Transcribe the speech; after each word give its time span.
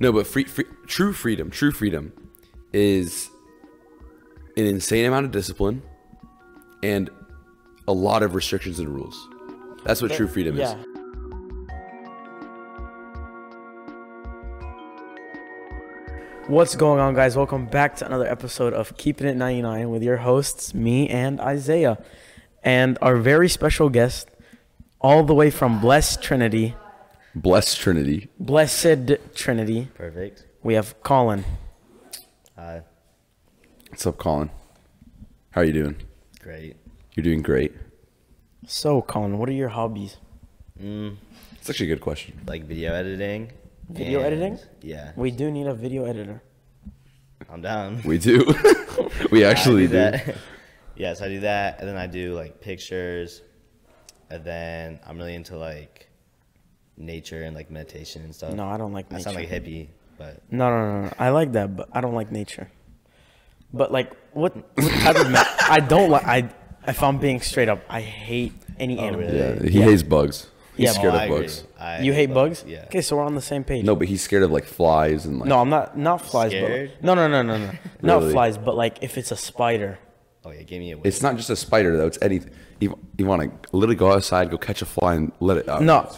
No, 0.00 0.12
but 0.12 0.26
free, 0.26 0.44
free, 0.44 0.64
true 0.86 1.12
freedom, 1.12 1.50
true 1.50 1.70
freedom 1.70 2.12
is 2.72 3.30
an 4.56 4.66
insane 4.66 5.04
amount 5.04 5.26
of 5.26 5.32
discipline 5.32 5.82
and 6.82 7.10
a 7.86 7.92
lot 7.92 8.22
of 8.22 8.34
restrictions 8.34 8.80
and 8.80 8.88
rules. 8.88 9.28
That's 9.84 10.02
what 10.02 10.12
true 10.12 10.26
freedom 10.26 10.56
yeah. 10.56 10.76
is. 10.76 10.86
What's 16.46 16.76
going 16.76 17.00
on, 17.00 17.14
guys? 17.14 17.36
Welcome 17.36 17.66
back 17.66 17.96
to 17.96 18.06
another 18.06 18.26
episode 18.26 18.74
of 18.74 18.96
Keeping 18.98 19.26
It 19.26 19.36
99 19.36 19.88
with 19.90 20.02
your 20.02 20.18
hosts, 20.18 20.74
me 20.74 21.08
and 21.08 21.40
Isaiah, 21.40 22.02
and 22.62 22.98
our 23.00 23.16
very 23.16 23.48
special 23.48 23.88
guest, 23.88 24.28
all 25.00 25.22
the 25.22 25.34
way 25.34 25.50
from 25.50 25.80
Blessed 25.80 26.22
Trinity, 26.22 26.74
Blessed 27.34 27.80
Trinity. 27.80 28.28
Blessed 28.38 29.10
Trinity. 29.34 29.88
Perfect. 29.94 30.44
We 30.62 30.74
have 30.74 31.00
Collin. 31.02 31.44
Hi. 32.56 32.82
What's 33.90 34.06
up, 34.06 34.18
Collin? 34.18 34.50
How 35.50 35.60
are 35.62 35.64
you 35.64 35.72
doing? 35.72 35.96
Great. 36.40 36.76
You're 37.14 37.24
doing 37.24 37.42
great. 37.42 37.72
So, 38.66 39.02
Collin, 39.02 39.38
what 39.38 39.48
are 39.48 39.52
your 39.52 39.68
hobbies? 39.68 40.16
Mm, 40.80 41.16
It's 41.52 41.68
actually 41.70 41.90
a 41.90 41.94
good 41.96 42.00
question. 42.02 42.40
like 42.46 42.64
video 42.64 42.94
editing. 42.94 43.50
Video 43.90 44.18
and- 44.20 44.26
editing? 44.26 44.58
Yeah. 44.80 45.12
We 45.16 45.30
do 45.30 45.50
need 45.50 45.66
a 45.66 45.74
video 45.74 46.04
editor. 46.04 46.42
I'm 47.50 47.60
down. 47.60 48.00
We 48.04 48.18
do. 48.18 48.44
we 49.30 49.44
I 49.44 49.50
actually 49.50 49.86
do. 49.86 49.92
do. 49.92 49.94
that. 49.98 50.36
yeah, 50.96 51.14
so 51.14 51.26
I 51.26 51.28
do 51.28 51.40
that, 51.40 51.80
and 51.80 51.88
then 51.88 51.96
I 51.96 52.06
do 52.06 52.34
like 52.34 52.60
pictures, 52.60 53.42
and 54.30 54.42
then 54.44 54.98
I'm 55.06 55.18
really 55.18 55.34
into 55.34 55.56
like 55.58 56.08
nature 56.96 57.42
and 57.42 57.54
like 57.54 57.70
meditation 57.70 58.22
and 58.22 58.34
stuff. 58.34 58.54
No, 58.54 58.66
I 58.68 58.76
don't 58.76 58.92
like 58.92 59.06
I 59.10 59.14
nature. 59.16 59.24
sound 59.24 59.36
like 59.36 59.48
hippie, 59.50 59.88
but 60.18 60.40
No, 60.50 60.70
no, 60.70 60.92
no, 60.92 61.02
no. 61.06 61.12
I 61.18 61.30
like 61.30 61.52
that, 61.52 61.76
but 61.76 61.88
I 61.92 62.00
don't 62.00 62.14
like 62.14 62.30
nature. 62.32 62.70
But 63.72 63.90
like, 63.92 64.12
what, 64.32 64.54
what 64.56 64.92
type 65.00 65.16
of? 65.16 65.30
Ma- 65.30 65.42
I 65.68 65.80
don't 65.80 66.10
like. 66.10 66.24
I 66.26 66.48
if 66.86 67.02
I'm 67.02 67.18
being 67.18 67.40
straight 67.40 67.68
up, 67.68 67.80
I 67.88 68.00
hate 68.02 68.52
any 68.78 68.98
Oh, 68.98 69.02
animal. 69.02 69.26
really? 69.26 69.38
Yeah, 69.38 69.62
he 69.70 69.78
Yeah. 69.80 69.84
hates 69.86 70.02
bugs. 70.02 70.46
He's 70.76 70.86
Yeah, 70.86 70.92
scared 70.92 71.14
Oh, 71.14 71.16
of 71.16 71.22
I 71.22 71.28
bugs. 71.28 71.64
I 71.78 72.00
You 72.00 72.12
hate 72.12 72.34
bugs? 72.34 72.64
Yeah. 72.66 72.84
Okay, 72.86 73.00
so 73.00 73.16
we're 73.16 73.24
on 73.24 73.34
the 73.36 73.40
same 73.42 73.62
page. 73.64 73.84
No, 73.84 73.94
but 73.96 74.08
he's 74.08 74.22
scared 74.22 74.42
of 74.42 74.50
like 74.50 74.64
flies 74.64 75.24
and 75.24 75.38
like. 75.38 75.48
No, 75.48 75.60
I'm 75.60 75.70
not. 75.70 75.96
Not 75.96 76.20
flies, 76.20 76.50
Scared? 76.50 76.92
but 77.00 77.04
no, 77.04 77.14
no, 77.14 77.26
no, 77.28 77.42
no, 77.42 77.58
no. 77.58 77.70
Not 78.02 78.20
Really? 78.20 78.32
flies, 78.32 78.58
but 78.58 78.76
like 78.76 78.98
if 79.02 79.16
it's 79.18 79.30
a 79.32 79.36
spider. 79.36 79.98
Oh 80.44 80.50
yeah, 80.50 80.62
give 80.62 80.78
me 80.80 80.92
a. 80.92 80.98
It's 81.04 81.22
not 81.22 81.36
just 81.36 81.48
a 81.48 81.56
spider 81.56 81.96
though. 81.96 82.06
It's 82.06 82.18
anything. 82.20 82.50
You, 82.80 82.98
you 83.16 83.24
want 83.24 83.40
to 83.62 83.76
literally 83.76 83.94
go 83.96 84.12
outside, 84.12 84.50
go 84.50 84.58
catch 84.58 84.82
a 84.82 84.84
fly, 84.86 85.14
and 85.14 85.32
let 85.40 85.56
it 85.56 85.68
out. 85.68 85.80
No. 85.82 86.08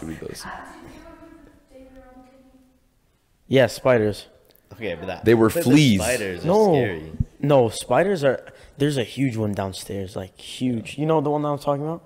That's 3.49 3.83
what 3.83 3.93
he 3.93 3.99
does. 3.99 4.09
Yeah, 4.09 4.17
spiders. 4.21 4.27
Okay, 4.73 4.95
but 4.95 5.07
that 5.07 5.25
They 5.25 5.33
were 5.33 5.47
but 5.49 5.55
the 5.55 5.61
fleas. 5.63 6.01
Spiders 6.01 6.43
are 6.43 6.47
No, 6.47 6.73
scary. 6.73 7.11
no, 7.39 7.69
spiders 7.69 8.23
are. 8.23 8.45
There's 8.77 8.97
a 8.97 9.03
huge 9.03 9.37
one 9.37 9.53
downstairs, 9.53 10.15
like 10.15 10.37
huge. 10.39 10.97
You 10.97 11.05
know 11.05 11.19
the 11.21 11.29
one 11.31 11.41
that 11.43 11.49
I'm 11.49 11.57
talking 11.59 11.83
about? 11.83 12.03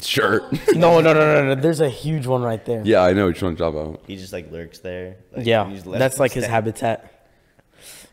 Sure. 0.00 0.40
No, 0.74 1.00
no, 1.00 1.12
no, 1.12 1.34
no, 1.42 1.54
no. 1.54 1.60
There's 1.60 1.80
a 1.80 1.88
huge 1.88 2.26
one 2.26 2.42
right 2.42 2.64
there. 2.64 2.82
yeah, 2.84 3.02
I 3.02 3.12
know 3.12 3.26
what 3.26 3.28
you're 3.28 3.34
trying 3.34 3.56
to 3.56 3.62
talk 3.62 3.74
about. 3.74 4.02
He 4.08 4.16
just 4.16 4.32
like 4.32 4.50
lurks 4.50 4.80
there. 4.80 5.16
Like, 5.32 5.46
Yeah, 5.46 5.68
you 5.68 5.74
just 5.74 5.86
let 5.86 5.98
that's 6.00 6.16
him 6.16 6.20
like 6.20 6.32
his 6.32 6.44
stay. 6.44 6.50
habitat. 6.52 7.10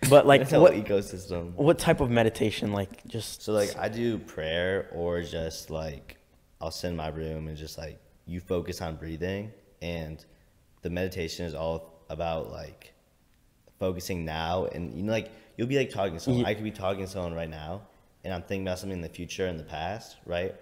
But 0.10 0.28
like, 0.28 0.42
That's 0.50 0.54
a 0.54 0.60
what 0.60 0.74
ecosystem. 0.74 1.54
what 1.56 1.80
type 1.80 2.02
of 2.02 2.10
meditation? 2.12 2.72
Like, 2.72 3.04
just 3.08 3.42
So 3.44 3.54
like 3.54 3.76
I 3.80 3.88
do 3.90 4.18
prayer 4.20 4.90
or 4.94 5.22
just 5.24 5.70
like 5.72 6.18
I'll 6.60 6.72
sit 6.72 6.90
in 6.90 6.96
my 6.96 7.08
room 7.08 7.48
and 7.48 7.58
just 7.58 7.78
like 7.80 8.00
you 8.26 8.40
focus 8.42 8.82
on 8.82 8.96
breathing 8.96 9.52
and 9.82 10.24
the 10.84 10.90
meditation 10.90 11.46
is 11.46 11.56
all 11.56 11.91
about 12.12 12.52
like 12.52 12.94
focusing 13.80 14.26
now 14.26 14.66
and 14.66 14.94
you 14.96 15.02
know 15.04 15.12
like 15.12 15.32
you'll 15.58 15.68
be 15.68 15.78
like 15.78 15.90
talking 15.90 16.14
to 16.14 16.20
someone. 16.20 16.42
Ye- 16.42 16.46
I 16.46 16.54
could 16.54 16.64
be 16.64 16.72
talking 16.72 17.02
to 17.06 17.10
someone 17.10 17.34
right 17.34 17.50
now 17.50 17.82
and 18.24 18.34
I'm 18.34 18.42
thinking 18.44 18.68
about 18.68 18.80
something 18.80 18.98
in 18.98 19.02
the 19.02 19.10
future 19.10 19.48
and 19.48 19.60
the 19.60 19.64
past, 19.64 20.18
right? 20.26 20.54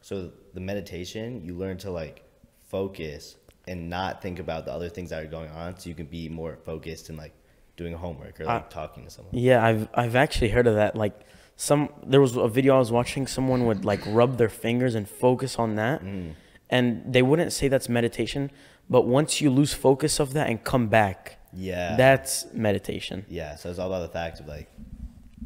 So 0.00 0.30
the 0.54 0.60
meditation, 0.60 1.44
you 1.44 1.54
learn 1.56 1.76
to 1.78 1.90
like 1.90 2.22
focus 2.62 3.36
and 3.66 3.90
not 3.90 4.22
think 4.22 4.38
about 4.38 4.64
the 4.64 4.72
other 4.72 4.88
things 4.88 5.10
that 5.10 5.22
are 5.22 5.26
going 5.26 5.50
on 5.50 5.78
so 5.78 5.88
you 5.88 5.94
can 5.94 6.06
be 6.06 6.28
more 6.28 6.56
focused 6.64 7.08
and 7.08 7.18
like 7.18 7.32
doing 7.76 7.94
homework 7.94 8.40
or 8.40 8.44
like 8.44 8.66
I- 8.66 8.68
talking 8.68 9.04
to 9.04 9.10
someone. 9.10 9.34
Yeah, 9.34 9.64
I've 9.64 9.88
I've 9.94 10.16
actually 10.16 10.50
heard 10.50 10.66
of 10.66 10.74
that. 10.76 10.94
Like 10.96 11.18
some 11.56 11.88
there 12.06 12.20
was 12.20 12.36
a 12.36 12.48
video 12.48 12.76
I 12.76 12.78
was 12.78 12.92
watching 12.92 13.26
someone 13.26 13.66
would 13.66 13.84
like 13.84 14.00
rub 14.06 14.38
their 14.38 14.48
fingers 14.48 14.94
and 14.94 15.08
focus 15.08 15.58
on 15.58 15.74
that. 15.76 16.02
Mm. 16.02 16.34
And 16.70 17.12
they 17.12 17.22
wouldn't 17.22 17.52
say 17.52 17.68
that's 17.68 17.88
meditation, 17.88 18.50
but 18.90 19.02
once 19.06 19.40
you 19.40 19.50
lose 19.50 19.72
focus 19.74 20.18
of 20.20 20.32
that 20.34 20.48
and 20.48 20.62
come 20.64 20.88
back, 20.88 21.38
Yeah. 21.52 21.96
that's 21.96 22.46
meditation. 22.52 23.24
Yeah, 23.28 23.56
so 23.56 23.70
it's 23.70 23.78
all 23.78 23.88
about 23.92 24.02
the 24.06 24.12
fact 24.12 24.40
of 24.40 24.46
like 24.48 24.68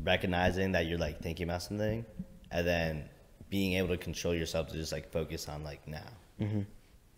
recognizing 0.03 0.72
that 0.72 0.86
you're 0.86 0.98
like 0.98 1.20
thinking 1.20 1.44
about 1.48 1.62
something 1.62 2.04
and 2.50 2.66
then 2.66 3.08
being 3.50 3.75
able 3.75 3.88
to 3.88 3.97
control 3.97 4.34
yourself 4.34 4.69
to 4.69 4.75
just 4.75 4.92
like 4.92 5.10
focus 5.12 5.48
on 5.48 5.62
like 5.62 5.86
now. 5.86 6.00
Mm-hmm. 6.41 6.60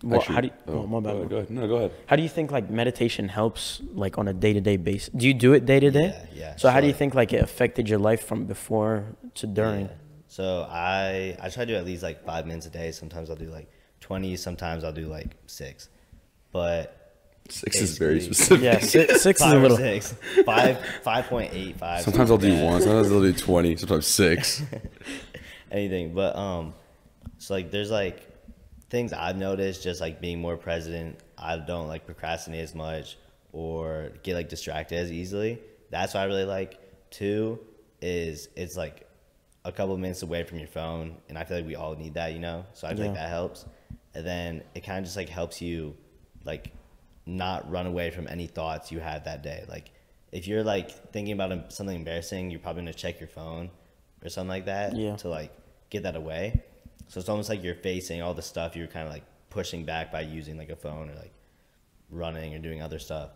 Well, 0.03 0.21
Actually- 0.21 0.35
how 0.35 0.41
do 0.43 0.47
you, 0.49 0.53
oh, 0.69 0.73
oh 0.81 0.87
my 0.87 1.01
bad. 1.01 1.11
Go 1.13 1.17
ahead, 1.17 1.29
go 1.31 1.37
ahead. 1.37 1.51
No, 1.51 1.69
go 1.69 1.77
ahead. 1.77 1.93
How 2.07 2.17
do 2.17 2.23
you 2.23 2.29
think 2.29 2.51
like 2.51 2.69
meditation 2.69 3.29
helps 3.29 3.81
like 3.95 4.19
on 4.19 4.29
a 4.29 4.35
day 4.35 4.53
to 4.53 4.61
day 4.61 4.77
basis? 4.77 5.11
Do 5.15 5.27
you 5.27 5.35
do 5.35 5.53
it 5.55 5.65
day 5.65 5.81
to 5.81 5.91
day? 5.91 6.27
Yeah, 6.33 6.41
yeah. 6.41 6.57
So 6.57 6.69
how 6.71 6.81
do 6.81 6.87
you 6.87 6.93
think 6.93 7.15
like 7.15 7.33
it 7.33 7.43
affected 7.43 7.89
your 7.89 7.99
life 8.01 8.25
from 8.27 8.45
before 8.45 9.17
to 9.37 9.47
during? 9.47 9.87
Yeah. 9.87 9.93
So 10.29 10.67
I 10.69 11.37
I 11.41 11.49
try 11.49 11.65
to 11.65 11.73
do 11.73 11.77
at 11.77 11.85
least 11.85 12.03
like 12.03 12.25
five 12.25 12.45
minutes 12.47 12.67
a 12.67 12.71
day. 12.71 12.91
Sometimes 12.91 13.31
I'll 13.31 13.37
do 13.37 13.51
like 13.51 13.71
twenty. 14.01 14.37
Sometimes 14.37 14.83
I'll 14.85 14.93
do 14.93 15.07
like 15.07 15.37
six. 15.47 15.89
But 16.55 17.05
Six 17.49 17.81
is 17.81 17.99
very 17.99 18.21
specific. 18.21 18.63
Yeah, 18.63 18.79
six, 18.79 19.21
six 19.23 19.41
is 19.41 19.45
five 19.45 19.55
a 19.55 19.59
or 19.59 19.63
little. 19.63 19.77
six, 19.77 20.15
five 20.47 20.79
five 21.03 21.27
point 21.27 21.53
eight 21.53 21.77
five. 21.77 22.03
Sometimes 22.03 22.31
I'll 22.31 22.39
do 22.39 22.55
like 22.55 22.65
one. 22.65 22.81
Sometimes 22.81 23.11
I'll 23.11 23.21
do 23.21 23.33
twenty. 23.49 23.77
Sometimes 23.77 24.07
six. 24.07 24.63
anything. 25.73 26.15
But 26.15 26.37
um, 26.37 26.73
so 27.39 27.55
like 27.55 27.73
there's 27.73 27.91
like 27.91 28.23
things 28.89 29.13
I've 29.13 29.37
noticed 29.37 29.83
just 29.83 30.01
like 30.01 30.21
being 30.21 30.41
more 30.41 30.57
present. 30.57 31.19
I 31.37 31.59
don't 31.59 31.89
like 31.89 32.07
procrastinate 32.07 32.61
as 32.61 32.75
much 32.75 33.19
or 33.53 34.13
get 34.23 34.35
like 34.37 34.49
distracted 34.49 34.97
as 34.97 35.11
easily. 35.11 35.59
That's 35.91 36.15
what 36.15 36.21
I 36.21 36.25
really 36.27 36.45
like. 36.45 36.79
Two 37.11 37.59
is 38.01 38.49
it's 38.57 38.77
like 38.77 39.09
a 39.65 39.73
couple 39.73 39.99
minutes 39.99 40.23
away 40.23 40.45
from 40.45 40.59
your 40.61 40.69
phone, 40.69 41.17
and 41.29 41.37
I 41.37 41.43
feel 41.45 41.57
like 41.59 41.67
we 41.67 41.75
all 41.75 41.97
need 41.97 42.15
that, 42.15 42.33
you 42.33 42.39
know. 42.39 42.65
So 42.75 42.87
I 42.87 42.95
feel 42.95 43.07
like 43.07 43.17
that 43.17 43.29
helps. 43.29 43.67
And 44.15 44.25
then 44.25 44.63
it 44.77 44.85
kind 44.85 44.99
of 45.01 45.05
just 45.05 45.17
like 45.17 45.29
helps 45.29 45.61
you 45.61 45.97
like 46.45 46.73
not 47.27 47.71
run 47.71 47.87
away 47.87 48.11
from 48.11 48.27
any 48.29 48.47
thoughts 48.47 48.93
you 48.93 49.01
had 49.01 49.25
that 49.25 49.43
day. 49.43 49.65
Like 49.69 49.91
if 50.33 50.47
you're 50.47 50.65
like 50.65 50.91
thinking 51.13 51.33
about 51.33 51.73
something 51.73 51.97
embarrassing, 51.97 52.51
you're 52.51 52.61
probably 52.61 52.83
gonna 52.83 52.95
check 52.95 53.21
your 53.21 53.29
phone 53.29 53.71
or 54.23 54.29
something 54.29 54.49
like 54.49 54.67
that 54.67 54.97
Yeah. 54.97 55.17
to 55.17 55.29
like 55.29 55.53
get 55.91 56.03
that 56.03 56.17
away. 56.17 56.63
So 57.09 57.21
it's 57.21 57.29
almost 57.29 57.49
like 57.49 57.63
you're 57.63 57.75
facing 57.75 58.23
all 58.23 58.35
the 58.35 58.43
stuff 58.43 58.77
you're 58.77 58.87
kind 58.87 59.07
of 59.07 59.13
like 59.13 59.25
pushing 59.51 59.85
back 59.85 60.11
by 60.11 60.23
using 60.23 60.57
like 60.59 60.71
a 60.71 60.77
phone 60.77 61.11
or 61.11 61.15
like 61.15 61.33
running 62.11 62.55
or 62.55 62.59
doing 62.59 62.83
other 62.83 62.99
stuff. 62.99 63.31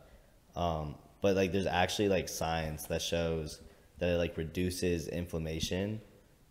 Um, 0.56 0.96
but 1.20 1.36
like 1.36 1.52
there's 1.52 1.66
actually 1.66 2.08
like 2.08 2.28
science 2.28 2.84
that 2.86 3.02
shows 3.02 3.60
that 3.98 4.08
it 4.10 4.16
like 4.18 4.36
reduces 4.36 5.08
inflammation 5.08 6.00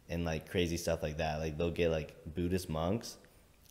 and 0.09 0.25
like 0.25 0.49
crazy 0.49 0.77
stuff 0.77 1.03
like 1.03 1.17
that. 1.17 1.39
Like 1.39 1.57
they'll 1.57 1.71
get 1.71 1.91
like 1.91 2.15
Buddhist 2.33 2.69
monks 2.69 3.17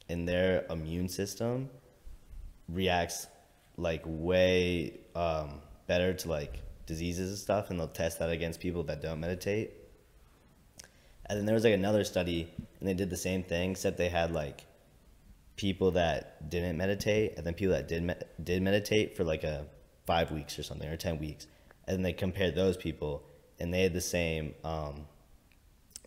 and 0.08 0.28
their 0.28 0.64
immune 0.70 1.08
system 1.08 1.70
reacts 2.68 3.26
like 3.76 4.02
way 4.06 4.98
um, 5.14 5.60
better 5.86 6.14
to 6.14 6.28
like 6.28 6.62
diseases 6.86 7.30
and 7.30 7.38
stuff 7.38 7.70
and 7.70 7.78
they'll 7.78 7.88
test 7.88 8.18
that 8.18 8.30
against 8.30 8.60
people 8.60 8.82
that 8.84 9.02
don't 9.02 9.20
meditate. 9.20 9.72
And 11.26 11.38
then 11.38 11.46
there 11.46 11.54
was 11.54 11.64
like 11.64 11.74
another 11.74 12.04
study 12.04 12.52
and 12.80 12.88
they 12.88 12.94
did 12.94 13.10
the 13.10 13.16
same 13.16 13.42
thing 13.42 13.72
except 13.72 13.98
they 13.98 14.08
had 14.08 14.32
like 14.32 14.64
people 15.56 15.92
that 15.92 16.48
didn't 16.50 16.76
meditate 16.76 17.34
and 17.36 17.46
then 17.46 17.54
people 17.54 17.74
that 17.74 17.88
did 17.88 18.02
med- 18.02 18.24
did 18.42 18.62
meditate 18.62 19.16
for 19.16 19.24
like 19.24 19.42
a 19.42 19.66
5 20.06 20.30
weeks 20.30 20.58
or 20.58 20.62
something 20.62 20.88
or 20.88 20.96
10 20.96 21.18
weeks 21.18 21.46
and 21.86 21.96
then 21.96 22.02
they 22.02 22.12
compared 22.12 22.54
those 22.54 22.76
people 22.76 23.24
and 23.58 23.72
they 23.72 23.82
had 23.82 23.92
the 23.92 24.00
same 24.00 24.54
um, 24.64 25.06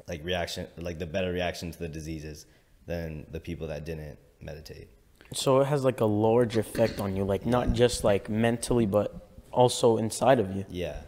like 0.07 0.23
reaction 0.23 0.67
like 0.77 0.99
the 0.99 1.05
better 1.05 1.31
reaction 1.31 1.71
to 1.71 1.79
the 1.79 1.87
diseases 1.87 2.45
than 2.85 3.25
the 3.31 3.39
people 3.39 3.67
that 3.67 3.85
didn't 3.85 4.17
meditate 4.39 4.89
So 5.33 5.59
it 5.61 5.65
has 5.65 5.83
like 5.83 5.99
a 6.01 6.05
large 6.05 6.57
effect 6.57 6.99
on 6.99 7.15
you, 7.15 7.23
like 7.23 7.45
not 7.45 7.73
just 7.73 8.03
like 8.03 8.29
mentally, 8.29 8.85
but 8.85 9.15
also 9.51 9.97
inside 9.97 10.39
of 10.39 10.55
you. 10.55 10.65
yeah 10.69 11.01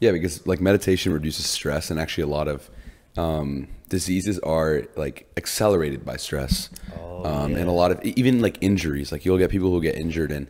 Yeah, 0.00 0.12
because 0.12 0.46
like 0.46 0.60
meditation 0.60 1.12
reduces 1.12 1.46
stress, 1.46 1.90
and 1.90 1.98
actually 1.98 2.24
a 2.24 2.28
lot 2.38 2.48
of 2.48 2.70
um, 3.16 3.68
diseases 3.88 4.38
are 4.40 4.82
like 4.96 5.26
accelerated 5.36 6.04
by 6.04 6.16
stress, 6.16 6.68
Oh, 6.98 7.24
um, 7.24 7.54
and 7.56 7.68
a 7.68 7.72
lot 7.72 7.90
of 7.92 8.02
even 8.04 8.40
like 8.42 8.58
injuries. 8.60 9.10
Like 9.12 9.24
you'll 9.24 9.38
get 9.38 9.50
people 9.50 9.70
who 9.70 9.80
get 9.80 9.96
injured 9.96 10.30
and 10.30 10.48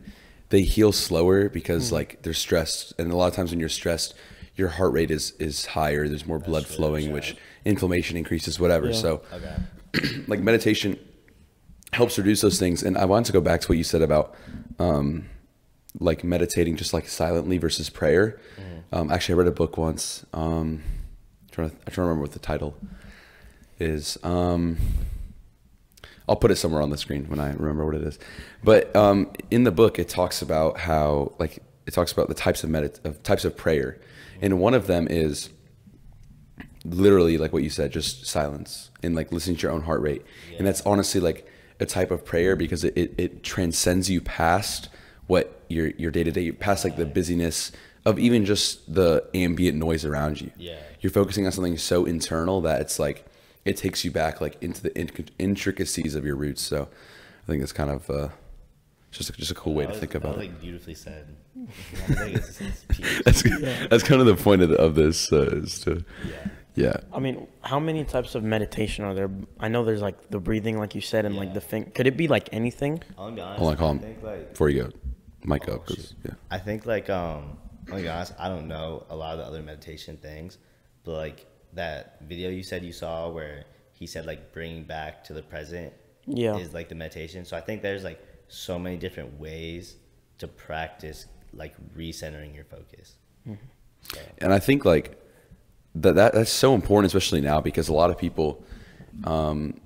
they 0.49 0.61
heal 0.61 0.91
slower 0.91 1.49
because 1.49 1.91
like 1.91 2.21
they're 2.23 2.33
stressed, 2.33 2.93
and 2.99 3.11
a 3.11 3.15
lot 3.15 3.27
of 3.27 3.33
times 3.35 3.51
when 3.51 3.59
you're 3.59 3.69
stressed, 3.69 4.13
your 4.55 4.69
heart 4.69 4.91
rate 4.91 5.11
is 5.11 5.31
is 5.39 5.65
higher. 5.67 6.07
There's 6.09 6.25
more 6.25 6.39
blood 6.39 6.63
really 6.63 6.75
flowing, 6.75 7.11
which 7.13 7.37
inflammation 7.63 8.17
increases, 8.17 8.59
whatever. 8.59 8.87
Yeah. 8.87 8.93
So 9.01 9.21
okay 9.31 9.55
like 10.27 10.39
meditation 10.41 10.99
helps 11.93 12.17
reduce 12.17 12.41
those 12.41 12.59
things. 12.59 12.83
And 12.83 12.97
I 12.97 13.05
wanted 13.05 13.25
to 13.25 13.33
go 13.33 13.41
back 13.41 13.61
to 13.61 13.67
what 13.67 13.77
you 13.77 13.83
said 13.83 14.01
about 14.01 14.35
um, 14.79 15.29
like 15.99 16.23
meditating 16.23 16.75
just 16.75 16.93
like 16.93 17.07
silently 17.07 17.57
versus 17.57 17.89
prayer. 17.89 18.39
Um, 18.91 19.11
actually, 19.11 19.33
I 19.33 19.37
read 19.39 19.47
a 19.47 19.51
book 19.51 19.77
once. 19.77 20.25
Um, 20.33 20.83
I'm 21.43 21.49
trying 21.51 21.69
to, 21.69 21.75
I'm 21.75 21.81
trying 21.85 21.93
to 21.93 22.01
remember 22.01 22.21
what 22.21 22.31
the 22.31 22.39
title 22.39 22.77
is. 23.79 24.17
Um, 24.23 24.77
I'll 26.29 26.35
put 26.35 26.51
it 26.51 26.57
somewhere 26.57 26.81
on 26.81 26.89
the 26.89 26.97
screen 26.97 27.25
when 27.29 27.39
I 27.39 27.53
remember 27.53 27.85
what 27.85 27.95
it 27.95 28.03
is. 28.03 28.19
But 28.63 28.93
um, 28.95 29.31
in 29.49 29.63
the 29.63 29.71
book, 29.71 29.97
it 29.97 30.09
talks 30.09 30.41
about 30.41 30.79
how 30.79 31.33
like 31.39 31.59
it 31.85 31.93
talks 31.93 32.11
about 32.11 32.27
the 32.27 32.33
types 32.33 32.63
of 32.63 32.69
medit- 32.69 33.03
of 33.05 33.23
types 33.23 33.45
of 33.45 33.55
prayer, 33.55 33.99
and 34.41 34.59
one 34.59 34.73
of 34.73 34.87
them 34.87 35.07
is 35.09 35.49
literally 36.83 37.37
like 37.37 37.53
what 37.53 37.63
you 37.63 37.69
said, 37.69 37.91
just 37.91 38.25
silence 38.25 38.91
and 39.03 39.15
like 39.15 39.31
listening 39.31 39.55
to 39.57 39.63
your 39.63 39.71
own 39.71 39.81
heart 39.81 40.01
rate. 40.01 40.25
And 40.57 40.65
that's 40.65 40.81
honestly 40.81 41.21
like 41.21 41.47
a 41.79 41.85
type 41.85 42.11
of 42.11 42.25
prayer 42.25 42.55
because 42.55 42.83
it, 42.83 42.97
it, 42.97 43.13
it 43.17 43.43
transcends 43.43 44.09
you 44.09 44.21
past 44.21 44.89
what 45.27 45.61
your 45.69 45.87
your 45.91 46.11
day 46.11 46.23
to 46.23 46.31
day, 46.31 46.51
past 46.51 46.83
like 46.83 46.95
the 46.97 47.05
busyness 47.05 47.71
of 48.05 48.17
even 48.17 48.45
just 48.45 48.93
the 48.93 49.23
ambient 49.33 49.77
noise 49.77 50.05
around 50.05 50.39
you. 50.41 50.51
Yeah. 50.57 50.77
You're 51.01 51.11
focusing 51.11 51.45
on 51.45 51.51
something 51.51 51.77
so 51.77 52.05
internal 52.05 52.61
that 52.61 52.81
it's 52.81 52.99
like 52.99 53.25
it 53.65 53.75
takes 53.77 54.05
you 54.05 54.11
back 54.11 54.39
like 54.41 54.57
into 54.61 54.81
the 54.81 54.97
in- 54.97 55.27
intricacies 55.37 56.15
of 56.15 56.25
your 56.25 56.35
roots. 56.35 56.61
So 56.61 56.83
I 57.43 57.51
think 57.51 57.61
it's 57.61 57.73
kind 57.73 57.89
of 57.91 58.09
uh, 58.09 58.29
just 59.11 59.29
a, 59.29 59.33
just 59.33 59.51
a 59.51 59.55
cool 59.55 59.73
way 59.73 59.83
That 59.83 59.87
to 59.87 59.91
was- 59.93 59.99
think 59.99 60.15
about 60.15 60.37
was, 60.37 60.45
it. 60.45 60.49
like 60.51 60.61
beautifully 60.61 60.93
said. 60.95 61.27
I 61.57 61.67
think 62.13 62.35
it's- 62.37 62.61
it's 62.61 62.85
peak. 62.87 63.05
That's 63.25 63.41
that's 63.89 64.03
kind 64.03 64.21
of 64.21 64.27
the 64.27 64.35
point 64.41 64.61
of, 64.61 64.69
the, 64.69 64.77
of 64.77 64.95
this 64.95 65.31
uh, 65.33 65.41
is 65.51 65.79
to 65.81 66.03
Yeah. 66.27 66.47
Yeah. 66.77 66.97
I 67.11 67.19
mean, 67.19 67.47
how 67.61 67.79
many 67.79 68.03
types 68.05 68.35
of 68.35 68.43
meditation 68.43 69.03
are 69.03 69.13
there? 69.13 69.29
I 69.59 69.67
know 69.67 69.83
there's 69.83 70.01
like 70.01 70.29
the 70.29 70.39
breathing, 70.39 70.77
like 70.77 70.93
you 70.95 71.01
said, 71.01 71.25
and 71.25 71.35
like 71.35 71.53
the 71.53 71.61
thing. 71.61 71.91
Could 71.91 72.07
it 72.07 72.15
be 72.15 72.27
like 72.27 72.47
anything? 72.53 73.01
I'll 73.17 73.31
be 73.31 73.41
honest. 73.41 73.59
Hold 73.59 73.71
on, 73.71 73.77
call 73.77 73.87
I 73.87 73.91
him 73.91 73.99
think 73.99 74.23
like 74.23 74.49
before 74.51 74.69
you 74.69 74.83
go. 74.83 74.89
Mic 75.43 75.67
Oh, 75.69 75.73
up, 75.75 75.85
'cause- 75.87 76.13
yeah. 76.25 76.31
I 76.51 76.57
think 76.59 76.85
like 76.85 77.09
um 77.09 77.57
I'll 77.91 78.01
be 78.01 78.07
honest, 78.07 78.33
I 78.39 78.47
don't 78.49 78.67
know 78.67 79.05
a 79.09 79.15
lot 79.15 79.33
of 79.33 79.39
the 79.39 79.45
other 79.45 79.61
meditation 79.63 80.17
things, 80.17 80.57
but 81.03 81.13
like 81.13 81.45
that 81.73 82.21
video 82.21 82.49
you 82.49 82.63
said 82.63 82.83
you 82.83 82.93
saw 82.93 83.29
where 83.29 83.65
he 83.93 84.05
said 84.07 84.25
like 84.25 84.51
bringing 84.53 84.83
back 84.83 85.23
to 85.25 85.33
the 85.33 85.41
present 85.43 85.93
Yeah. 86.25 86.57
is 86.57 86.73
like 86.73 86.89
the 86.89 86.95
meditation. 86.95 87.45
So 87.45 87.55
I 87.57 87.61
think 87.61 87.81
there's 87.81 88.03
like 88.03 88.21
so 88.49 88.77
many 88.77 88.97
different 88.97 89.39
ways 89.39 89.95
to 90.39 90.47
practice 90.47 91.25
like 91.53 91.73
recentering 91.95 92.53
your 92.53 92.65
focus. 92.65 93.15
So, 94.13 94.19
and 94.39 94.53
I 94.53 94.59
think 94.59 94.85
like 94.85 95.16
that, 96.01 96.15
that 96.15 96.33
that's 96.33 96.51
so 96.51 96.73
important, 96.73 97.07
especially 97.07 97.41
now, 97.41 97.61
because 97.61 97.89
a 97.89 97.93
lot 97.93 98.09
of 98.09 98.17
people, 98.17 98.63
um, 99.23 99.79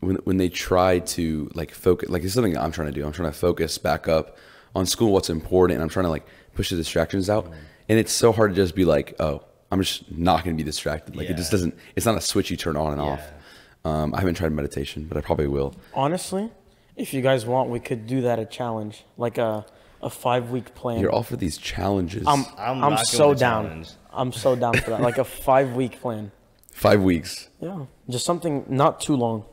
when 0.00 0.16
when 0.16 0.36
they 0.36 0.48
try 0.48 1.00
to 1.00 1.50
like 1.54 1.72
focus, 1.72 2.08
like 2.08 2.22
it's 2.22 2.34
something 2.34 2.56
I'm 2.56 2.72
trying 2.72 2.88
to 2.88 2.92
do. 2.92 3.06
I'm 3.06 3.12
trying 3.12 3.30
to 3.30 3.38
focus 3.38 3.78
back 3.78 4.08
up 4.08 4.36
on 4.74 4.86
school, 4.86 5.12
what's 5.12 5.30
important, 5.30 5.76
and 5.76 5.82
I'm 5.82 5.88
trying 5.88 6.04
to 6.04 6.10
like 6.10 6.26
push 6.54 6.70
the 6.70 6.76
distractions 6.76 7.28
out. 7.30 7.50
And 7.88 7.98
it's 7.98 8.12
so 8.12 8.32
hard 8.32 8.50
to 8.50 8.56
just 8.56 8.74
be 8.74 8.84
like, 8.84 9.14
oh, 9.18 9.42
I'm 9.70 9.80
just 9.80 10.10
not 10.10 10.44
going 10.44 10.56
to 10.56 10.62
be 10.62 10.64
distracted. 10.64 11.16
Like 11.16 11.30
it 11.30 11.36
just 11.36 11.50
doesn't. 11.50 11.74
It's 11.96 12.06
not 12.06 12.16
a 12.16 12.20
switch 12.20 12.50
you 12.50 12.56
turn 12.56 12.76
on 12.76 12.92
and 12.92 13.00
off. 13.00 13.22
Um, 13.84 14.14
I 14.14 14.18
haven't 14.18 14.34
tried 14.34 14.52
meditation, 14.52 15.06
but 15.08 15.16
I 15.16 15.20
probably 15.20 15.46
will. 15.46 15.74
Honestly, 15.94 16.50
if 16.96 17.14
you 17.14 17.22
guys 17.22 17.46
want, 17.46 17.70
we 17.70 17.80
could 17.80 18.06
do 18.06 18.22
that 18.22 18.38
a 18.38 18.44
challenge, 18.44 19.04
like 19.16 19.38
a 19.38 19.64
a 20.02 20.10
five 20.10 20.50
week 20.50 20.74
plan. 20.74 21.00
You're 21.00 21.10
all 21.12 21.22
for 21.22 21.36
these 21.36 21.58
challenges. 21.58 22.24
I'm 22.26 22.44
I'm 22.56 22.82
I'm, 22.84 22.92
rocking 22.92 23.04
so 23.06 23.34
down. 23.34 23.64
challenge. 23.66 23.90
I'm 24.12 24.32
so 24.32 24.54
down 24.56 24.74
for 24.74 24.90
that. 24.90 25.00
Like 25.00 25.18
a 25.18 25.24
five 25.48 25.74
week 25.74 26.00
plan. 26.00 26.30
Five 26.72 27.02
weeks. 27.02 27.48
Yeah, 27.60 27.86
just 28.08 28.24
something 28.24 28.64
not 28.68 29.00
too 29.00 29.16
long. 29.16 29.44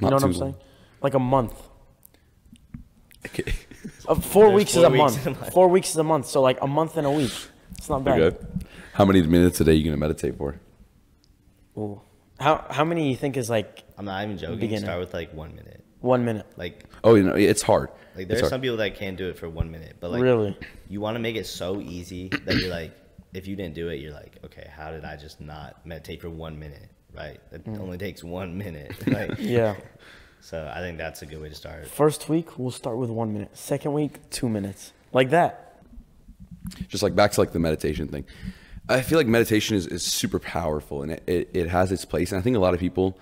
Not 0.00 0.08
You 0.08 0.10
know 0.10 0.16
what 0.16 0.24
I'm 0.24 0.32
long. 0.32 0.40
saying? 0.40 0.54
Like 1.02 1.14
a 1.14 1.18
month. 1.20 1.54
Okay. 3.26 3.52
Uh, 4.08 4.14
four 4.14 4.46
There's 4.46 4.56
weeks 4.56 4.74
four 4.74 4.80
is 4.82 4.86
a 4.86 4.90
weeks 4.90 5.24
month. 5.24 5.24
month. 5.40 5.52
Four 5.52 5.68
weeks 5.68 5.90
is 5.90 5.96
a 5.96 6.04
month. 6.04 6.26
So 6.26 6.40
like 6.40 6.60
a 6.62 6.66
month 6.66 6.96
and 6.96 7.06
a 7.06 7.10
week. 7.10 7.32
It's 7.76 7.88
not 7.88 8.04
bad. 8.04 8.16
Good. 8.16 8.46
How 8.94 9.04
many 9.04 9.22
minutes 9.22 9.60
a 9.60 9.64
day 9.64 9.72
are 9.72 9.74
you 9.74 9.84
going 9.84 9.94
to 9.94 10.00
meditate 10.00 10.36
for? 10.36 10.56
Ooh. 11.76 12.00
How 12.40 12.64
how 12.70 12.84
many 12.84 13.08
you 13.10 13.16
think 13.16 13.36
is 13.36 13.50
like 13.50 13.84
I'm 13.96 14.04
not 14.04 14.22
even 14.24 14.38
joking. 14.38 14.58
Beginner. 14.58 14.86
Start 14.86 15.00
with 15.00 15.14
like 15.14 15.32
one 15.34 15.54
minute. 15.54 15.84
one 16.00 16.24
minute? 16.24 16.46
Like 16.56 16.84
Oh, 17.04 17.14
you 17.14 17.22
know, 17.24 17.34
it's 17.34 17.62
hard. 17.62 17.90
Like 18.18 18.30
It's 18.30 18.40
there's 18.40 18.50
some 18.50 18.60
people 18.60 18.76
that 18.78 18.94
can't 18.96 19.16
do 19.16 19.28
it 19.28 19.38
for 19.38 19.48
one 19.48 19.70
minute, 19.70 19.96
but 20.00 20.10
like 20.10 20.20
Really? 20.22 20.56
you 20.88 21.00
want 21.00 21.14
to 21.14 21.20
make 21.20 21.36
it 21.36 21.46
so 21.46 21.80
easy 21.80 22.28
that 22.44 22.56
you're 22.56 22.70
like, 22.70 22.92
if 23.32 23.46
you 23.46 23.56
didn't 23.56 23.74
do 23.74 23.88
it, 23.88 24.00
you're 24.00 24.12
like, 24.12 24.38
okay, 24.44 24.68
how 24.74 24.90
did 24.90 25.04
I 25.04 25.16
just 25.16 25.40
not 25.40 25.84
meditate 25.86 26.20
for 26.20 26.28
one 26.30 26.58
minute? 26.58 26.88
Right? 27.14 27.40
It 27.52 27.64
Mm. 27.64 27.80
only 27.80 27.98
takes 27.98 28.22
one 28.22 28.56
minute. 28.58 28.92
like, 29.06 29.32
Yeah. 29.38 29.76
so 30.40 30.70
I 30.74 30.80
think 30.80 30.98
that's 30.98 31.22
a 31.22 31.26
good 31.26 31.40
way 31.40 31.48
to 31.48 31.54
start. 31.54 31.86
First 31.88 32.28
week 32.28 32.58
we'll 32.58 32.70
start 32.70 32.96
with 32.98 33.10
one 33.10 33.32
minute. 33.32 33.56
Second 33.56 33.92
week 33.94 34.28
two 34.30 34.48
minutes. 34.48 34.92
Like 35.12 35.30
that. 35.30 35.80
just 36.88 37.02
like 37.02 37.14
back 37.14 37.32
to 37.32 37.40
like 37.40 37.52
the 37.52 37.58
meditation 37.58 38.08
thing 38.08 38.24
i 38.90 39.00
feel 39.00 39.18
like 39.18 39.26
meditation 39.26 39.74
is, 39.76 39.86
is 39.86 40.02
super 40.02 40.38
powerful 40.38 41.02
and 41.02 41.12
it, 41.12 41.22
it, 41.26 41.50
it 41.54 41.68
has 41.68 41.90
its 41.92 42.04
place 42.04 42.30
and 42.30 42.38
i 42.38 42.42
think 42.42 42.54
a 42.56 42.58
lot 42.58 42.74
of 42.74 42.80
people 42.80 43.18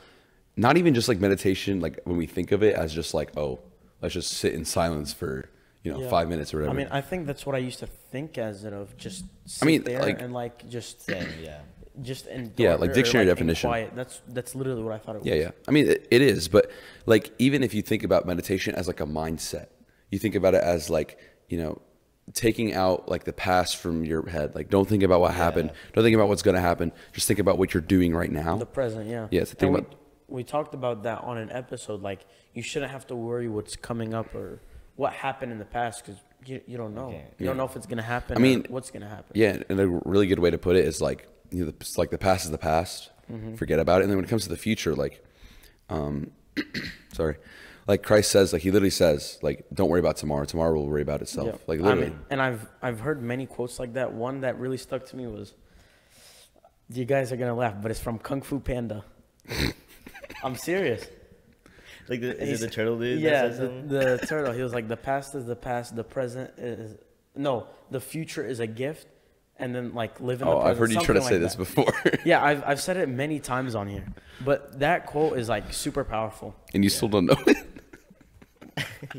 not 0.57 0.77
even 0.77 0.95
just 0.95 1.07
like 1.09 1.21
meditation 1.21 1.79
like 1.81 2.01
when 2.05 2.17
we 2.17 2.27
think 2.27 2.51
of 2.51 2.63
it 2.65 2.75
as 2.75 2.93
just 2.93 3.15
like 3.15 3.37
oh 3.37 3.59
let's 4.03 4.15
just 4.15 4.31
sit 4.33 4.53
in 4.55 4.65
silence 4.65 5.13
for 5.13 5.49
you 5.83 5.93
know 5.93 6.01
Yeah. 6.01 6.09
five 6.11 6.29
minutes 6.29 6.53
or 6.53 6.59
whatever. 6.59 6.75
I 6.75 6.77
mean, 6.79 6.89
I 6.91 7.01
think 7.01 7.27
that's 7.27 7.47
what 7.47 7.55
I 7.55 7.59
used 7.59 7.79
to 7.81 7.87
think 7.87 8.39
as 8.39 8.65
it 8.65 8.73
of 8.73 8.97
just 8.97 9.25
sit 9.47 9.67
mean, 9.67 9.83
there 9.85 10.01
like- 10.01 10.21
and 10.21 10.33
like 10.33 10.69
just 10.69 11.03
Same, 11.03 11.27
yeah. 11.43 11.61
just 12.03 12.27
in 12.27 12.53
Yeah, 12.57 12.75
like 12.75 12.93
dictionary 12.93 13.23
in 13.29 13.35
definition. 13.35 13.69
quiet. 13.71 13.93
That's 13.95 14.21
that's 14.29 14.55
literally 14.55 14.83
what 14.83 14.93
I 14.95 14.99
thought 14.99 15.17
it 15.17 15.19
was. 15.21 15.27
yeah 15.29 15.35
yeah 15.35 15.51
i 15.69 15.71
mean 15.71 15.87
it, 15.89 16.07
it 16.11 16.21
is 16.23 16.49
but 16.49 16.71
like 17.07 17.33
even 17.39 17.63
if 17.63 17.73
you 17.75 17.83
think 17.83 18.03
about 18.05 18.27
meditation 18.27 18.75
as 18.75 18.87
like 18.87 19.01
a 19.01 19.07
mindset 19.07 19.69
you 20.11 20.19
think 20.19 20.35
about 20.35 20.55
it 20.55 20.63
as 20.63 20.91
like 20.91 21.19
you 21.49 21.59
know 21.59 21.81
taking 22.35 22.75
out 22.75 23.09
like 23.09 23.23
the 23.25 23.33
past 23.33 23.77
from 23.77 24.05
your 24.05 24.29
head 24.29 24.55
like 24.55 24.69
don't 24.69 24.89
think 24.89 25.03
about 25.05 25.21
what 25.21 25.33
happened 25.33 25.71
don't 25.95 26.03
think 26.05 26.15
about 26.15 26.29
what's 26.29 26.43
going 26.43 26.57
to 26.57 26.61
happen 26.61 26.91
just 27.13 27.27
think 27.29 27.39
about 27.39 27.57
what 27.57 27.73
you're 27.73 27.81
doing 27.97 28.13
right 28.15 28.33
now 28.33 28.57
The 28.57 28.67
present, 28.67 29.09
yeah. 29.09 29.29
Yeah, 29.31 29.43
it's 29.43 29.51
the 29.51 29.57
thing 29.57 29.69
And 29.69 29.75
we, 29.77 29.81
about- 29.83 29.95
we 30.29 30.45
talked 30.45 30.75
about 30.75 31.03
that 31.05 31.23
on 31.23 31.39
an 31.39 31.51
episode. 31.51 32.03
Like 32.03 32.27
you 32.55 32.63
shouldn't 32.63 32.93
have 32.93 33.07
to 33.09 33.17
worry 33.17 33.49
what's 33.49 33.77
coming 33.77 34.15
up 34.15 34.35
or 34.35 34.61
what 34.97 35.13
happened 35.13 35.53
in 35.53 35.59
the 35.59 35.65
past 35.65 36.05
because 36.05 36.21
you, 36.45 36.61
you 36.67 36.77
don't 36.77 36.95
know. 36.95 37.11
You, 37.11 37.17
can't. 37.17 37.39
don't 37.41 37.57
know 37.57 37.65
if 37.65 37.77
it's 37.77 37.87
gonna 37.87 38.03
happen. 38.03 38.37
I 38.37 38.41
mean, 38.41 38.61
or 38.61 38.73
what's 38.75 38.91
gonna 38.91 39.09
happen. 39.09 39.33
Yeah, 39.35 39.63
and 39.69 39.81
a 39.81 39.87
really 39.87 40.27
good 40.27 40.39
way 40.39 40.51
to 40.51 40.59
put 40.59 40.77
it 40.77 40.85
is 40.85 41.01
like 41.01 41.29
you 41.51 41.65
know, 41.65 41.73
it's 41.81 41.99
like 41.99 42.11
the 42.11 42.19
past 42.19 42.45
is 42.45 42.51
the 42.51 42.59
past. 42.59 43.11
Mm-hmm. 43.31 43.57
Forget 43.57 43.79
about 43.79 44.01
it. 44.01 44.05
And 44.05 44.11
then 44.11 44.19
when 44.19 44.25
it 44.25 44.29
comes 44.29 44.45
to 44.45 44.49
the 44.49 44.57
future, 44.57 44.95
like, 44.95 45.25
um, 45.89 46.31
sorry, 47.13 47.37
like 47.89 48.03
Christ 48.03 48.31
says, 48.31 48.53
like 48.53 48.63
he 48.63 48.71
literally 48.71 48.91
says, 48.91 49.39
like, 49.43 49.67
don't 49.73 49.89
worry 49.89 50.01
about 50.01 50.17
tomorrow. 50.17 50.45
Tomorrow 50.45 50.75
will 50.75 50.89
worry 50.89 51.03
about 51.03 51.23
itself. 51.23 51.47
Yeah. 51.47 51.59
Like 51.67 51.81
I 51.81 51.83
literally. 51.83 52.11
mean, 52.11 52.19
and 52.31 52.43
I've 52.43 52.69
I've 52.83 53.01
heard 53.01 53.23
many 53.23 53.47
quotes 53.47 53.79
like 53.79 53.95
that. 53.95 54.13
One 54.13 54.41
that 54.41 54.59
really 54.59 54.77
stuck 54.77 55.07
to 55.07 55.17
me 55.17 55.27
was, 55.27 55.55
"You 56.89 57.05
guys 57.05 57.33
are 57.33 57.37
gonna 57.37 57.55
laugh, 57.55 57.75
but 57.81 57.91
it's 57.91 58.01
from 58.01 58.19
Kung 58.19 58.43
Fu 58.43 58.61
Panda." 58.61 59.05
I'm 60.47 60.55
serious. 60.55 61.05
Like, 62.09 62.21
the, 62.21 62.41
is 62.41 62.63
it 62.63 62.67
the 62.67 62.71
turtle 62.71 62.99
dude? 63.01 63.19
that 63.19 63.21
Yeah, 63.21 63.43
says 63.43 63.59
the, 63.59 64.19
the 64.19 64.27
turtle. 64.27 64.53
He 64.53 64.63
was 64.63 64.73
like, 64.73 64.87
"The 64.87 64.97
past 64.97 65.35
is 65.35 65.45
the 65.45 65.57
past. 65.57 65.97
The 65.97 66.05
present 66.05 66.53
is 66.57 66.97
no. 67.35 67.67
The 67.91 68.01
future 68.01 68.47
is 68.47 68.61
a 68.61 68.67
gift." 68.67 69.09
And 69.59 69.75
then 69.75 69.93
like 69.95 70.21
live 70.21 70.43
in 70.43 70.47
the 70.47 70.53
oh, 70.55 70.61
present. 70.61 70.71
I've 70.71 70.79
heard 70.79 70.91
you 70.93 71.01
try 71.01 71.15
to 71.15 71.23
something 71.23 71.23
say 71.23 71.35
like 71.35 71.43
this 71.43 71.57
before, 71.57 72.21
Yeah, 72.25 72.45
I've 72.45 72.63
I've 72.65 72.81
said 72.81 72.97
it 72.99 73.09
many 73.09 73.41
times 73.41 73.75
on 73.75 73.89
here, 73.89 74.05
but 74.45 74.79
that 74.79 75.07
quote 75.07 75.37
is 75.37 75.49
like 75.49 75.73
super 75.73 76.05
powerful. 76.05 76.55
and 76.75 76.85
you 76.85 76.91
still 76.91 77.09
don't 77.09 77.27
know 77.27 77.43
it. 77.47 77.57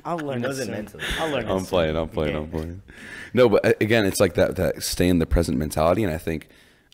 I'll 0.05 0.17
learn 0.17 0.45
it 0.45 0.51
it 0.51 0.55
soon. 0.55 0.71
mentally. 0.71 1.03
I'll 1.19 1.31
learn 1.31 1.45
it. 1.45 1.51
I'm 1.51 1.59
soon. 1.59 1.67
playing. 1.67 1.95
I'm 1.97 2.09
playing. 2.09 2.35
I'm 2.35 2.49
playing. 2.49 2.81
No, 3.33 3.49
but 3.49 3.81
again, 3.81 4.05
it's 4.05 4.19
like 4.21 4.35
that 4.35 4.55
that 4.55 4.81
stay 4.83 5.09
in 5.09 5.19
the 5.19 5.25
present 5.25 5.57
mentality, 5.57 6.03
and 6.03 6.13
I 6.13 6.19
think 6.19 6.47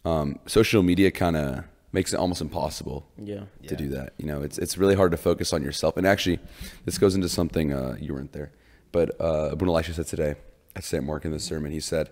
um, 0.06 0.40
social 0.48 0.82
media 0.82 1.12
kind 1.12 1.36
of 1.36 1.66
makes 1.94 2.12
it 2.14 2.18
almost 2.18 2.42
impossible 2.42 3.08
Yeah. 3.24 3.36
to 3.38 3.46
Yeah. 3.62 3.76
do 3.76 3.90
that. 3.90 4.14
You 4.18 4.26
know, 4.26 4.42
it's 4.42 4.58
it's 4.58 4.78
really 4.78 4.96
hard 4.96 5.12
to 5.12 5.18
focus 5.18 5.54
on 5.54 5.64
yourself. 5.64 5.96
And 5.96 6.06
actually, 6.06 6.40
this 6.86 6.98
goes 6.98 7.16
into 7.16 7.30
something 7.30 7.72
uh, 7.72 7.96
you 8.02 8.14
weren't 8.14 8.34
there, 8.34 8.52
but 8.92 9.12
uh, 9.22 9.56
Abouna 9.56 9.70
Elisha 9.70 9.94
said 9.94 10.08
today 10.08 10.36
at 10.76 10.84
St. 10.84 11.04
Mark 11.04 11.24
in 11.24 11.32
the 11.32 11.40
sermon. 11.40 11.72
He 11.72 11.80
said, 11.80 12.10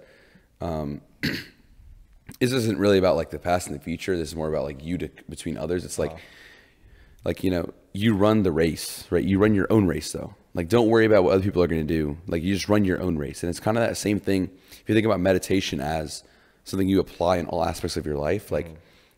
um, 0.62 1.02
"This 2.40 2.52
isn't 2.54 2.78
really 2.78 2.98
about 2.98 3.16
like 3.16 3.30
the 3.32 3.40
past 3.40 3.68
and 3.68 3.76
the 3.78 3.84
future. 3.84 4.16
This 4.16 4.30
is 4.30 4.36
more 4.36 4.50
about 4.50 4.64
like 4.66 4.84
you 4.84 4.98
to 5.00 5.10
between 5.30 5.58
others. 5.58 5.84
It's 5.84 6.00
like, 6.00 6.16
like 7.26 7.44
you 7.44 7.52
know, 7.52 7.74
you 7.94 8.16
run 8.16 8.44
the 8.44 8.52
race, 8.52 9.06
right? 9.10 9.24
You 9.24 9.40
run 9.40 9.54
your 9.56 9.68
own 9.72 9.86
race, 9.88 10.12
though. 10.12 10.36
Like, 10.54 10.68
don't 10.68 10.90
worry 10.90 11.06
about 11.06 11.24
what 11.24 11.34
other 11.34 11.44
people 11.44 11.64
are 11.64 11.68
going 11.68 11.86
to 11.88 11.94
do. 11.94 12.18
Like, 12.28 12.44
you 12.44 12.54
just 12.54 12.68
run 12.68 12.84
your 12.84 13.02
own 13.02 13.18
race. 13.18 13.42
And 13.42 13.50
it's 13.50 13.60
kind 13.62 13.78
of 13.78 13.84
that 13.88 13.96
same 13.96 14.20
thing. 14.20 14.50
If 14.82 14.84
you 14.90 14.94
think 14.94 15.06
about 15.06 15.22
meditation 15.22 15.80
as 15.80 16.24
something 16.66 16.90
you 16.90 17.00
apply 17.00 17.38
in 17.38 17.46
all 17.46 17.64
aspects 17.64 17.96
of 17.96 18.06
your 18.06 18.18
life, 18.18 18.52
like, 18.52 18.68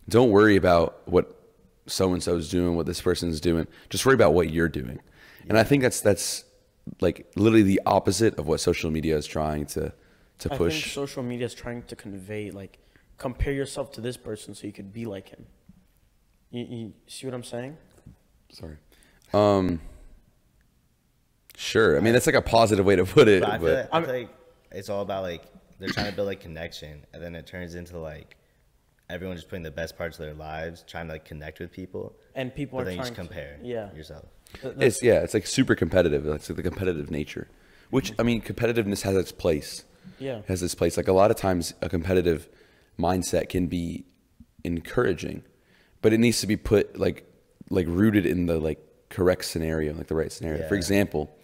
don't 0.09 0.31
worry 0.31 0.55
about 0.55 1.07
what 1.07 1.39
so 1.87 2.13
and 2.13 2.23
so 2.23 2.37
is 2.37 2.49
doing, 2.49 2.75
what 2.75 2.85
this 2.85 3.01
person's 3.01 3.41
doing. 3.41 3.67
Just 3.89 4.05
worry 4.05 4.15
about 4.15 4.33
what 4.33 4.49
you're 4.49 4.69
doing. 4.69 4.99
And 5.49 5.57
I 5.57 5.63
think 5.63 5.83
that's 5.83 6.01
that's 6.01 6.45
like 7.01 7.31
literally 7.35 7.63
the 7.63 7.81
opposite 7.85 8.37
of 8.37 8.47
what 8.47 8.59
social 8.59 8.91
media 8.91 9.17
is 9.17 9.25
trying 9.25 9.65
to 9.67 9.93
to 10.39 10.47
I 10.53 10.57
think 10.57 10.57
push. 10.57 10.93
social 10.93 11.23
media 11.23 11.45
is 11.45 11.53
trying 11.53 11.83
to 11.83 11.95
convey 11.95 12.51
like 12.51 12.79
compare 13.17 13.53
yourself 13.53 13.91
to 13.93 14.01
this 14.01 14.17
person 14.17 14.55
so 14.55 14.67
you 14.67 14.73
could 14.73 14.91
be 14.91 15.05
like 15.05 15.29
him. 15.29 15.45
You, 16.51 16.65
you 16.69 16.93
see 17.07 17.27
what 17.27 17.33
I'm 17.33 17.43
saying? 17.43 17.77
Sorry. 18.49 18.77
Um. 19.33 19.81
Sure. 21.55 21.97
I 21.97 22.01
mean, 22.01 22.13
that's 22.13 22.25
like 22.25 22.35
a 22.35 22.41
positive 22.41 22.85
way 22.85 22.95
to 22.95 23.05
put 23.05 23.27
it. 23.27 23.41
But 23.41 23.49
I 23.49 23.57
feel, 23.57 23.67
but 23.67 23.75
like, 23.75 23.89
I 23.91 24.01
feel 24.01 24.15
like 24.15 24.29
it's 24.71 24.89
all 24.89 25.01
about 25.01 25.23
like 25.23 25.43
they're 25.79 25.89
trying 25.89 26.09
to 26.09 26.15
build 26.15 26.27
like 26.27 26.41
connection, 26.41 27.05
and 27.13 27.21
then 27.21 27.35
it 27.35 27.47
turns 27.47 27.75
into 27.75 27.97
like 27.97 28.37
everyone 29.09 29.35
just 29.37 29.49
putting 29.49 29.63
the 29.63 29.71
best 29.71 29.97
parts 29.97 30.17
of 30.19 30.25
their 30.25 30.33
lives, 30.33 30.83
trying 30.87 31.07
to 31.07 31.13
like 31.13 31.25
connect 31.25 31.59
with 31.59 31.71
people, 31.71 32.15
And 32.35 32.53
people 32.53 32.79
but 32.79 32.83
are 32.83 32.85
then 32.85 32.97
you 32.97 33.01
just 33.03 33.15
compare 33.15 33.57
to 33.61 33.67
yeah. 33.67 33.93
yourself. 33.93 34.25
Th- 34.61 34.73
th- 34.75 34.87
It's 34.87 35.03
yeah, 35.03 35.19
it's 35.21 35.33
like 35.33 35.47
super 35.47 35.75
competitive. 35.75 36.25
It's 36.27 36.49
like 36.49 36.57
the 36.57 36.63
competitive 36.63 37.09
nature, 37.11 37.47
which 37.89 38.13
I 38.19 38.23
mean, 38.23 38.41
competitiveness 38.41 39.01
has 39.03 39.15
its 39.15 39.31
place. 39.31 39.83
Yeah. 40.19 40.41
has 40.47 40.61
its 40.63 40.75
place. 40.75 40.97
Like 40.97 41.07
a 41.07 41.13
lot 41.13 41.31
of 41.31 41.37
times, 41.37 41.73
a 41.81 41.89
competitive 41.89 42.47
mindset 42.99 43.49
can 43.49 43.67
be 43.67 44.05
encouraging, 44.63 45.43
but 46.01 46.13
it 46.13 46.19
needs 46.19 46.39
to 46.41 46.47
be 46.47 46.55
put 46.57 46.97
like 46.99 47.25
like 47.69 47.87
rooted 47.87 48.25
in 48.25 48.45
the 48.45 48.59
like 48.59 48.79
correct 49.09 49.45
scenario, 49.45 49.93
like 49.93 50.07
the 50.07 50.15
right 50.15 50.31
scenario. 50.31 50.67
For 50.67 50.75
example, 50.75 51.35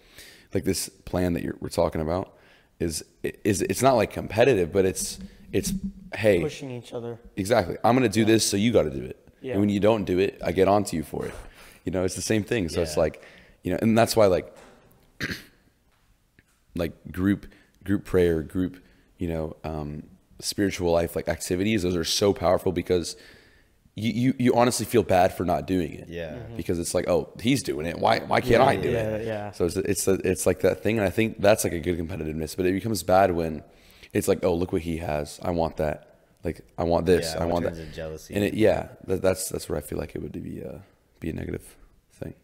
like 0.54 0.64
this 0.64 0.88
plan 0.88 1.32
that 1.34 1.42
you're, 1.42 1.56
we're 1.60 1.68
talking 1.68 2.00
about 2.00 2.36
is 2.78 3.04
is 3.22 3.62
it's 3.62 3.82
not 3.82 3.94
like 3.94 4.12
competitive, 4.12 4.72
but 4.72 4.84
it's 4.84 5.18
it's 5.52 5.72
hey, 6.14 6.40
pushing 6.40 6.70
each 6.70 6.92
other. 6.92 7.18
Exactly. 7.36 7.76
I'm 7.84 7.94
gonna 7.96 8.08
do 8.08 8.24
this, 8.24 8.48
so 8.48 8.56
you 8.56 8.72
got 8.72 8.82
to 8.84 8.90
do 8.90 9.02
it. 9.02 9.16
Yeah. 9.40 9.52
And 9.52 9.60
when 9.60 9.68
you 9.70 9.80
don't 9.80 10.04
do 10.04 10.18
it, 10.18 10.40
I 10.44 10.52
get 10.52 10.68
onto 10.68 10.96
you 10.96 11.02
for 11.02 11.26
it. 11.26 11.34
You 11.84 11.92
know, 11.92 12.04
it's 12.04 12.14
the 12.14 12.22
same 12.22 12.44
thing. 12.44 12.68
So 12.68 12.82
it's 12.82 12.96
like, 12.96 13.24
you 13.62 13.72
know, 13.72 13.78
and 13.80 13.96
that's 13.96 14.14
why 14.14 14.26
like, 14.26 14.54
like 16.74 16.92
group 17.10 17.46
group 17.84 18.04
prayer, 18.04 18.42
group, 18.42 18.82
you 19.18 19.28
know, 19.28 19.56
um, 19.64 20.02
spiritual 20.40 20.92
life 20.92 21.16
like 21.16 21.28
activities. 21.28 21.82
Those 21.82 21.96
are 21.96 22.04
so 22.04 22.32
powerful 22.32 22.72
because 22.72 23.16
you, 23.96 24.12
you 24.12 24.34
you 24.38 24.54
honestly 24.54 24.86
feel 24.86 25.02
bad 25.02 25.34
for 25.36 25.44
not 25.44 25.66
doing 25.66 25.92
it. 25.94 26.08
Yeah. 26.08 26.34
Mhm. 26.36 26.56
Because 26.56 26.78
it's 26.78 26.94
like, 26.94 27.08
oh, 27.08 27.30
he's 27.40 27.62
doing 27.62 27.86
it. 27.86 27.98
Why 27.98 28.20
why 28.20 28.40
can't 28.40 28.62
I 28.62 28.76
do 28.76 28.90
Yeah, 28.90 28.98
it? 29.16 29.26
yeah. 29.26 29.50
So 29.52 29.64
it's 29.64 29.76
it's 29.76 30.06
it's 30.08 30.46
like 30.46 30.60
that 30.60 30.82
thing, 30.82 30.98
and 30.98 31.06
I 31.06 31.10
think 31.10 31.40
that's 31.40 31.64
like 31.64 31.72
a 31.72 31.80
good 31.80 31.98
competitiveness. 31.98 32.56
But 32.56 32.66
it 32.66 32.72
becomes 32.72 33.02
bad 33.02 33.32
when 33.32 33.62
it's 34.12 34.28
like, 34.28 34.44
oh, 34.44 34.54
look 34.54 34.72
what 34.72 34.82
he 34.82 34.98
has. 34.98 35.38
I 35.42 35.50
want 35.50 35.76
that. 35.78 36.18
Like 36.42 36.62
I 36.78 36.84
want 36.84 37.06
this. 37.06 37.34
Yeah, 37.34 37.42
I 37.42 37.46
it 37.46 37.50
want 37.50 37.64
turns 37.64 37.76
that. 37.76 37.82
into 37.84 37.94
jealousy. 37.94 38.34
And 38.34 38.44
it, 38.44 38.54
yeah, 38.54 38.88
that, 39.06 39.22
that's 39.22 39.48
that's 39.48 39.68
where 39.68 39.78
I 39.78 39.82
feel 39.82 39.98
like 39.98 40.14
it 40.14 40.22
would 40.22 40.32
be 40.32 40.62
uh, 40.64 40.78
be 41.20 41.30
a 41.30 41.32
negative 41.32 41.76
thing. 42.12 42.34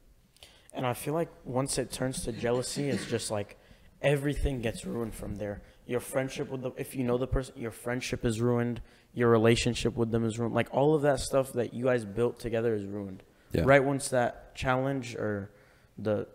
And 0.73 0.87
I 0.87 0.93
feel 0.93 1.15
like 1.15 1.31
once 1.45 1.79
it 1.79 1.91
turns 1.91 2.23
to 2.25 2.33
jealousy, 2.33 2.89
it's 2.89 3.07
just 3.07 3.31
like 3.31 3.59
everything 4.03 4.61
gets 4.61 4.85
ruined 4.85 5.15
from 5.15 5.37
there. 5.37 5.63
Your 5.87 6.01
friendship 6.01 6.51
with 6.51 6.63
the 6.63 6.73
if 6.77 6.95
you 6.95 7.05
know 7.05 7.17
the 7.17 7.27
person, 7.27 7.55
your 7.57 7.71
friendship 7.71 8.25
is 8.25 8.41
ruined. 8.41 8.83
Your 9.15 9.31
relationship 9.31 9.97
with 9.97 10.11
them 10.11 10.27
is 10.27 10.39
ruined. 10.39 10.55
Like 10.55 10.69
all 10.73 10.95
of 10.95 11.03
that 11.03 11.21
stuff 11.21 11.55
that 11.55 11.73
you 11.73 11.85
guys 11.85 12.05
built 12.05 12.39
together 12.39 12.75
is 12.75 12.85
ruined. 12.85 13.23
Yeah. 13.53 13.63
Right 13.65 13.83
once 13.83 14.11
that 14.11 14.55
challenge 14.55 15.15
or 15.17 15.51
the 15.97 16.29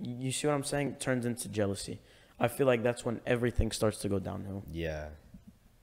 you 0.00 0.32
see 0.32 0.46
what 0.46 0.54
I'm 0.54 0.64
saying 0.64 0.96
turns 1.00 1.26
into 1.26 1.48
jealousy. 1.48 2.00
I 2.40 2.48
feel 2.48 2.66
like 2.66 2.82
that's 2.82 3.04
when 3.04 3.20
everything 3.26 3.70
starts 3.72 3.98
to 3.98 4.08
go 4.08 4.18
downhill. 4.18 4.62
Yeah. 4.70 5.08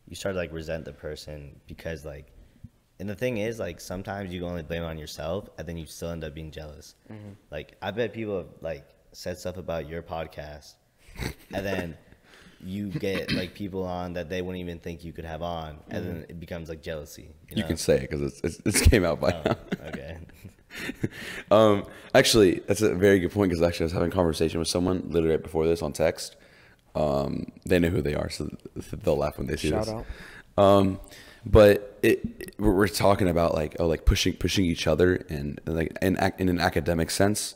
You 0.08 0.16
start 0.16 0.34
to 0.36 0.40
like 0.40 0.54
resent 0.54 0.86
the 0.86 0.94
person 0.94 1.60
because 1.68 2.06
like 2.06 2.28
and 3.00 3.10
the 3.10 3.16
thing 3.16 3.38
is 3.40 3.60
like 3.60 3.82
sometimes 3.82 4.32
you 4.34 4.46
only 4.46 4.64
blame 4.64 4.84
it 4.84 4.86
on 4.86 4.98
yourself 4.98 5.50
and 5.58 5.68
then 5.68 5.76
you 5.78 5.86
still 5.86 6.12
end 6.12 6.24
up 6.24 6.34
being 6.34 6.52
jealous. 6.52 6.96
Mm-hmm. 7.12 7.32
Like 7.52 7.76
I 7.82 7.92
bet 7.92 8.14
people 8.14 8.38
have 8.38 8.48
like 8.62 8.86
said 9.12 9.38
stuff 9.38 9.58
about 9.58 9.90
your 9.90 10.02
podcast 10.02 10.76
and 11.54 11.66
then 11.66 11.98
you 12.62 12.88
get 12.88 13.32
like 13.34 13.54
people 13.54 13.84
on 13.84 14.14
that 14.14 14.30
they 14.30 14.42
wouldn't 14.42 14.62
even 14.62 14.80
think 14.80 15.04
you 15.04 15.12
could 15.14 15.26
have 15.26 15.42
on 15.42 15.78
and 15.90 16.06
Mm-hmm. 16.06 16.14
then 16.14 16.26
it 16.30 16.40
becomes 16.40 16.70
like 16.70 16.82
jealousy. 16.82 17.30
You 17.50 17.62
know? 17.64 17.68
can 17.68 17.78
say 17.78 17.96
it 17.96 18.02
because 18.10 18.22
it's, 18.22 18.42
it's 18.44 18.62
it's 18.66 18.82
came 18.88 19.04
out 19.04 19.20
by 19.20 19.32
Oh, 19.32 19.42
now. 19.46 19.88
okay. 19.90 20.18
Um, 21.52 21.86
actually, 22.14 22.60
that's 22.68 22.82
a 22.82 22.94
very 22.96 23.20
good 23.20 23.32
point 23.32 23.50
because 23.50 23.62
actually 23.66 23.86
I 23.86 23.88
was 23.88 23.94
having 23.94 24.10
a 24.10 24.12
conversation 24.16 24.60
with 24.60 24.68
someone 24.68 25.04
literally 25.08 25.36
right 25.36 25.44
before 25.44 25.66
this 25.66 25.82
on 25.82 25.94
text. 25.94 26.36
Um, 26.96 27.52
they 27.66 27.80
know 27.80 27.90
who 27.90 28.02
they 28.02 28.16
are, 28.16 28.30
so 28.30 28.50
they'll 29.04 29.18
laugh 29.18 29.38
when 29.38 29.48
they 29.48 29.56
see 29.58 29.70
Shout 29.70 29.86
this. 29.86 29.94
out. 29.94 30.06
Um, 30.64 31.00
but 31.46 32.00
it, 32.02 32.26
it- 32.40 32.56
we're, 32.60 32.88
talking 32.88 33.28
about 33.28 33.54
like 33.54 33.76
oh 33.80 33.88
like 33.88 34.06
pushing 34.06 34.34
pushing 34.34 34.66
each 34.66 34.88
other 34.88 35.26
and 35.30 35.60
like 35.66 35.96
in 36.02 36.18
in 36.40 36.50
an 36.50 36.60
academic 36.60 37.10
sense. 37.12 37.56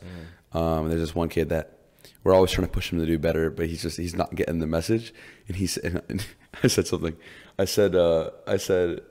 Um, 0.51 0.89
there's 0.89 1.01
this 1.01 1.15
one 1.15 1.29
kid 1.29 1.49
that 1.49 1.77
we're 2.23 2.33
always 2.33 2.51
trying 2.51 2.67
to 2.67 2.71
push 2.73 2.91
him 2.91 2.99
to 2.99 3.05
do 3.05 3.17
better, 3.17 3.49
but 3.49 3.67
he's 3.67 3.81
just 3.81 3.97
he's 3.97 4.15
not 4.15 4.35
getting 4.35 4.59
the 4.59 4.67
message. 4.67 5.13
And 5.47 5.55
he 5.57 5.67
said, 5.67 6.03
and 6.09 6.25
I 6.63 6.67
said 6.67 6.85
something. 6.87 7.15
I 7.57 7.65
said 7.65 7.95
uh, 7.95 8.31
I 8.45 8.57
said, 8.57 9.01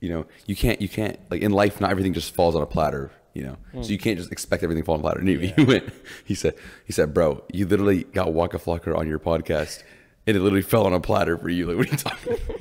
you 0.00 0.08
know, 0.08 0.24
you 0.46 0.56
can't 0.56 0.80
you 0.80 0.88
can't 0.88 1.18
like 1.30 1.42
in 1.42 1.52
life 1.52 1.80
not 1.80 1.90
everything 1.90 2.14
just 2.14 2.34
falls 2.34 2.56
on 2.56 2.62
a 2.62 2.66
platter. 2.66 3.10
You 3.34 3.44
know, 3.44 3.82
so 3.82 3.90
you 3.90 3.98
can't 3.98 4.18
just 4.18 4.32
expect 4.32 4.62
everything 4.64 4.82
to 4.82 4.86
fall 4.86 4.94
on 4.94 5.00
a 5.00 5.02
platter. 5.02 5.20
And 5.20 5.28
he, 5.28 5.48
he 5.48 5.64
went. 5.64 5.88
He 6.24 6.34
said 6.34 6.54
he 6.84 6.92
said, 6.92 7.14
bro, 7.14 7.44
you 7.52 7.66
literally 7.66 8.04
got 8.04 8.32
Waka 8.32 8.58
Flocka 8.58 8.96
on 8.96 9.06
your 9.06 9.18
podcast, 9.20 9.82
and 10.26 10.36
it 10.36 10.40
literally 10.40 10.62
fell 10.62 10.86
on 10.86 10.92
a 10.92 11.00
platter 11.00 11.36
for 11.38 11.48
you. 11.48 11.66
Like 11.68 11.76
what 11.76 11.86
are 11.86 11.90
you 11.90 11.96
talking? 11.98 12.32
about? 12.34 12.60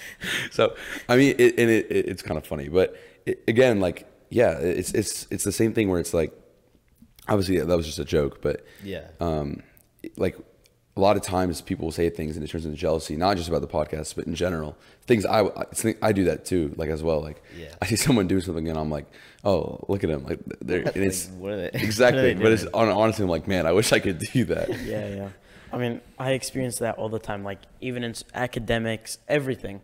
so 0.50 0.74
I 1.08 1.16
mean, 1.16 1.34
it, 1.38 1.58
and 1.58 1.70
it, 1.70 1.86
it, 1.90 2.06
it's 2.08 2.22
kind 2.22 2.36
of 2.36 2.46
funny, 2.46 2.68
but 2.68 2.96
it, 3.24 3.42
again, 3.48 3.80
like, 3.80 4.06
yeah, 4.28 4.58
it's 4.58 4.92
it's 4.92 5.26
it's 5.30 5.44
the 5.44 5.52
same 5.52 5.72
thing 5.72 5.88
where 5.88 6.00
it's 6.00 6.12
like, 6.12 6.32
obviously 7.28 7.58
that 7.58 7.76
was 7.76 7.86
just 7.86 7.98
a 7.98 8.04
joke, 8.04 8.42
but 8.42 8.64
Yeah. 8.84 9.06
um, 9.20 9.62
like 10.16 10.36
a 10.98 11.00
lot 11.00 11.16
of 11.16 11.22
times 11.22 11.60
people 11.60 11.84
will 11.86 11.92
say 11.92 12.10
things 12.10 12.36
and 12.36 12.44
it 12.44 12.48
turns 12.50 12.66
into 12.66 12.76
jealousy, 12.76 13.16
not 13.16 13.36
just 13.36 13.48
about 13.48 13.60
the 13.62 13.68
podcast, 13.68 14.16
but 14.16 14.26
in 14.26 14.34
general, 14.34 14.76
things 15.06 15.24
I 15.24 15.40
I, 15.46 15.64
think 15.72 15.96
I 16.02 16.10
do 16.12 16.24
that 16.24 16.44
too, 16.44 16.74
like 16.76 16.90
as 16.90 17.02
well. 17.02 17.20
Like, 17.22 17.40
Yeah. 17.56 17.68
I 17.80 17.86
see 17.86 17.96
someone 17.96 18.26
do 18.26 18.40
something 18.40 18.68
and 18.68 18.76
I'm 18.78 18.90
like, 18.90 19.06
oh, 19.44 19.84
look 19.88 20.02
at 20.04 20.10
him, 20.10 20.24
like 20.24 20.40
they're 20.60 20.80
and 20.80 20.96
it's 21.08 21.28
Like, 21.30 21.38
what 21.42 21.52
are 21.52 21.56
they- 21.70 21.70
exactly, 21.88 22.34
but 22.34 22.50
it's 22.52 22.66
honestly, 22.74 23.22
I'm 23.22 23.30
like, 23.30 23.46
man, 23.46 23.64
I 23.66 23.72
wish 23.72 23.92
I 23.92 24.00
could 24.00 24.18
do 24.18 24.44
that. 24.46 24.68
Yeah, 24.84 25.08
yeah. 25.08 25.28
I 25.72 25.76
mean, 25.78 26.00
I 26.18 26.32
experience 26.32 26.78
that 26.78 26.96
all 26.96 27.08
the 27.10 27.18
time, 27.20 27.44
like 27.44 27.60
even 27.80 28.02
in 28.02 28.14
academics, 28.34 29.18
everything. 29.28 29.82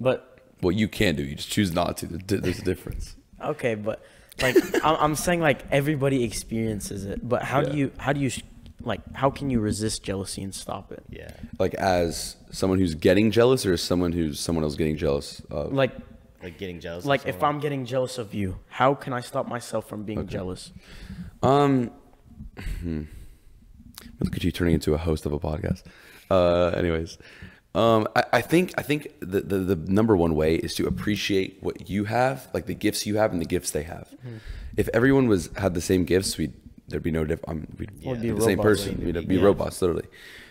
But 0.00 0.38
Well, 0.62 0.72
you 0.72 0.88
can 0.88 1.16
do, 1.16 1.22
you 1.22 1.34
just 1.34 1.50
choose 1.50 1.72
not 1.72 1.96
to. 1.98 2.06
There's 2.06 2.60
a 2.60 2.62
difference. 2.64 3.14
okay, 3.44 3.74
but 3.74 4.02
like 4.40 4.56
I'm, 4.84 4.96
I'm 5.04 5.14
saying, 5.16 5.40
like 5.40 5.64
everybody 5.70 6.22
experiences 6.24 7.04
it. 7.04 7.26
But 7.28 7.42
how 7.42 7.60
Yeah. 7.60 7.68
do 7.72 7.76
you, 7.78 7.92
how 7.98 8.12
do 8.14 8.20
you, 8.20 8.30
like, 8.82 9.00
how 9.14 9.30
can 9.30 9.50
you 9.50 9.60
resist 9.60 10.02
jealousy 10.02 10.42
and 10.42 10.54
stop 10.54 10.92
it? 10.92 11.02
Yeah. 11.10 11.30
like 11.58 11.74
as 11.74 12.36
someone 12.50 12.78
who's 12.78 12.94
getting 12.94 13.30
jealous 13.30 13.64
or 13.66 13.72
as 13.72 13.82
someone 13.82 14.12
who's 14.12 14.38
someone 14.38 14.64
else 14.64 14.74
getting 14.76 14.96
jealous 14.96 15.40
of 15.50 15.72
Like, 15.72 15.92
Like 16.42 16.58
getting 16.58 16.80
jealous. 16.80 17.04
of 17.04 17.08
like 17.08 17.26
if. 17.26 17.42
I'm 17.42 17.58
getting 17.60 17.84
jealous 17.86 18.18
of 18.18 18.34
you, 18.34 18.58
how 18.68 18.94
can 18.94 19.12
I 19.12 19.20
stop 19.20 19.48
myself 19.48 19.88
from 19.88 20.04
being 20.04 20.26
jealous? 20.26 20.72
um 21.42 21.90
hmm. 22.80 23.02
look 24.20 24.36
at 24.36 24.44
you 24.44 24.50
turning 24.52 24.74
into 24.74 24.94
a 24.94 24.98
host 24.98 25.26
of 25.26 25.32
a 25.32 25.38
podcast 25.38 25.82
uh 26.30 26.68
anyways 26.76 27.18
um 27.74 28.08
I, 28.16 28.24
I 28.34 28.40
think 28.40 28.72
i 28.78 28.82
think 28.82 29.08
the, 29.20 29.40
the 29.42 29.58
the 29.58 29.76
number 29.92 30.16
one 30.16 30.34
way 30.34 30.54
is 30.56 30.74
to 30.76 30.86
appreciate 30.86 31.58
what 31.60 31.88
you 31.90 32.04
have 32.04 32.48
like 32.54 32.66
the 32.66 32.74
gifts 32.74 33.06
you 33.06 33.16
have 33.16 33.32
and 33.32 33.40
the 33.40 33.46
gifts 33.46 33.70
they 33.70 33.82
have 33.84 34.08
if 34.76 34.88
everyone 34.94 35.28
was 35.28 35.50
had 35.56 35.74
the 35.74 35.80
same 35.80 36.04
gifts 36.04 36.38
we'd 36.38 36.54
there'd 36.88 37.02
be 37.02 37.10
no 37.10 37.24
diff 37.24 37.40
um, 37.48 37.66
we'd 37.78 37.90
Would 38.04 38.20
be 38.22 38.28
be 38.30 38.34
the 38.34 38.40
same 38.42 38.58
person 38.58 39.04
we'd 39.04 39.26
be 39.28 39.36
Yeah. 39.36 39.42
robots 39.44 39.80
literally 39.82 40.06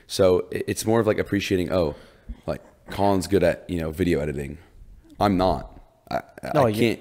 so 0.07 0.47
it- 0.51 0.65
it's 0.67 0.85
more 0.85 0.99
of 0.99 1.07
like 1.07 1.17
appreciating 1.19 1.71
oh 1.71 1.95
like 2.45 2.61
Collin's 2.89 3.27
good 3.27 3.43
at 3.43 3.67
you 3.69 3.79
know 3.79 3.91
video 3.91 4.19
editing 4.19 4.57
i'm 5.19 5.37
not 5.37 5.71
I, 6.11 6.21
No, 6.53 6.65
I 6.67 6.71
can't. 6.71 6.99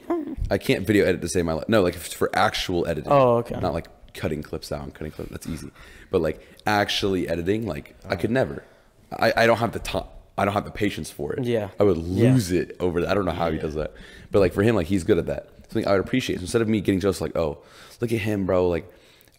I 0.51 0.57
can't 0.57 0.87
video 0.87 1.05
edit 1.05 1.21
to 1.21 1.29
save 1.29 1.45
my 1.45 1.53
life. 1.53 1.69
No, 1.69 1.83
like 1.83 1.95
if 1.95 2.07
it's 2.07 2.15
for 2.15 2.31
actual 2.35 2.87
editing. 2.87 3.13
Oh, 3.13 3.37
okay. 3.37 3.55
Not 3.61 3.75
like 3.75 3.87
cutting 4.15 4.43
clips 4.43 4.71
down, 4.71 4.93
cutting 4.93 5.13
clips. 5.13 5.31
That's 5.31 5.47
easy. 5.47 5.71
But 6.11 6.23
like 6.23 6.41
actually 6.67 7.29
editing, 7.29 7.67
like 7.67 7.95
I 8.09 8.17
could 8.17 8.31
never. 8.31 8.65
I, 9.13 9.35
I 9.37 9.47
don't 9.47 9.59
have 9.59 9.73
the 9.73 9.79
time. 9.79 10.07
I 10.39 10.47
don't 10.47 10.55
have 10.55 10.65
the 10.65 10.71
patience 10.71 11.11
for 11.11 11.35
it. 11.35 11.45
Yeah. 11.45 11.69
I 11.79 11.83
would 11.83 11.99
Yeah. 11.99 12.33
lose 12.33 12.51
it 12.51 12.77
over 12.81 13.03
that. 13.03 13.11
I 13.11 13.15
don't 13.15 13.27
know 13.27 13.33
how 13.33 13.51
he 13.51 13.59
does 13.59 13.75
that. 13.75 13.93
But 14.31 14.39
like 14.41 14.55
for 14.55 14.63
him, 14.63 14.75
like 14.75 14.87
he's 14.87 15.05
good 15.05 15.19
at 15.19 15.27
that. 15.27 15.51
Something 15.69 15.87
I 15.87 15.93
would 15.93 16.01
appreciate. 16.01 16.37
So 16.37 16.41
instead 16.45 16.63
of 16.63 16.69
me 16.71 16.81
getting 16.81 17.01
just 17.01 17.21
like, 17.21 17.37
oh, 17.37 17.59
look 18.01 18.11
at 18.11 18.21
him, 18.21 18.47
bro. 18.47 18.69
Like, 18.71 18.91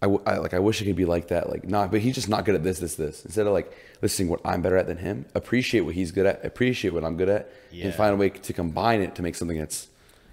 I, 0.06 0.08
w- 0.14 0.24
I 0.26 0.38
like 0.38 0.54
I 0.54 0.60
wish 0.60 0.82
I 0.82 0.86
could 0.86 0.96
be 0.96 1.06
like 1.16 1.28
that. 1.34 1.50
Like, 1.50 1.64
nah, 1.68 1.88
but 1.88 2.00
he's 2.00 2.16
just 2.16 2.30
not 2.30 2.46
good 2.46 2.56
at 2.56 2.64
this, 2.64 2.80
this, 2.80 2.96
this. 2.96 3.26
Instead 3.26 3.46
of 3.48 3.54
like 3.54 3.72
listening 4.02 4.30
what 4.30 4.40
I'm 4.46 4.62
better 4.62 4.78
at 4.78 4.88
than 4.88 4.98
him, 4.98 5.26
appreciate 5.42 5.82
what 5.82 5.96
he's 5.96 6.12
good 6.12 6.26
at, 6.26 6.46
appreciate 6.46 6.94
what 6.94 7.04
I'm 7.04 7.18
good 7.18 7.30
at, 7.38 7.44
Yeah. 7.72 7.86
and 7.86 7.94
find 7.96 8.14
a 8.14 8.18
way 8.18 8.30
to 8.30 8.54
combine 8.54 9.02
it 9.02 9.16
to 9.16 9.22
make 9.24 9.36
something 9.36 9.58
that's 9.58 9.88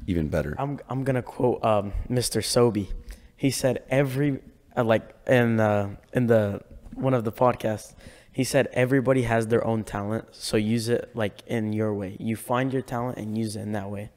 even 0.07 0.29
better. 0.29 0.55
I'm 0.59 0.79
I'm 0.88 1.05
gonna 1.05 1.23
quote 1.23 1.64
um, 1.64 1.93
Mr. 2.11 2.41
Sobe. 2.43 2.88
He 3.37 3.50
said 3.50 3.83
every 3.88 4.41
uh, 4.76 4.85
like 4.85 5.05
in 5.26 5.59
uh, 5.61 5.97
in 6.12 6.26
the 6.26 6.61
one 6.95 7.14
of 7.14 7.25
the 7.25 7.33
podcasts. 7.33 7.95
He 8.35 8.45
said 8.45 8.69
everybody 8.73 9.23
has 9.23 9.47
their 9.49 9.64
own 9.67 9.85
talent, 9.85 10.25
so 10.33 10.57
use 10.57 10.88
it 10.88 11.11
like 11.14 11.43
in 11.47 11.73
your 11.75 11.93
way. 11.95 12.17
You 12.19 12.35
find 12.37 12.73
your 12.73 12.81
talent 12.83 13.19
and 13.19 13.37
use 13.37 13.57
it 13.57 13.61
in 13.61 13.73
that 13.73 13.91
way. 13.91 14.11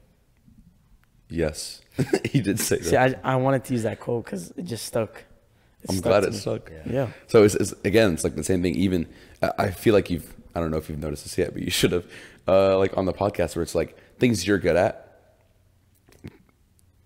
Yes, 1.28 1.82
he 2.24 2.40
did 2.40 2.60
say 2.60 2.76
that. 2.78 2.84
See, 2.84 2.96
I, 2.96 3.14
I 3.24 3.36
wanted 3.36 3.64
to 3.64 3.72
use 3.74 3.82
that 3.82 3.98
quote 4.00 4.24
because 4.24 4.52
it 4.56 4.64
just 4.64 4.84
stuck. 4.86 5.24
It 5.88 5.94
I'm 5.94 6.00
glad 6.00 6.20
to 6.20 6.26
it 6.28 6.32
me. 6.32 6.38
stuck. 6.38 6.70
Yeah. 6.70 6.92
Yeah. 6.92 7.08
So 7.28 7.44
it's, 7.44 7.54
it's 7.54 7.72
again, 7.84 8.12
it's 8.14 8.24
like 8.24 8.34
the 8.36 8.44
same 8.44 8.62
thing. 8.62 8.74
Even 8.76 9.06
I 9.42 9.50
I 9.58 9.70
feel 9.70 9.94
like 9.94 10.10
you've 10.10 10.34
I 10.54 10.60
don't 10.60 10.70
know 10.70 10.78
if 10.78 10.88
you've 10.88 10.98
noticed 10.98 11.24
this 11.24 11.36
yet, 11.38 11.52
but 11.52 11.62
you 11.62 11.70
should 11.70 11.92
have. 11.92 12.06
Uh, 12.48 12.78
like 12.78 12.96
on 12.96 13.06
the 13.06 13.12
podcast 13.12 13.56
where 13.56 13.62
it's 13.64 13.74
like 13.74 13.96
things 14.20 14.46
you're 14.46 14.58
good 14.58 14.76
at, 14.76 15.20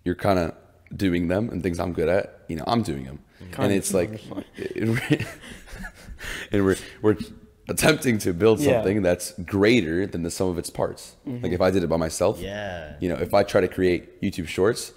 you're 0.05 0.15
kind 0.15 0.37
of 0.39 0.53
doing 0.95 1.27
them, 1.29 1.49
and 1.49 1.63
things 1.63 1.79
I'm 1.79 1.93
good 1.93 2.09
at, 2.09 2.41
you 2.47 2.55
know, 2.57 2.63
I'm 2.67 2.83
doing 2.83 3.05
them, 3.05 3.19
and 3.39 3.51
Kinda. 3.51 3.75
it's 3.75 3.93
like, 3.93 4.21
and 6.51 6.63
we're 6.65 6.75
we're 7.01 7.17
attempting 7.67 8.17
to 8.19 8.33
build 8.33 8.59
Yeah. 8.59 8.73
something 8.73 9.01
that's 9.01 9.31
greater 9.43 10.05
than 10.05 10.23
the 10.23 10.31
sum 10.31 10.47
of 10.49 10.57
its 10.57 10.69
parts. 10.69 11.15
Mm-hmm. 11.27 11.43
Like 11.43 11.51
if 11.53 11.61
I 11.61 11.71
did 11.71 11.83
it 11.83 11.87
by 11.87 11.97
myself, 11.97 12.39
Yeah. 12.39 12.95
you 12.99 13.09
know, 13.09 13.15
if 13.15 13.33
I 13.33 13.43
try 13.43 13.61
to 13.61 13.67
create 13.67 14.21
YouTube 14.21 14.47
shorts, 14.47 14.93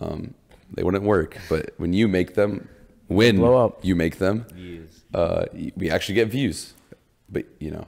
um, 0.00 0.34
they 0.74 0.82
wouldn't 0.82 1.04
work. 1.04 1.38
But 1.48 1.70
when 1.78 1.92
you 1.92 2.06
make 2.08 2.34
them, 2.34 2.68
when 3.08 3.36
Blow 3.36 3.64
up. 3.66 3.84
you 3.84 3.94
make 3.96 4.18
them, 4.18 4.46
Views. 4.54 5.00
uh, 5.14 5.44
we 5.76 5.90
actually 5.90 6.14
get 6.14 6.28
views. 6.28 6.74
But 7.28 7.44
you 7.60 7.70
know, 7.72 7.86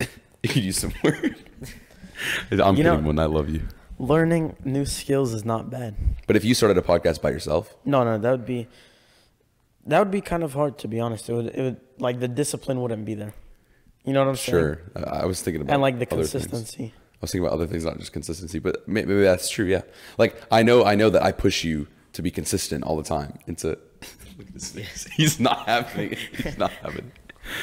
you 0.42 0.48
could 0.48 0.64
use 0.64 0.78
some 0.78 0.92
word. 1.04 1.36
I'm 2.50 2.58
You 2.58 2.58
kidding, 2.58 2.82
know- 2.84 2.98
when 3.00 3.18
I 3.18 3.26
love 3.26 3.48
you. 3.48 3.62
Learning 3.98 4.56
new 4.64 4.84
skills 4.84 5.32
is 5.32 5.44
not 5.44 5.70
bad. 5.70 5.94
But 6.26 6.34
if 6.34 6.44
you 6.44 6.54
started 6.54 6.76
a 6.78 6.82
podcast 6.82 7.22
by 7.22 7.30
yourself, 7.30 7.74
No, 7.84 8.02
no, 8.02 8.18
that 8.18 8.30
would 8.30 8.46
be 8.46 8.66
that 9.86 9.98
would 9.98 10.10
be 10.10 10.20
kind 10.20 10.42
of 10.42 10.54
hard 10.54 10.78
to 10.78 10.88
be 10.88 10.98
honest. 11.00 11.28
It 11.28 11.34
would, 11.34 11.46
it 11.46 11.62
would 11.62 11.80
like 11.98 12.18
the 12.20 12.28
discipline 12.28 12.80
wouldn't 12.80 13.04
be 13.04 13.14
there. 13.14 13.34
You 14.04 14.12
know 14.12 14.20
what 14.20 14.30
I'm 14.30 14.36
saying? 14.36 14.58
sure. 14.58 14.80
I 14.96 15.00
I 15.00 15.24
was 15.26 15.40
thinking 15.42 15.60
about 15.62 15.72
And 15.74 15.82
like 15.82 15.98
the 16.00 16.06
other 16.06 16.24
things. 16.24 16.32
consistency. 16.32 16.92
I 16.96 17.18
was 17.20 17.30
thinking 17.30 17.46
about 17.46 17.54
other 17.54 17.66
things, 17.68 17.84
not 17.84 17.98
just 17.98 18.12
consistency, 18.12 18.58
but 18.58 18.88
maybe 18.88 19.14
that's 19.22 19.48
true. 19.48 19.66
Yeah. 19.66 19.82
Like 20.18 20.34
I 20.50 20.62
know, 20.64 20.84
I 20.84 20.96
know 20.96 21.10
that 21.10 21.22
I 21.22 21.30
push 21.30 21.62
you 21.62 21.86
to 22.12 22.22
be 22.22 22.30
consistent 22.30 22.84
all 22.84 22.96
the 22.96 23.02
time. 23.02 23.38
Into 23.46 23.68
look 24.38 24.46
at 24.48 24.52
his 24.54 24.70
face. 24.72 25.04
He's 25.12 25.40
not 25.40 25.66
having. 25.66 26.16
He's 26.36 26.58
not 26.58 26.70
having. 26.82 27.06
it. 27.06 27.12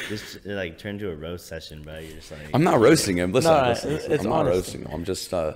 Just 0.08 0.44
like 0.44 0.78
turn 0.78 0.98
to 0.98 1.10
a 1.10 1.14
roast 1.14 1.46
session, 1.46 1.82
bro. 1.82 1.98
You're 1.98 2.16
just 2.16 2.30
like 2.30 2.40
I'm 2.52 2.62
not 2.64 2.80
roasting 2.86 3.16
him. 3.16 3.32
Listen, 3.32 3.52
No, 3.52 3.68
listen, 3.68 3.92
listen. 3.94 4.12
it's 4.12 4.24
I'm 4.24 4.30
not 4.30 4.46
roasting 4.46 4.82
him. 4.82 4.90
I'm 4.92 5.04
just, 5.04 5.32
uh, 5.32 5.54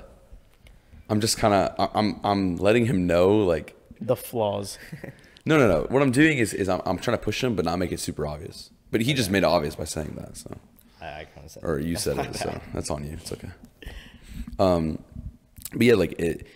I'm 1.11 1.21
just 1.21 1.37
kind 1.37 1.53
of, 1.53 1.91
I'm, 1.95 2.21
I'm 2.25 2.57
letting 2.57 2.87
him 2.87 3.07
know, 3.07 3.37
like, 3.37 3.77
The 4.01 4.17
flaws. 4.17 4.79
no, 5.45 5.59
no, 5.59 5.69
no. 5.69 5.87
What 5.91 6.01
I'm 6.03 6.11
doing 6.13 6.39
is, 6.39 6.55
is 6.55 6.71
I'm, 6.71 6.81
I'm 6.87 6.97
trying 6.99 7.19
to 7.19 7.23
push 7.23 7.45
him, 7.45 7.55
but 7.55 7.67
not 7.67 7.79
make 7.79 7.93
it 7.93 8.01
super 8.01 8.27
obvious. 8.27 8.71
But 8.91 9.03
he 9.03 9.13
just 9.13 9.31
made 9.31 9.39
it 9.43 9.45
obvious 9.45 9.77
by 9.77 9.85
saying 9.85 10.15
that. 10.19 10.39
So, 10.39 10.57
I, 11.03 11.07
I 11.07 11.25
kind 11.35 11.45
of 11.45 11.51
said. 11.51 11.63
or 11.65 11.79
you 11.79 11.97
said 11.97 12.19
it, 12.19 12.35
so 12.37 12.59
that's 12.73 12.91
on 12.91 13.05
you. 13.05 13.13
It's 13.21 13.31
okay. 13.33 13.51
Um, 14.59 14.99
but 15.73 15.83
yeah, 15.83 15.95
like 15.95 16.13
it, 16.19 16.47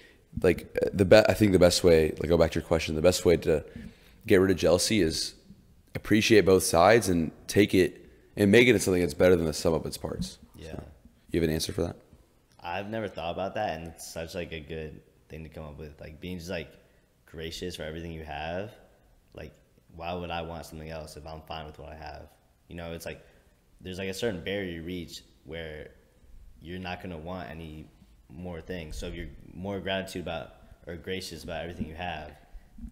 like 0.42 0.76
uh, 0.82 0.90
the 0.92 1.04
best. 1.04 1.30
I 1.30 1.34
think 1.34 1.52
the 1.52 1.58
best 1.58 1.84
way, 1.84 2.14
like 2.18 2.28
go 2.28 2.36
back 2.36 2.52
to 2.52 2.60
your 2.60 2.66
question, 2.66 2.94
the 2.94 3.02
best 3.02 3.24
way 3.24 3.36
to 3.38 3.64
get 4.26 4.36
rid 4.36 4.50
of 4.50 4.56
jealousy 4.56 5.00
is 5.00 5.34
appreciate 5.94 6.44
both 6.44 6.62
sides 6.62 7.08
and 7.08 7.32
take 7.46 7.74
it 7.74 8.06
and 8.36 8.52
make 8.52 8.66
it 8.66 8.70
into 8.70 8.80
something 8.80 9.02
that's 9.02 9.14
better 9.14 9.36
than 9.36 9.46
the 9.46 9.52
sum 9.52 9.74
of 9.74 9.84
its 9.86 9.96
parts. 9.96 10.38
Yeah. 10.54 10.72
So, 10.72 10.84
you 11.30 11.40
have 11.40 11.48
an 11.48 11.54
answer 11.54 11.72
for 11.72 11.82
that? 11.82 11.96
I've 12.60 12.88
never 12.88 13.08
thought 13.08 13.32
about 13.32 13.54
that, 13.54 13.78
and 13.78 13.88
it's 13.88 14.12
such 14.12 14.34
like 14.34 14.52
a 14.52 14.60
good 14.60 15.00
thing 15.28 15.42
to 15.44 15.48
come 15.48 15.64
up 15.64 15.78
with. 15.78 16.00
Like 16.00 16.20
being 16.20 16.38
just 16.38 16.50
like 16.50 16.72
gracious 17.26 17.76
for 17.76 17.82
everything 17.82 18.12
you 18.12 18.24
have. 18.24 18.72
Like, 19.34 19.52
why 19.94 20.12
would 20.12 20.30
I 20.30 20.42
want 20.42 20.66
something 20.66 20.90
else 20.90 21.16
if 21.16 21.26
I'm 21.26 21.42
fine 21.42 21.66
with 21.66 21.78
what 21.78 21.90
I 21.90 21.96
have? 21.96 22.28
You 22.68 22.76
know, 22.76 22.92
it's 22.92 23.06
like 23.06 23.24
there's 23.80 23.98
like 23.98 24.08
a 24.08 24.14
certain 24.14 24.42
barrier 24.42 24.72
you 24.72 24.82
reach 24.82 25.22
where 25.44 25.90
you're 26.60 26.78
not 26.78 27.02
gonna 27.02 27.18
want 27.18 27.50
any 27.50 27.88
more 28.30 28.60
things. 28.60 28.96
So 28.96 29.06
if 29.06 29.14
you're 29.14 29.28
more 29.54 29.80
gratitude 29.80 30.22
about 30.22 30.54
or 30.86 30.96
gracious 30.96 31.44
about 31.44 31.62
everything 31.62 31.86
you 31.86 31.94
have, 31.94 32.32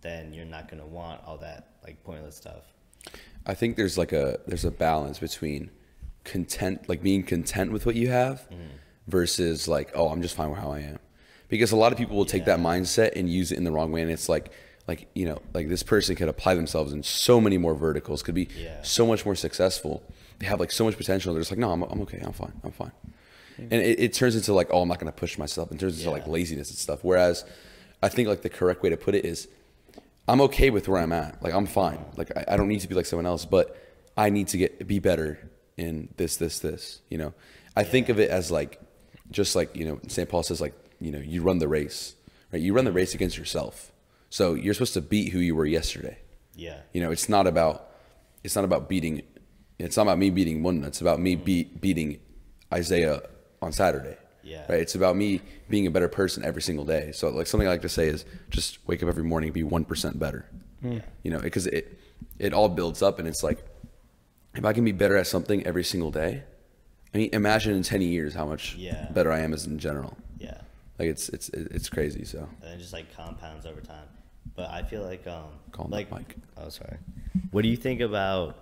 then 0.01 0.33
you're 0.33 0.45
not 0.45 0.69
gonna 0.69 0.87
want 0.87 1.21
all 1.27 1.39
that 1.39 1.69
like 1.85 2.03
pointless 2.05 2.37
stuff. 2.37 2.63
I 3.47 3.55
think 3.55 3.77
there's 3.77 3.97
like 3.97 4.13
a 4.13 4.41
there's 4.47 4.65
a 4.65 4.71
balance 4.71 5.19
between 5.19 5.71
content, 6.25 6.89
like 6.89 7.03
being 7.03 7.23
content 7.23 7.73
with 7.73 7.87
what 7.87 7.95
you 7.95 8.09
have, 8.11 8.41
mm-hmm. 8.51 8.77
versus 9.07 9.69
like, 9.69 9.93
oh, 9.95 10.09
I'm 10.09 10.23
just 10.23 10.35
fine 10.35 10.51
with 10.51 10.59
how 10.59 10.73
I 10.73 10.81
am. 10.81 10.99
Because 11.49 11.71
a 11.71 11.77
lot 11.77 11.93
of 11.93 11.99
people 11.99 12.17
will 12.17 12.25
take 12.25 12.45
that 12.47 12.59
mindset 12.59 13.13
and 13.15 13.31
use 13.31 13.53
it 13.53 13.59
in 13.59 13.63
the 13.63 13.71
wrong 13.71 13.93
way, 13.93 14.03
and 14.03 14.11
it's 14.11 14.29
like, 14.29 14.51
like 14.89 15.09
you 15.15 15.25
know, 15.25 15.41
like 15.55 15.69
this 15.69 15.85
person 15.85 16.17
could 16.17 16.29
apply 16.29 16.57
themselves 16.57 16.93
in 16.93 17.05
so 17.05 17.41
many 17.41 17.57
more 17.57 17.75
verticals, 17.75 18.23
could 18.25 18.35
be 18.35 18.49
Yeah. 18.59 18.83
so 18.83 19.07
much 19.07 19.25
more 19.25 19.37
successful. 19.37 20.03
They 20.41 20.47
have 20.47 20.59
like 20.59 20.73
so 20.73 20.85
much 20.85 20.97
potential. 20.97 21.33
They're 21.33 21.41
just 21.41 21.53
like, 21.53 21.61
no, 21.61 21.71
I'm, 21.71 21.83
I'm 21.85 22.01
okay, 22.03 22.21
I'm 22.23 22.33
fine, 22.33 22.53
I'm 22.65 22.73
fine. 22.73 22.91
And 23.59 23.73
it, 23.73 24.01
it 24.01 24.13
turns 24.13 24.37
into 24.37 24.53
like, 24.53 24.69
oh, 24.71 24.83
I'm 24.83 24.89
not 24.89 24.99
gonna 24.99 25.13
push 25.13 25.39
myself. 25.39 25.73
It 25.73 25.79
turns 25.79 25.99
into 25.99 26.11
like 26.11 26.27
laziness 26.27 26.71
and 26.71 26.79
stuff. 26.79 27.01
Whereas, 27.03 27.45
I 28.03 28.09
think 28.09 28.29
like 28.29 28.43
the 28.43 28.51
correct 28.51 28.83
way 28.83 28.91
to 28.91 28.97
put 28.97 29.15
it 29.15 29.25
is, 29.25 29.49
I'm 30.29 30.41
okay 30.43 30.71
with 30.71 30.89
where 30.89 31.01
I'm 31.01 31.13
at. 31.13 31.43
Like 31.43 31.55
I'm 31.55 31.67
fine. 31.67 32.05
Like 32.17 32.37
I, 32.37 32.45
I 32.49 32.57
don't 32.57 32.69
need 32.69 32.81
to 32.81 32.89
be 32.89 32.95
like 32.95 33.07
someone 33.07 33.27
else, 33.27 33.45
but 33.45 33.77
I 34.17 34.31
need 34.31 34.49
to 34.49 34.59
get 34.59 34.87
be 34.87 34.99
better 34.99 35.51
in 35.77 36.09
this, 36.17 36.37
this, 36.37 36.59
this. 36.61 37.01
You 37.09 37.19
know, 37.19 37.35
I 37.75 37.85
think 37.85 38.09
of 38.09 38.19
it 38.19 38.31
as 38.31 38.51
like, 38.51 38.81
just 39.31 39.57
like 39.57 39.75
you 39.75 39.87
know, 39.87 40.01
St. 40.09 40.29
Paul 40.29 40.43
says 40.43 40.61
like, 40.61 40.75
you 41.01 41.11
know, 41.11 41.19
you 41.19 41.43
run 41.43 41.59
the 41.59 41.69
race, 41.69 42.15
right? 42.53 42.61
You 42.61 42.73
run 42.75 42.85
the 42.85 42.93
race 42.93 43.15
against 43.15 43.37
yourself. 43.37 43.93
So 44.31 44.55
you're 44.55 44.75
supposed 44.75 44.95
to 44.95 45.01
beat 45.01 45.33
who 45.33 45.39
you 45.39 45.55
were 45.55 45.67
yesterday. 45.67 46.19
Yeah. 46.55 46.79
You 46.93 47.01
know, 47.01 47.11
it's 47.11 47.29
not 47.29 47.47
about, 47.47 47.91
it's 48.43 48.57
not 48.57 48.65
about 48.65 48.89
beating, 48.89 49.23
it's 49.79 49.97
not 49.97 50.05
about 50.05 50.19
me 50.19 50.31
beating 50.31 50.63
one. 50.63 50.83
It's 50.85 51.01
about 51.01 51.21
me 51.21 51.37
beat, 51.37 51.81
beating 51.81 52.19
Isaiah 52.73 53.23
on 53.63 53.73
Saturday. 53.73 54.17
Yeah. 54.43 54.65
Right. 54.69 54.81
It's 54.81 54.95
about 54.95 55.17
me 55.17 55.41
being 55.69 55.87
a 55.87 55.91
better 55.91 56.09
person 56.09 56.45
every 56.45 56.63
single 56.63 56.85
day. 56.85 57.11
So 57.13 57.29
like 57.31 57.47
something 57.49 57.67
I 57.67 57.71
like 57.73 57.83
to 57.83 57.89
say 57.89 58.07
is 58.09 58.25
just 58.51 58.79
wake 58.87 59.03
up 59.03 59.09
every 59.09 59.25
morning, 59.25 59.51
be 59.53 59.65
one 59.65 59.85
percent 59.85 60.19
better. 60.19 60.47
You 61.25 61.31
know, 61.33 61.41
because 61.41 61.67
it 61.67 61.99
it 62.39 62.53
all 62.55 62.69
builds 62.69 63.03
up, 63.03 63.19
and 63.19 63.27
it's 63.27 63.43
like 63.43 63.65
if 64.55 64.65
I 64.65 64.73
can 64.73 64.85
be 64.85 64.93
better 64.93 65.17
at 65.17 65.27
something 65.27 65.67
every 65.67 65.83
single 65.83 66.13
day, 66.13 66.45
I 67.13 67.19
mean, 67.19 67.31
imagine 67.33 67.75
in 67.75 67.83
ten 67.83 68.03
years 68.03 68.35
how 68.35 68.47
much 68.47 68.77
Yeah. 68.77 69.09
better 69.11 69.33
I 69.33 69.41
am 69.41 69.53
as 69.53 69.67
in 69.67 69.81
general. 69.81 70.17
Yeah. 70.39 70.61
Like 70.97 71.09
it's 71.09 71.29
it's 71.31 71.49
it's 71.49 71.89
crazy. 71.89 72.25
So 72.25 72.49
and 72.63 72.75
it 72.75 72.79
just 72.79 72.93
like 72.93 73.13
compounds 73.17 73.67
over 73.67 73.81
time. 73.81 74.07
But 74.55 74.71
I 74.71 74.85
feel 74.85 75.03
like 75.03 75.27
um 75.27 75.49
Calm 75.73 75.91
like 75.91 76.13
mic. 76.13 76.37
oh 76.57 76.69
sorry. 76.69 76.99
What 77.51 77.63
do 77.63 77.69
you 77.69 77.77
think 77.77 78.01
about 78.01 78.57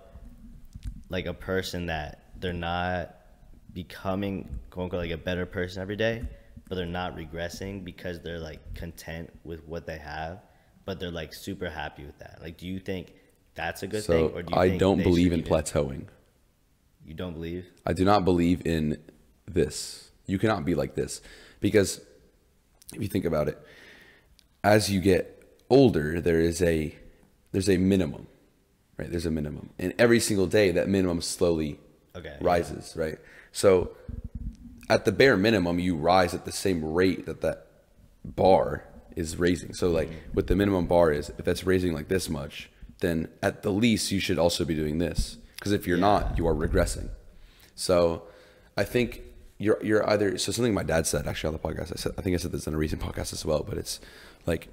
like 1.09 1.27
a 1.27 1.33
person 1.33 1.85
that 1.85 2.23
they're 2.39 2.53
not 2.53 3.15
becoming 3.75 4.59
quote 4.71 4.85
unquote 4.85 5.01
like 5.01 5.11
a 5.11 5.17
better 5.17 5.45
person 5.45 5.83
every 5.83 5.97
day, 5.97 6.23
but 6.67 6.75
they're 6.75 6.87
not 6.87 7.15
regressing 7.15 7.83
because 7.83 8.19
they're 8.21 8.39
like 8.39 8.73
content 8.73 9.29
with 9.43 9.63
what 9.67 9.85
they 9.85 9.97
have, 9.99 10.41
but 10.85 10.99
they're 10.99 11.11
like 11.11 11.33
super 11.33 11.69
happy 11.69 12.03
with 12.05 12.17
that. 12.17 12.39
Like 12.41 12.57
do 12.57 12.65
you 12.65 12.79
think 12.79 13.13
that's 13.53 13.83
a 13.83 13.87
good 13.87 14.03
thing 14.03 14.29
so 14.29 14.35
or 14.35 14.41
do 14.41 14.53
you 14.55 14.59
I 14.59 14.77
don't 14.77 15.03
believe 15.03 15.31
in 15.31 15.43
plateauing. 15.43 16.07
You 17.05 17.13
don't 17.13 17.33
believe? 17.33 17.67
I 17.85 17.93
do 17.93 18.03
not 18.03 18.25
believe 18.25 18.65
in 18.65 18.97
this. 19.45 20.09
You 20.25 20.39
cannot 20.39 20.65
be 20.65 20.73
like 20.73 20.95
this 20.95 21.21
because 21.59 22.01
if 22.93 23.01
you 23.01 23.07
think 23.07 23.25
about 23.25 23.47
it, 23.47 23.59
as 24.63 24.91
you 24.91 25.01
get 25.01 25.43
older, 25.69 26.19
there 26.21 26.39
is 26.39 26.61
a 26.61 26.95
there's 27.51 27.69
a 27.69 27.77
minimum, 27.77 28.27
right? 28.97 29.11
There's 29.11 29.25
a 29.25 29.31
minimum, 29.31 29.69
and 29.77 29.93
every 29.99 30.19
single 30.19 30.47
day 30.47 30.71
that 30.71 30.87
minimum 30.87 31.21
slowly 31.21 31.79
Okay, 32.15 32.37
rises, 32.39 32.93
right? 32.95 33.17
So 33.55 33.91
at 34.89 35.05
the 35.05 35.13
bare 35.13 35.37
minimum, 35.37 35.79
you 35.79 35.95
rise 35.95 36.33
at 36.33 36.43
the 36.43 36.51
same 36.51 36.83
rate 36.83 37.25
that 37.25 37.39
that 37.39 37.67
bar 38.25 38.83
is 39.15 39.37
raising. 39.37 39.73
So 39.73 39.89
like 39.89 40.09
mm-hmm. 40.09 40.33
what 40.33 40.47
the 40.47 40.57
minimum 40.57 40.87
bar 40.87 41.09
is, 41.13 41.29
if 41.37 41.45
that's 41.45 41.63
raising 41.63 41.93
like 41.93 42.09
this 42.09 42.29
much, 42.29 42.69
then 42.99 43.29
at 43.41 43.63
the 43.63 43.69
least 43.69 44.11
you 44.11 44.19
should 44.19 44.37
also 44.37 44.65
be 44.65 44.75
doing 44.75 44.97
this. 44.97 45.37
Because 45.55 45.71
if 45.71 45.87
you're 45.87 45.97
not, 45.97 46.37
you 46.37 46.45
are 46.45 46.53
regressing. 46.53 47.11
So 47.75 48.23
I 48.75 48.83
think 48.83 49.21
you're 49.57 49.79
you're 49.81 50.07
either 50.09 50.37
so 50.37 50.51
something 50.51 50.73
my 50.73 50.83
dad 50.83 51.07
said 51.07 51.25
actually 51.25 51.47
on 51.47 51.53
the 51.53 51.59
podcast. 51.59 51.93
I 51.93 51.95
said 51.95 52.11
I 52.17 52.21
think 52.21 52.33
I 52.33 52.37
said 52.37 52.51
this 52.51 52.67
in 52.67 52.73
a 52.73 52.77
recent 52.77 53.01
podcast 53.01 53.31
as 53.31 53.45
well, 53.45 53.63
but 53.63 53.77
it's 53.77 54.01
like 54.45 54.67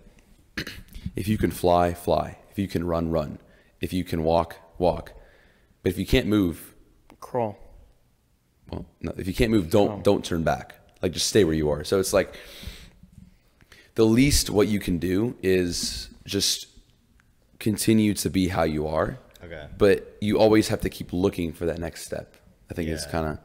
if 1.14 1.28
you 1.28 1.38
can 1.38 1.52
fly, 1.52 1.94
fly. 1.94 2.38
If 2.50 2.58
you 2.58 2.66
can 2.66 2.84
run, 2.84 3.12
run. 3.12 3.38
If 3.80 3.92
you 3.92 4.02
can 4.02 4.24
walk, 4.24 4.56
walk. 4.76 5.12
But 5.84 5.92
if 5.92 5.98
you 5.98 6.06
can't 6.06 6.26
move, 6.26 6.74
Crawl. 7.20 7.61
Well, 8.72 8.86
no, 9.00 9.12
if 9.16 9.26
you 9.26 9.34
can't 9.34 9.50
move, 9.50 9.70
don't 9.70 9.90
oh. 9.90 10.00
don't 10.02 10.24
turn 10.24 10.42
back. 10.42 10.74
Like 11.02 11.12
just 11.12 11.28
stay 11.28 11.44
where 11.44 11.54
you 11.54 11.70
are. 11.70 11.84
So 11.84 12.00
it's 12.00 12.12
like 12.12 12.34
the 13.94 14.04
least 14.04 14.50
what 14.50 14.68
you 14.68 14.80
can 14.80 14.98
do 14.98 15.36
is 15.42 16.08
just 16.24 16.66
continue 17.58 18.14
to 18.14 18.30
be 18.30 18.48
how 18.48 18.62
you 18.62 18.86
are. 18.86 19.18
Okay. 19.44 19.66
But 19.76 20.16
you 20.20 20.38
always 20.38 20.68
have 20.68 20.80
to 20.82 20.88
keep 20.88 21.12
looking 21.12 21.52
for 21.52 21.66
that 21.66 21.78
next 21.78 22.04
step. 22.04 22.36
I 22.70 22.74
think 22.74 22.88
is 22.88 23.04
Yeah. 23.04 23.10
kind 23.10 23.26
of 23.26 23.38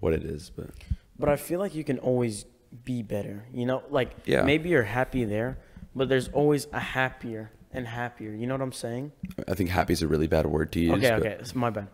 what 0.00 0.12
it 0.12 0.24
is. 0.24 0.50
But 0.50 0.70
But 1.18 1.28
I 1.28 1.36
feel 1.36 1.58
like 1.58 1.74
you 1.74 1.84
can 1.84 1.98
always 1.98 2.44
be 2.84 3.02
better. 3.02 3.44
You 3.52 3.66
know, 3.66 3.82
like 3.90 4.10
Yeah. 4.24 4.42
maybe 4.42 4.68
you're 4.68 4.82
happy 4.82 5.24
there, 5.24 5.58
but 5.94 6.08
there's 6.08 6.28
always 6.28 6.66
a 6.72 6.80
happier 6.80 7.50
and 7.72 7.86
happier. 7.86 8.32
You 8.32 8.46
know 8.46 8.54
what 8.54 8.62
I'm 8.62 8.72
saying? 8.72 9.12
I 9.48 9.54
think 9.54 9.70
happy 9.70 9.94
is 9.94 10.02
a 10.02 10.08
really 10.08 10.26
bad 10.26 10.46
word 10.46 10.72
to 10.72 10.80
use. 10.80 10.92
okay, 10.92 11.10
but 11.10 11.20
okay, 11.20 11.36
it's 11.40 11.54
my 11.54 11.70
bad. 11.70 11.88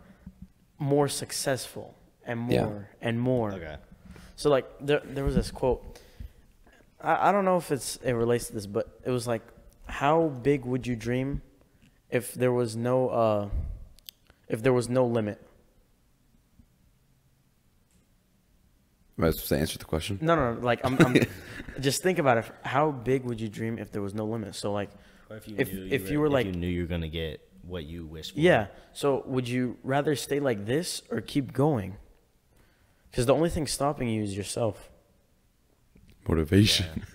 More 0.77 1.07
successful 1.07 1.95
and 2.29 2.39
more 2.39 2.87
Yeah. 2.87 3.07
and 3.07 3.19
more. 3.19 3.51
Okay. 3.53 3.77
So 4.35 4.49
like 4.49 4.65
there 4.79 5.01
there 5.15 5.25
was 5.25 5.35
this 5.35 5.51
quote. 5.51 5.81
I, 7.01 7.29
I 7.29 7.31
don't 7.33 7.45
know 7.45 7.57
if 7.57 7.71
it's 7.71 7.97
it 8.09 8.13
relates 8.13 8.47
to 8.47 8.53
this, 8.53 8.67
but 8.67 8.85
it 9.05 9.11
was 9.11 9.25
like, 9.27 9.41
how 9.85 10.27
big 10.49 10.65
would 10.65 10.85
you 10.87 10.95
dream 10.95 11.41
if 12.09 12.33
there 12.33 12.51
was 12.53 12.75
no 12.75 12.97
uh 13.09 13.49
if 14.47 14.61
there 14.63 14.73
was 14.73 14.87
no 14.89 15.05
limit? 15.05 15.37
Am 19.17 19.25
I 19.25 19.31
supposed 19.31 19.49
to 19.49 19.57
answer 19.57 19.77
the 19.77 19.85
question? 19.85 20.17
No, 20.21 20.35
no, 20.35 20.53
no 20.53 20.59
like 20.61 20.79
I'm, 20.85 20.97
I'm 21.05 21.15
just 21.81 22.01
think 22.03 22.19
about 22.19 22.37
it. 22.37 22.45
How 22.63 22.91
big 22.91 23.23
would 23.25 23.39
you 23.41 23.49
dream 23.49 23.77
if 23.77 23.91
there 23.91 24.01
was 24.01 24.13
no 24.13 24.25
limit? 24.25 24.55
So 24.55 24.71
like 24.71 24.91
Or 25.29 25.35
if 25.37 25.47
you 25.47 25.55
If- 25.57 25.73
knew 25.73 25.87
if 25.91 26.09
you 26.09 26.19
were, 26.21 26.27
if 26.27 26.33
like- 26.33 26.45
you 26.45 26.53
knew 26.53 26.67
you 26.67 26.81
were 26.83 26.87
gonna 26.87 27.09
get 27.09 27.41
what 27.63 27.83
you 27.85 28.05
wish 28.05 28.31
for. 28.33 28.39
Yeah. 28.39 28.67
So 28.93 29.23
would 29.27 29.47
you 29.47 29.77
rather 29.83 30.15
stay 30.15 30.39
like 30.39 30.65
this 30.65 31.01
or 31.11 31.19
keep 31.21 31.51
going? 31.53 31.97
Because 33.11 33.25
the 33.25 33.33
only 33.33 33.49
thing 33.49 33.67
stopping 33.67 34.07
you 34.09 34.23
is 34.23 34.35
yourself. 34.35 34.89
Motivation. 36.27 37.03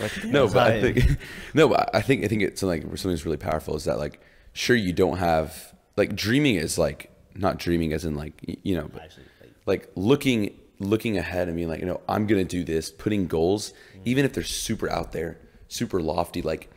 Like, 0.00 0.24
no, 0.24 0.48
but 0.48 0.72
I 0.72 0.80
think 0.80 1.18
no, 1.54 1.68
but 1.68 1.94
I 1.94 2.00
think 2.00 2.24
I 2.24 2.28
think 2.28 2.42
it's 2.42 2.60
something 2.60 2.82
something 2.82 3.10
that's 3.12 3.24
really 3.24 3.36
powerful 3.36 3.76
is 3.76 3.84
that 3.84 3.98
like 3.98 4.20
sure 4.52 4.74
you 4.74 4.92
don't 4.92 5.18
have 5.18 5.72
like 5.96 6.16
dreaming 6.16 6.56
is 6.56 6.78
like 6.78 7.10
not 7.34 7.58
dreaming 7.58 7.92
as 7.92 8.04
in 8.04 8.16
like 8.16 8.58
you 8.62 8.76
know 8.76 8.88
but 8.92 9.02
like, 9.02 9.52
like 9.66 9.92
looking 9.94 10.58
looking 10.80 11.16
ahead 11.16 11.48
and 11.48 11.56
being 11.56 11.68
like 11.68 11.80
you 11.80 11.86
know 11.86 12.00
I'm 12.08 12.26
gonna 12.26 12.44
do 12.44 12.64
this 12.64 12.90
putting 12.90 13.26
goals 13.26 13.70
mm-hmm. 13.70 14.02
even 14.04 14.24
if 14.24 14.32
they're 14.32 14.42
super 14.42 14.90
out 14.90 15.12
there 15.12 15.38
super 15.68 16.00
lofty 16.00 16.42
like 16.42 16.70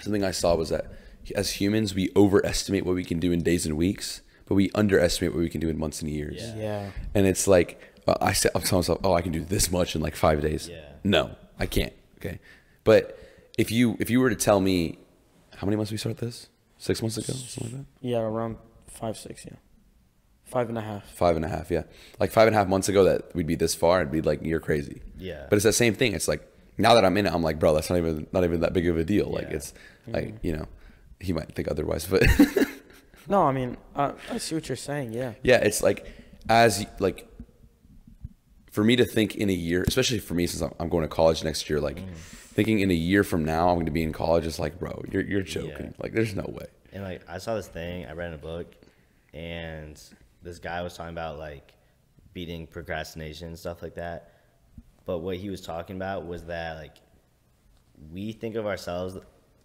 something 0.00 0.24
I 0.24 0.32
saw 0.32 0.54
was 0.54 0.70
that 0.70 0.92
as 1.34 1.52
humans 1.52 1.94
we 1.94 2.10
overestimate 2.16 2.84
what 2.84 2.94
we 2.94 3.04
can 3.04 3.20
do 3.20 3.32
in 3.32 3.42
days 3.42 3.66
and 3.66 3.76
weeks 3.76 4.20
but 4.46 4.54
we 4.54 4.70
underestimate 4.74 5.32
what 5.34 5.40
we 5.40 5.48
can 5.50 5.60
do 5.60 5.68
in 5.68 5.78
months 5.78 6.00
and 6.02 6.10
years 6.10 6.40
Yeah. 6.40 6.56
yeah. 6.56 6.90
and 7.14 7.26
it's 7.26 7.46
like 7.46 7.80
I 8.20 8.32
said, 8.34 8.52
I'm 8.54 8.62
telling 8.62 8.82
myself, 8.82 9.00
oh, 9.02 9.14
I 9.14 9.20
can 9.20 9.32
do 9.32 9.40
this 9.40 9.70
much 9.72 9.96
in 9.96 10.00
like 10.00 10.14
five 10.14 10.40
days. 10.40 10.68
Yeah. 10.68 10.80
No, 11.02 11.34
I 11.58 11.66
can't. 11.66 11.92
Okay, 12.18 12.38
but 12.84 13.18
if 13.58 13.70
you 13.72 13.96
if 13.98 14.10
you 14.10 14.20
were 14.20 14.30
to 14.30 14.36
tell 14.36 14.60
me, 14.60 14.98
how 15.56 15.66
many 15.66 15.76
months 15.76 15.90
we 15.90 15.98
start 15.98 16.18
this? 16.18 16.48
Six 16.78 17.02
months 17.02 17.16
ago, 17.16 17.32
something 17.32 17.64
like 17.64 17.72
that. 17.72 18.06
Yeah, 18.06 18.18
around 18.20 18.58
five, 18.86 19.16
six, 19.16 19.44
yeah. 19.44 19.54
Five 20.44 20.68
and 20.68 20.78
a 20.78 20.82
half. 20.82 21.10
Five 21.10 21.34
and 21.34 21.44
a 21.44 21.48
half, 21.48 21.70
yeah. 21.70 21.82
Like 22.20 22.30
five 22.30 22.46
and 22.46 22.54
a 22.54 22.58
half 22.58 22.68
months 22.68 22.88
ago, 22.88 23.02
that 23.04 23.34
we'd 23.34 23.46
be 23.46 23.56
this 23.56 23.74
far, 23.74 24.00
I'd 24.00 24.12
be 24.12 24.22
like, 24.22 24.40
you're 24.44 24.60
crazy. 24.60 25.02
Yeah. 25.18 25.46
But 25.50 25.56
it's 25.56 25.64
that 25.64 25.72
same 25.72 25.94
thing. 25.94 26.12
It's 26.12 26.28
like 26.28 26.46
now 26.78 26.94
that 26.94 27.04
I'm 27.04 27.16
in 27.16 27.26
it, 27.26 27.32
I'm 27.32 27.42
like, 27.42 27.58
bro, 27.58 27.74
that's 27.74 27.90
not 27.90 27.96
even 27.98 28.26
not 28.32 28.44
even 28.44 28.60
that 28.60 28.72
big 28.72 28.86
of 28.86 28.96
a 28.98 29.04
deal. 29.04 29.30
Like 29.30 29.48
Yeah. 29.48 29.56
it's 29.56 29.72
mm-hmm. 30.02 30.12
like 30.14 30.34
you 30.42 30.52
know, 30.56 30.66
he 31.18 31.32
might 31.32 31.52
think 31.54 31.68
otherwise, 31.68 32.06
but 32.06 32.22
No, 33.28 33.42
I 33.42 33.52
mean, 33.52 33.76
I, 33.94 34.12
I 34.30 34.38
see 34.38 34.54
what 34.54 34.68
you're 34.68 34.76
saying. 34.76 35.12
Yeah. 35.12 35.34
yeah, 35.42 35.56
it's 35.56 35.82
like 35.82 36.06
as 36.48 36.86
like 36.98 37.28
for 38.70 38.84
me 38.84 38.96
to 38.96 39.04
think 39.04 39.36
in 39.36 39.48
a 39.50 39.54
year, 39.54 39.84
especially 39.86 40.18
for 40.18 40.34
me 40.34 40.46
since 40.46 40.62
I'm, 40.62 40.72
I'm 40.78 40.88
going 40.88 41.02
to 41.02 41.08
college 41.08 41.42
next 41.42 41.68
year, 41.68 41.80
like 41.80 41.96
mm. 41.96 42.14
thinking 42.14 42.80
in 42.80 42.90
a 42.90 42.94
year 42.94 43.24
from 43.24 43.44
now 43.44 43.68
I'm 43.68 43.76
going 43.76 43.86
to 43.86 43.92
be 43.92 44.02
in 44.02 44.12
college, 44.12 44.46
it's 44.46 44.58
like, 44.58 44.78
bro, 44.78 45.02
you're 45.10 45.22
you're 45.22 45.42
joking. 45.42 45.86
Yeah. 45.86 46.02
Like, 46.02 46.12
there's 46.12 46.34
no 46.36 46.44
way. 46.48 46.66
And 46.92 47.02
like 47.02 47.22
I 47.28 47.38
saw 47.38 47.54
this 47.54 47.68
thing, 47.68 48.06
I 48.06 48.12
read 48.12 48.28
in 48.28 48.34
a 48.34 48.38
book, 48.38 48.74
and 49.34 50.00
this 50.42 50.58
guy 50.58 50.82
was 50.82 50.96
talking 50.96 51.12
about 51.12 51.38
like 51.38 51.72
beating 52.32 52.66
procrastination 52.66 53.48
and 53.48 53.58
stuff 53.58 53.82
like 53.82 53.94
that. 53.94 54.32
But 55.06 55.18
what 55.18 55.36
he 55.36 55.48
was 55.48 55.60
talking 55.62 55.96
about 55.96 56.26
was 56.26 56.44
that 56.44 56.76
like 56.76 56.96
we 58.12 58.32
think 58.32 58.56
of 58.56 58.66
ourselves 58.66 59.16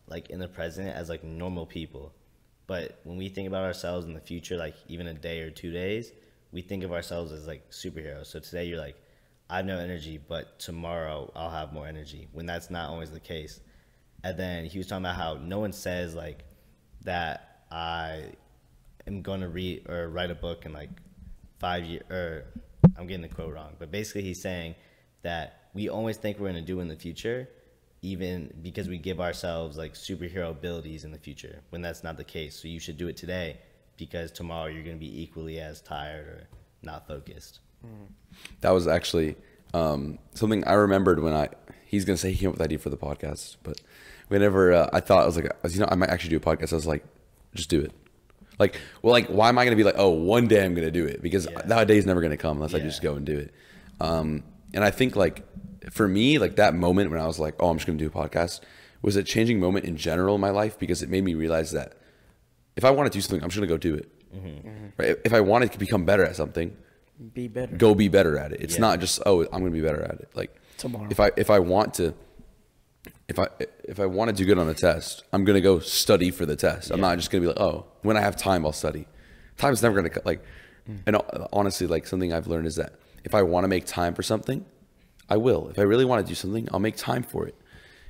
like 0.08 0.30
in 0.30 0.40
the 0.40 0.48
present 0.48 0.88
as 0.88 1.10
like 1.10 1.24
normal 1.24 1.66
people. 1.66 2.14
But 2.72 3.02
when 3.04 3.18
we 3.18 3.28
think 3.28 3.50
about 3.50 3.66
ourselves 3.66 4.06
in 4.06 4.14
the 4.14 4.22
future, 4.22 4.56
like 4.56 4.76
even 4.88 5.08
a 5.08 5.14
day 5.14 5.42
or 5.42 5.52
two 5.52 5.74
days, 5.74 6.14
we 6.54 6.62
think 6.62 6.86
of 6.86 6.94
ourselves 6.94 7.34
as 7.34 7.46
like 7.46 7.70
superheroes. 7.70 8.28
So 8.28 8.40
today 8.40 8.64
you're 8.64 8.80
like, 8.80 8.96
I 9.50 9.58
have 9.58 9.66
no 9.66 9.78
energy, 9.78 10.18
but 10.26 10.58
tomorrow 10.58 11.30
I'll 11.36 11.50
have 11.50 11.74
more 11.74 11.86
energy. 11.86 12.30
When 12.32 12.46
that's 12.46 12.70
not 12.70 12.90
always 12.90 13.12
the 13.12 13.20
case. 13.20 13.60
And 14.24 14.40
then 14.40 14.64
he 14.64 14.78
was 14.78 14.88
talking 14.88 15.04
about 15.04 15.18
how 15.18 15.34
no 15.34 15.60
one 15.60 15.74
says 15.74 16.16
like 16.16 16.46
that 17.02 17.66
I 17.70 18.22
am 19.06 19.22
going 19.22 19.42
to 19.42 19.50
read 19.50 19.90
or 19.90 20.08
write 20.08 20.32
a 20.32 20.36
book 20.36 20.66
in 20.66 20.72
like 20.72 20.92
five 21.60 21.84
years. 21.84 22.04
Or 22.10 22.46
I'm 22.98 23.06
getting 23.06 23.24
the 23.24 23.36
quote 23.36 23.54
wrong, 23.54 23.74
but 23.80 23.92
basically 23.92 24.22
he's 24.22 24.42
saying 24.42 24.76
that 25.24 25.72
we 25.74 25.90
always 25.90 26.16
think 26.16 26.40
we're 26.40 26.54
going 26.54 26.64
to 26.64 26.74
do 26.74 26.80
in 26.80 26.88
the 26.88 26.96
future, 26.96 27.50
even 28.12 28.52
because 28.62 28.88
we 28.88 28.98
give 28.98 29.20
ourselves 29.22 29.78
like 29.78 29.94
superhero 29.94 30.50
abilities 30.50 31.04
in 31.04 31.12
the 31.12 31.20
future 31.20 31.62
when 31.70 31.82
that's 31.82 32.04
not 32.04 32.18
the 32.18 32.24
case. 32.24 32.60
So 32.60 32.68
you 32.68 32.80
should 32.80 32.98
do 32.98 33.08
it 33.08 33.16
today 33.16 33.60
because 33.98 34.32
tomorrow 34.32 34.66
you're 34.68 34.84
going 34.84 34.96
to 34.96 35.00
be 35.00 35.22
equally 35.22 35.60
as 35.60 35.82
tired 35.82 36.28
or 36.28 36.48
not 36.82 37.08
focused. 37.08 37.60
That 38.62 38.72
was 38.72 38.88
actually 38.88 39.36
um, 39.74 40.18
something 40.34 40.66
I 40.68 40.74
remembered 40.74 41.22
when 41.22 41.34
I. 41.34 41.50
He's 41.86 42.06
gonna 42.06 42.18
say 42.18 42.32
he 42.32 42.38
came 42.38 42.50
up 42.50 42.54
with 42.54 42.60
the 42.60 42.64
idea 42.66 42.80
for 42.80 42.90
the 42.90 42.98
podcast, 42.98 43.58
but 43.64 43.82
whenever 44.30 44.72
uh, 44.72 44.90
I 44.94 45.02
thought 45.02 45.24
I 45.24 45.26
was 45.26 45.36
like, 45.36 45.52
you 45.70 45.80
know, 45.80 45.88
I 45.92 45.96
might 45.96 46.10
actually 46.10 46.30
do 46.30 46.38
a 46.38 46.40
podcast. 46.40 46.72
I 46.72 46.76
was 46.76 46.88
like, 46.88 47.04
just 47.54 47.70
do 47.70 47.82
it. 47.82 47.92
Like, 48.60 48.80
well, 49.02 49.12
like, 49.12 49.28
why 49.28 49.50
am 49.50 49.58
I 49.58 49.66
gonna 49.66 49.76
be 49.76 49.84
like, 49.84 49.96
oh, 49.98 50.10
one 50.10 50.48
day 50.48 50.64
I'm 50.64 50.74
gonna 50.74 50.92
do 50.92 51.06
it 51.06 51.22
because 51.22 51.48
Yeah. 51.52 51.64
that 51.66 51.90
is 51.90 52.06
never 52.06 52.22
gonna 52.22 52.38
come 52.38 52.58
unless 52.58 52.74
I 52.74 52.80
just 52.80 53.02
go 53.02 53.16
and 53.16 53.26
do 53.26 53.38
it. 53.40 53.54
Um, 54.00 54.44
and 54.74 54.84
I 54.84 54.92
think 54.92 55.16
like 55.16 55.44
for 55.92 56.08
me, 56.08 56.38
like 56.38 56.56
that 56.58 56.74
moment 56.76 57.12
when 57.12 57.20
I 57.20 57.26
was 57.28 57.40
like, 57.40 57.56
oh, 57.60 57.70
I'm 57.70 57.78
just 57.78 57.88
gonna 57.88 57.98
do 58.00 58.08
a 58.08 58.10
podcast 58.10 58.62
was 59.02 59.16
a 59.16 59.24
changing 59.24 59.60
moment 59.60 59.84
in 59.86 59.98
general 59.98 60.36
in 60.36 60.42
my 60.42 60.52
life 60.52 60.78
because 60.78 61.02
it 61.02 61.10
made 61.10 61.24
me 61.24 61.34
realize 61.34 61.72
that 61.72 61.94
if 62.76 62.86
I 62.86 62.92
want 62.92 63.12
to 63.12 63.18
do 63.18 63.20
something, 63.22 63.42
I'm 63.44 63.50
just 63.50 63.58
gonna 63.58 63.68
go 63.68 63.78
do 63.78 63.96
it. 63.96 64.12
Right? 64.98 65.18
If 65.26 65.34
I 65.34 65.42
wanted 65.42 65.72
to 65.74 65.80
become 65.80 66.06
better 66.06 66.24
at 66.24 66.36
something, 66.36 66.78
Be 67.34 67.48
better. 67.48 67.76
go 67.76 67.96
be 67.96 68.08
better 68.10 68.38
at 68.38 68.52
it. 68.54 68.62
It's 68.62 68.76
Yeah. 68.76 68.82
not 68.82 69.00
just 69.00 69.20
oh 69.26 69.42
I'm 69.44 69.60
gonna 69.62 69.72
be 69.72 69.82
better 69.82 70.04
at 70.04 70.20
it. 70.20 70.30
Like 70.36 70.56
Tomorrow. 70.78 71.08
if 71.10 71.20
I 71.20 71.32
if 71.36 71.50
I 71.50 71.60
want 71.60 71.96
to 71.96 72.14
if 73.28 73.40
I 73.40 73.48
if 73.86 74.00
I 74.00 74.06
want 74.06 74.30
to 74.30 74.36
do 74.36 74.46
good 74.46 74.58
on 74.60 74.70
a 74.70 74.74
test, 74.74 75.24
I'm 75.34 75.44
gonna 75.46 75.62
go 75.62 75.80
study 75.80 76.30
for 76.32 76.46
the 76.46 76.56
test. 76.56 76.92
I'm 76.92 77.02
not 77.02 77.18
just 77.18 77.32
gonna 77.32 77.42
be 77.42 77.48
like 77.48 77.60
oh 77.60 77.86
when 78.04 78.18
I 78.18 78.22
have 78.22 78.36
time 78.38 78.66
I'll 78.66 78.72
study. 78.72 79.08
Time's 79.58 79.82
never 79.82 79.96
gonna 80.02 80.14
like 80.26 80.44
and 81.06 81.16
uh, 81.16 81.48
honestly 81.54 81.88
like 81.88 82.06
something 82.08 82.32
I've 82.34 82.48
learned 82.48 82.68
is 82.68 82.76
that 82.76 82.94
if 83.24 83.36
I 83.36 83.42
want 83.44 83.64
to 83.64 83.68
make 83.68 83.86
time 83.86 84.14
for 84.14 84.24
something, 84.24 84.66
I 85.30 85.38
will. 85.38 85.70
If 85.70 85.80
I 85.80 85.84
really 85.84 86.06
want 86.06 86.26
to 86.26 86.30
do 86.30 86.36
something, 86.36 86.68
I'll 86.72 86.80
make 86.80 86.98
time 86.98 87.24
for 87.24 87.48
it. 87.48 87.56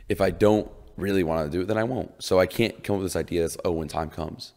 If 0.09 0.21
I 0.21 0.31
don't 0.31 0.69
really 0.97 1.23
want 1.23 1.45
to 1.45 1.57
do 1.57 1.61
it, 1.61 1.67
then 1.67 1.77
I 1.77 1.83
won't. 1.83 2.11
So 2.23 2.39
I 2.39 2.45
can't 2.45 2.83
come 2.83 2.95
up 2.95 3.01
with 3.01 3.11
this 3.11 3.15
idea 3.15 3.41
that's 3.41 3.57
oh 3.63 3.71
when 3.71 3.87
time 3.87 4.09
comes. 4.09 4.53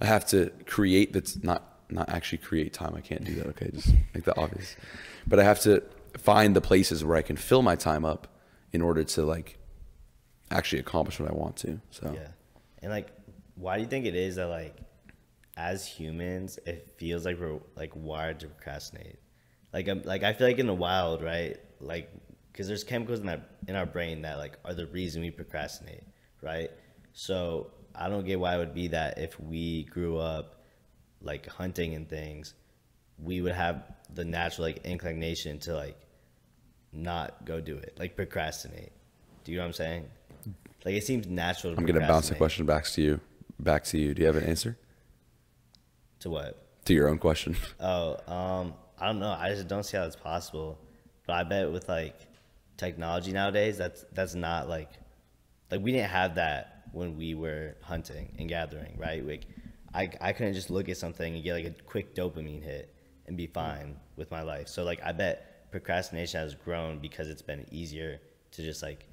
I 0.00 0.06
have 0.06 0.26
to 0.26 0.50
create 0.66 1.12
that's 1.12 1.42
not 1.42 1.74
not 1.90 2.08
actually 2.08 2.38
create 2.38 2.72
time. 2.72 2.94
I 2.96 3.00
can't 3.00 3.24
do 3.24 3.34
that. 3.36 3.46
Okay, 3.48 3.70
just 3.72 3.94
make 4.14 4.24
that 4.24 4.38
obvious. 4.38 4.76
But 5.26 5.38
I 5.38 5.44
have 5.44 5.60
to 5.60 5.82
find 6.18 6.54
the 6.54 6.60
places 6.60 7.04
where 7.04 7.16
I 7.16 7.22
can 7.22 7.36
fill 7.36 7.62
my 7.62 7.76
time 7.76 8.04
up 8.04 8.28
in 8.72 8.82
order 8.82 9.04
to 9.04 9.24
like 9.24 9.58
actually 10.50 10.80
accomplish 10.80 11.18
what 11.20 11.30
I 11.30 11.34
want 11.34 11.56
to. 11.58 11.80
So 11.90 12.12
Yeah. 12.14 12.28
And 12.82 12.90
like, 12.90 13.08
why 13.54 13.76
do 13.76 13.82
you 13.82 13.88
think 13.88 14.04
it 14.04 14.14
is 14.14 14.36
that 14.36 14.46
like, 14.46 14.76
as 15.56 15.86
humans, 15.86 16.58
it 16.66 16.94
feels 16.98 17.24
like 17.24 17.38
we're 17.40 17.60
like 17.76 17.92
wired 17.94 18.40
to 18.40 18.48
procrastinate? 18.48 19.16
Like, 19.74 19.88
um, 19.88 20.02
like 20.04 20.22
I 20.22 20.32
feel 20.32 20.46
like 20.46 20.58
in 20.58 20.68
the 20.68 20.74
wild, 20.74 21.20
right? 21.20 21.58
Like, 21.80 22.08
because 22.52 22.68
there's 22.68 22.84
chemicals 22.84 23.18
in 23.18 23.26
that 23.26 23.50
in 23.66 23.74
our 23.74 23.84
brain 23.84 24.22
that 24.22 24.38
like 24.38 24.56
are 24.64 24.72
the 24.72 24.86
reason 24.86 25.20
we 25.20 25.32
procrastinate, 25.32 26.04
right? 26.40 26.70
So 27.12 27.72
I 27.94 28.08
don't 28.08 28.24
get 28.24 28.38
why 28.38 28.54
it 28.54 28.58
would 28.58 28.74
be 28.74 28.88
that 28.88 29.18
if 29.18 29.38
we 29.40 29.84
grew 29.84 30.18
up 30.18 30.62
like 31.20 31.46
hunting 31.48 31.94
and 31.94 32.08
things, 32.08 32.54
we 33.18 33.40
would 33.40 33.54
have 33.54 33.82
the 34.14 34.24
natural 34.24 34.68
like 34.68 34.84
inclination 34.84 35.58
to 35.60 35.74
like 35.74 36.00
not 36.92 37.44
go 37.44 37.60
do 37.60 37.76
it, 37.76 37.96
like 37.98 38.14
procrastinate. 38.14 38.92
Do 39.42 39.50
you 39.50 39.58
know 39.58 39.64
what 39.64 39.68
I'm 39.68 39.72
saying? 39.72 40.08
Like 40.84 40.94
it 40.94 41.04
seems 41.04 41.26
natural. 41.26 41.74
To 41.74 41.80
I'm 41.80 41.86
gonna 41.86 42.06
bounce 42.06 42.28
the 42.28 42.36
question 42.36 42.64
back 42.64 42.84
to 42.84 43.02
you. 43.02 43.20
Back 43.58 43.82
to 43.84 43.98
you. 43.98 44.14
Do 44.14 44.20
you 44.22 44.26
have 44.26 44.36
an 44.36 44.44
answer 44.44 44.78
To 46.20 46.30
what? 46.30 46.60
to 46.84 46.94
your 46.94 47.08
own 47.08 47.18
question? 47.18 47.56
Oh, 47.80 48.18
um, 48.32 48.74
I 48.98 49.06
don't 49.06 49.18
know. 49.18 49.30
I 49.30 49.50
just 49.50 49.68
don't 49.68 49.82
see 49.82 49.96
how 49.96 50.04
it's 50.04 50.16
possible. 50.16 50.78
But 51.26 51.34
I 51.34 51.44
bet 51.44 51.70
with 51.70 51.88
like 51.88 52.16
technology 52.76 53.32
nowadays, 53.32 53.78
that's 53.78 54.04
that's 54.12 54.34
not 54.34 54.68
like 54.68 54.90
like 55.70 55.80
we 55.80 55.92
didn't 55.92 56.10
have 56.10 56.34
that 56.36 56.84
when 56.92 57.16
we 57.16 57.34
were 57.34 57.76
hunting 57.82 58.34
and 58.38 58.48
gathering, 58.48 58.96
right? 58.98 59.26
Like 59.26 59.46
I 59.92 60.10
I 60.20 60.32
couldn't 60.32 60.54
just 60.54 60.70
look 60.70 60.88
at 60.88 60.96
something 60.96 61.34
and 61.34 61.42
get 61.42 61.54
like 61.54 61.66
a 61.66 61.82
quick 61.82 62.14
dopamine 62.14 62.62
hit 62.62 62.94
and 63.26 63.36
be 63.36 63.46
fine 63.46 63.96
with 64.16 64.30
my 64.30 64.42
life. 64.42 64.68
So 64.68 64.84
like 64.84 65.00
I 65.02 65.12
bet 65.12 65.70
procrastination 65.70 66.40
has 66.40 66.54
grown 66.54 66.98
because 66.98 67.28
it's 67.28 67.42
been 67.42 67.66
easier 67.70 68.20
to 68.52 68.62
just 68.62 68.82
like 68.82 69.06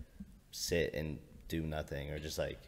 sit 0.52 0.94
and 0.94 1.18
do 1.48 1.62
nothing 1.62 2.12
or 2.12 2.20
just 2.20 2.38
like 2.38 2.60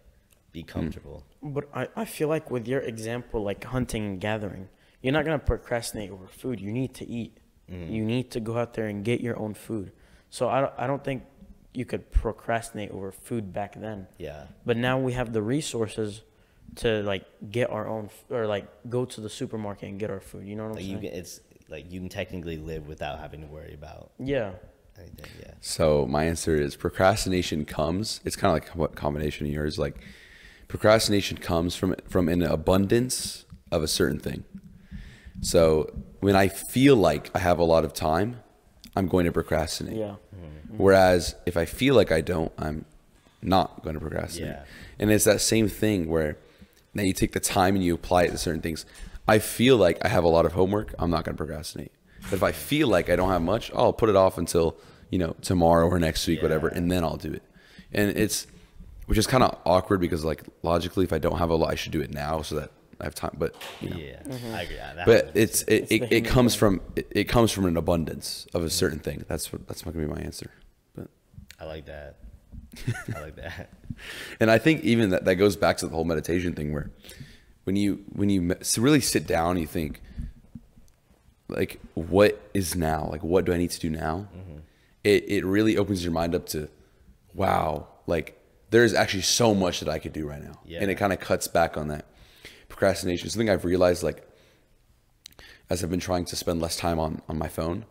be 0.52 0.62
hmm. 0.62 0.68
comfortable. 0.68 1.24
But 1.42 1.70
I, 1.74 1.88
I 1.96 2.06
feel 2.06 2.28
like 2.28 2.50
with 2.50 2.68
your 2.68 2.82
example, 2.82 3.44
like 3.44 3.64
hunting 3.64 4.06
and 4.06 4.22
gathering, 4.22 4.70
you're 5.04 5.14
not 5.14 5.26
gonna 5.26 5.38
procrastinate 5.38 6.10
over 6.10 6.26
food. 6.28 6.60
You 6.60 6.72
need 6.72 6.96
to 6.96 7.08
eat. 7.08 7.38
Mm. 7.72 7.92
You 7.92 8.04
need 8.04 8.32
to 8.32 8.40
go 8.40 8.58
out 8.58 8.74
there 8.74 8.88
and 8.88 9.06
get 9.06 9.22
your 9.22 9.38
own 9.38 9.54
food. 9.54 9.92
So 10.32 10.50
I 10.50 10.62
don't, 10.62 10.74
I 10.78 10.88
don't 10.88 11.04
think 11.04 11.24
you 11.74 11.86
could 11.86 12.12
procrastinate 12.12 12.92
over 12.92 13.12
food 13.12 13.54
back 13.54 13.80
then. 13.80 14.08
Yeah. 14.18 14.46
But 14.66 14.78
now 14.78 14.98
we 15.00 15.14
have 15.14 15.34
the 15.34 15.42
resources 15.42 16.22
to 16.78 17.04
like 17.04 17.26
get 17.52 17.70
our 17.70 17.88
own 17.88 18.06
f- 18.06 18.24
or 18.32 18.48
like 18.48 18.68
go 18.90 19.06
to 19.06 19.22
the 19.22 19.30
supermarket 19.30 19.90
and 19.90 20.00
get 20.00 20.10
our 20.10 20.20
food. 20.20 20.46
You 20.48 20.56
know 20.56 20.64
what 20.64 20.70
I'm 20.70 20.76
Like 20.76 20.86
saying? 20.86 21.04
you 21.04 21.10
can, 21.10 21.20
it's 21.20 21.40
like 21.70 21.92
you 21.92 22.00
can 22.00 22.10
technically 22.10 22.58
live 22.58 22.88
without 22.88 23.20
having 23.20 23.42
to 23.42 23.48
worry 23.48 23.74
about 23.74 24.12
yeah. 24.20 24.52
anything. 24.98 25.32
Yeah. 25.40 25.54
So 25.62 26.06
my 26.08 26.26
answer 26.26 26.56
is 26.56 26.76
procrastination 26.76 27.66
comes. 27.66 28.22
It's 28.24 28.36
kind 28.36 28.56
of 28.56 28.64
like 28.64 28.76
what 28.76 28.96
combination 28.96 29.46
of 29.48 29.54
yours. 29.54 29.78
Like 29.78 29.98
procrastination 30.68 31.38
comes 31.38 31.76
from 31.76 31.96
from 32.08 32.30
an 32.30 32.42
abundance 32.42 33.46
of 33.72 33.84
a 33.84 33.88
certain 33.88 34.20
thing. 34.20 34.44
So 35.42 35.94
when 36.20 36.36
I 36.36 36.48
feel 36.48 36.96
like 36.96 37.30
I 37.36 37.40
have 37.40 37.60
a 37.60 37.64
lot 37.64 37.84
of 37.84 37.94
time, 37.94 38.42
I'm 38.96 39.08
going 39.08 39.26
to 39.26 39.32
procrastinate. 39.32 39.98
Yeah. 39.98 40.16
Mm-hmm. 40.36 40.78
Whereas 40.78 41.36
if 41.46 41.58
I 41.58 41.66
feel 41.66 41.96
like 41.96 42.12
I 42.12 42.22
don't, 42.22 42.52
I'm 42.58 42.86
not 43.42 43.84
going 43.84 43.96
to 43.96 44.00
procrastinate. 44.00 44.52
Yeah. 44.52 44.64
And 45.00 45.12
it's 45.12 45.26
that 45.26 45.42
same 45.42 45.68
thing 45.68 46.08
where 46.08 46.38
now 46.94 47.04
you 47.04 47.14
take 47.14 47.34
the 47.34 47.40
time 47.40 47.76
and 47.76 47.84
you 47.84 47.94
apply 47.96 48.24
it 48.24 48.32
to 48.32 48.38
certain 48.38 48.62
things. 48.62 48.86
I 49.28 49.40
feel 49.40 49.78
like 49.78 50.04
I 50.06 50.10
have 50.10 50.24
a 50.24 50.30
lot 50.30 50.46
of 50.46 50.54
homework. 50.54 50.94
I'm 51.00 51.10
not 51.10 51.24
going 51.24 51.36
to 51.36 51.44
procrastinate. 51.44 51.92
But 52.24 52.34
if 52.34 52.44
I 52.44 52.52
feel 52.52 52.88
like 52.88 53.10
I 53.10 53.16
don't 53.16 53.30
have 53.30 53.42
much, 53.42 53.72
I'll 53.76 53.94
put 53.94 54.10
it 54.10 54.16
off 54.16 54.38
until 54.38 54.78
you 55.10 55.20
know 55.20 55.36
tomorrow 55.42 55.88
or 55.88 56.00
next 56.00 56.26
week, 56.28 56.42
whatever, 56.42 56.68
and 56.68 56.92
then 56.92 57.04
I'll 57.04 57.18
do 57.18 57.34
it. 57.34 57.44
And 57.92 58.10
it's 58.18 58.48
which 59.06 59.18
is 59.18 59.28
kind 59.28 59.44
of 59.44 59.58
awkward 59.66 60.00
because 60.00 60.24
like 60.24 60.44
logically, 60.62 61.04
if 61.04 61.12
I 61.12 61.18
don't 61.18 61.38
have 61.38 61.50
a 61.50 61.56
lot, 61.56 61.72
I 61.72 61.76
should 61.76 61.92
do 61.92 62.02
it 62.02 62.14
now 62.14 62.42
so 62.42 62.56
that 62.56 62.72
I 63.04 63.06
have 63.06 63.16
time. 63.16 63.36
But 63.38 63.54
you 63.82 63.90
know, 63.90 63.98
Yeah, 63.98 64.22
I 64.56 64.62
agree. 64.62 64.78
that 64.78 65.06
but 65.06 65.32
it's 65.34 65.64
it, 65.64 65.92
it, 65.92 66.12
it 66.12 66.26
comes 66.26 66.56
from 66.56 66.80
it, 66.96 67.08
it 67.12 67.24
comes 67.26 67.52
from 67.52 67.66
an 67.66 67.76
abundance 67.76 68.48
of 68.54 68.64
a 68.64 68.70
certain 68.70 69.00
thing. 69.00 69.26
That's 69.28 69.52
what 69.52 69.68
that's 69.68 69.86
not 69.86 69.94
gonna 69.94 70.08
be 70.08 70.14
my 70.14 70.22
answer. 70.22 70.52
But 70.96 71.10
I 71.60 71.66
like 71.66 71.86
that. 71.88 72.16
I 73.14 73.20
like 73.20 73.36
that. 73.36 73.70
and 74.40 74.50
I 74.50 74.58
think 74.58 74.84
even 74.86 75.10
that 75.10 75.26
that 75.26 75.36
goes 75.36 75.58
back 75.58 75.78
to 75.78 75.88
the 75.88 75.94
whole 75.94 76.06
meditation 76.06 76.54
thing 76.54 76.72
where 76.72 76.92
when 77.66 77.76
you 77.76 78.06
when 78.14 78.30
you 78.30 78.56
really 78.78 79.02
sit 79.02 79.28
down, 79.28 79.58
you 79.58 79.68
think 79.68 80.02
like 81.50 81.82
what 81.94 82.42
is 82.54 82.74
now? 82.74 83.10
Like 83.12 83.22
what 83.22 83.44
do 83.44 83.54
I 83.54 83.58
need 83.58 83.72
to 83.72 83.80
do 83.82 83.90
now? 83.90 84.30
Mm-hmm. 84.34 84.60
It 85.04 85.26
it 85.28 85.46
really 85.46 85.76
opens 85.76 86.06
your 86.06 86.14
mind 86.14 86.36
up 86.36 86.46
to 86.48 86.70
wow, 87.34 87.88
like 88.08 88.40
there's 88.70 88.94
actually 88.94 89.24
so 89.24 89.54
much 89.54 89.82
that 89.82 89.90
I 89.90 90.00
could 90.00 90.14
do 90.14 90.26
right 90.26 90.42
now. 90.42 90.60
And 90.82 90.90
it 90.90 90.96
kind 90.96 91.12
of 91.12 91.20
cuts 91.20 91.50
back 91.50 91.76
on 91.76 91.90
that 91.90 92.06
procrastination. 92.84 93.30
Something 93.30 93.50
I've 93.50 93.66
realized 93.66 94.04
like 94.04 94.28
as 95.70 95.84
I've 95.84 95.90
been 95.90 96.00
trying 96.00 96.26
to 96.26 96.36
spend 96.36 96.62
less 96.62 96.76
time 96.76 97.00
on 97.00 97.22
on 97.30 97.38
my 97.38 97.48
phone, 97.48 97.86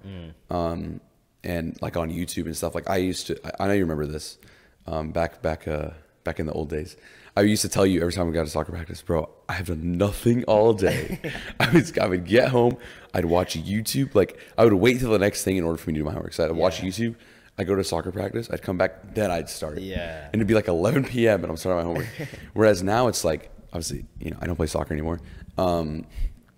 um, 0.51 1.01
and 1.43 1.81
like 1.81 1.97
on 1.97 2.11
YouTube 2.11 2.45
and 2.45 2.57
stuff. 2.57 2.75
Like 2.75 2.89
I 2.89 2.99
used 2.99 3.27
to, 3.29 3.41
I, 3.45 3.65
I 3.65 3.69
know 3.69 3.75
you 3.75 3.81
remember 3.81 4.07
this, 4.07 4.39
um, 4.87 5.11
back 5.13 5.43
back 5.43 5.67
uh 5.67 5.91
back 6.25 6.39
in 6.39 6.47
the 6.47 6.53
old 6.53 6.69
days. 6.69 6.97
I 7.35 7.41
used 7.41 7.63
to 7.63 7.69
tell 7.71 7.87
you 7.87 8.03
every 8.03 8.13
time 8.13 8.27
we 8.27 8.35
got 8.35 8.45
to 8.45 8.51
soccer 8.51 8.73
practice, 8.73 9.01
bro. 9.01 9.31
I 9.49 9.55
have 9.55 9.69
done 9.69 9.97
nothing 9.97 10.45
all 10.45 10.75
day. 10.75 11.19
I 11.61 11.71
was 11.71 11.97
I 11.97 12.07
would 12.07 12.27
get 12.27 12.49
home, 12.49 12.77
I'd 13.15 13.25
watch 13.25 13.57
YouTube. 13.59 14.15
Like 14.15 14.39
I 14.59 14.65
would 14.65 14.75
wait 14.75 15.01
till 15.01 15.11
the 15.11 15.19
next 15.19 15.43
thing 15.43 15.57
in 15.57 15.65
order 15.65 15.79
for 15.79 15.89
me 15.89 15.95
to 15.95 16.01
do 16.01 16.05
my 16.05 16.13
homework. 16.13 16.35
So 16.35 16.45
I'd 16.45 16.53
watch 16.53 16.83
YouTube. 16.83 17.15
I'd 17.59 17.67
go 17.67 17.75
to 17.75 17.85
soccer 17.85 18.13
practice. 18.13 18.49
I'd 18.51 18.63
come 18.63 18.79
back, 18.79 19.15
then 19.15 19.31
I'd 19.31 19.49
start. 19.49 19.79
Yeah. 19.79 20.25
And 20.27 20.37
it'd 20.37 20.47
be 20.47 20.55
like 20.55 20.69
11 20.69 21.05
p.m. 21.05 21.43
and 21.43 21.51
I'm 21.51 21.57
starting 21.59 21.81
my 21.81 21.85
homework. 21.85 22.09
Whereas 22.55 22.83
now 22.83 23.09
it's 23.09 23.25
like, 23.25 23.51
obviously, 23.73 24.05
you 24.21 24.31
know, 24.31 24.39
I 24.41 24.47
don't 24.47 24.57
play 24.57 24.67
soccer 24.67 24.93
anymore. 24.93 25.21
Um, 25.59 26.07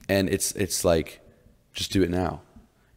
and 0.08 0.28
it's 0.28 0.52
it's 0.52 0.84
like, 0.84 1.20
just 1.72 1.92
do 1.92 2.02
it 2.02 2.10
now. 2.10 2.42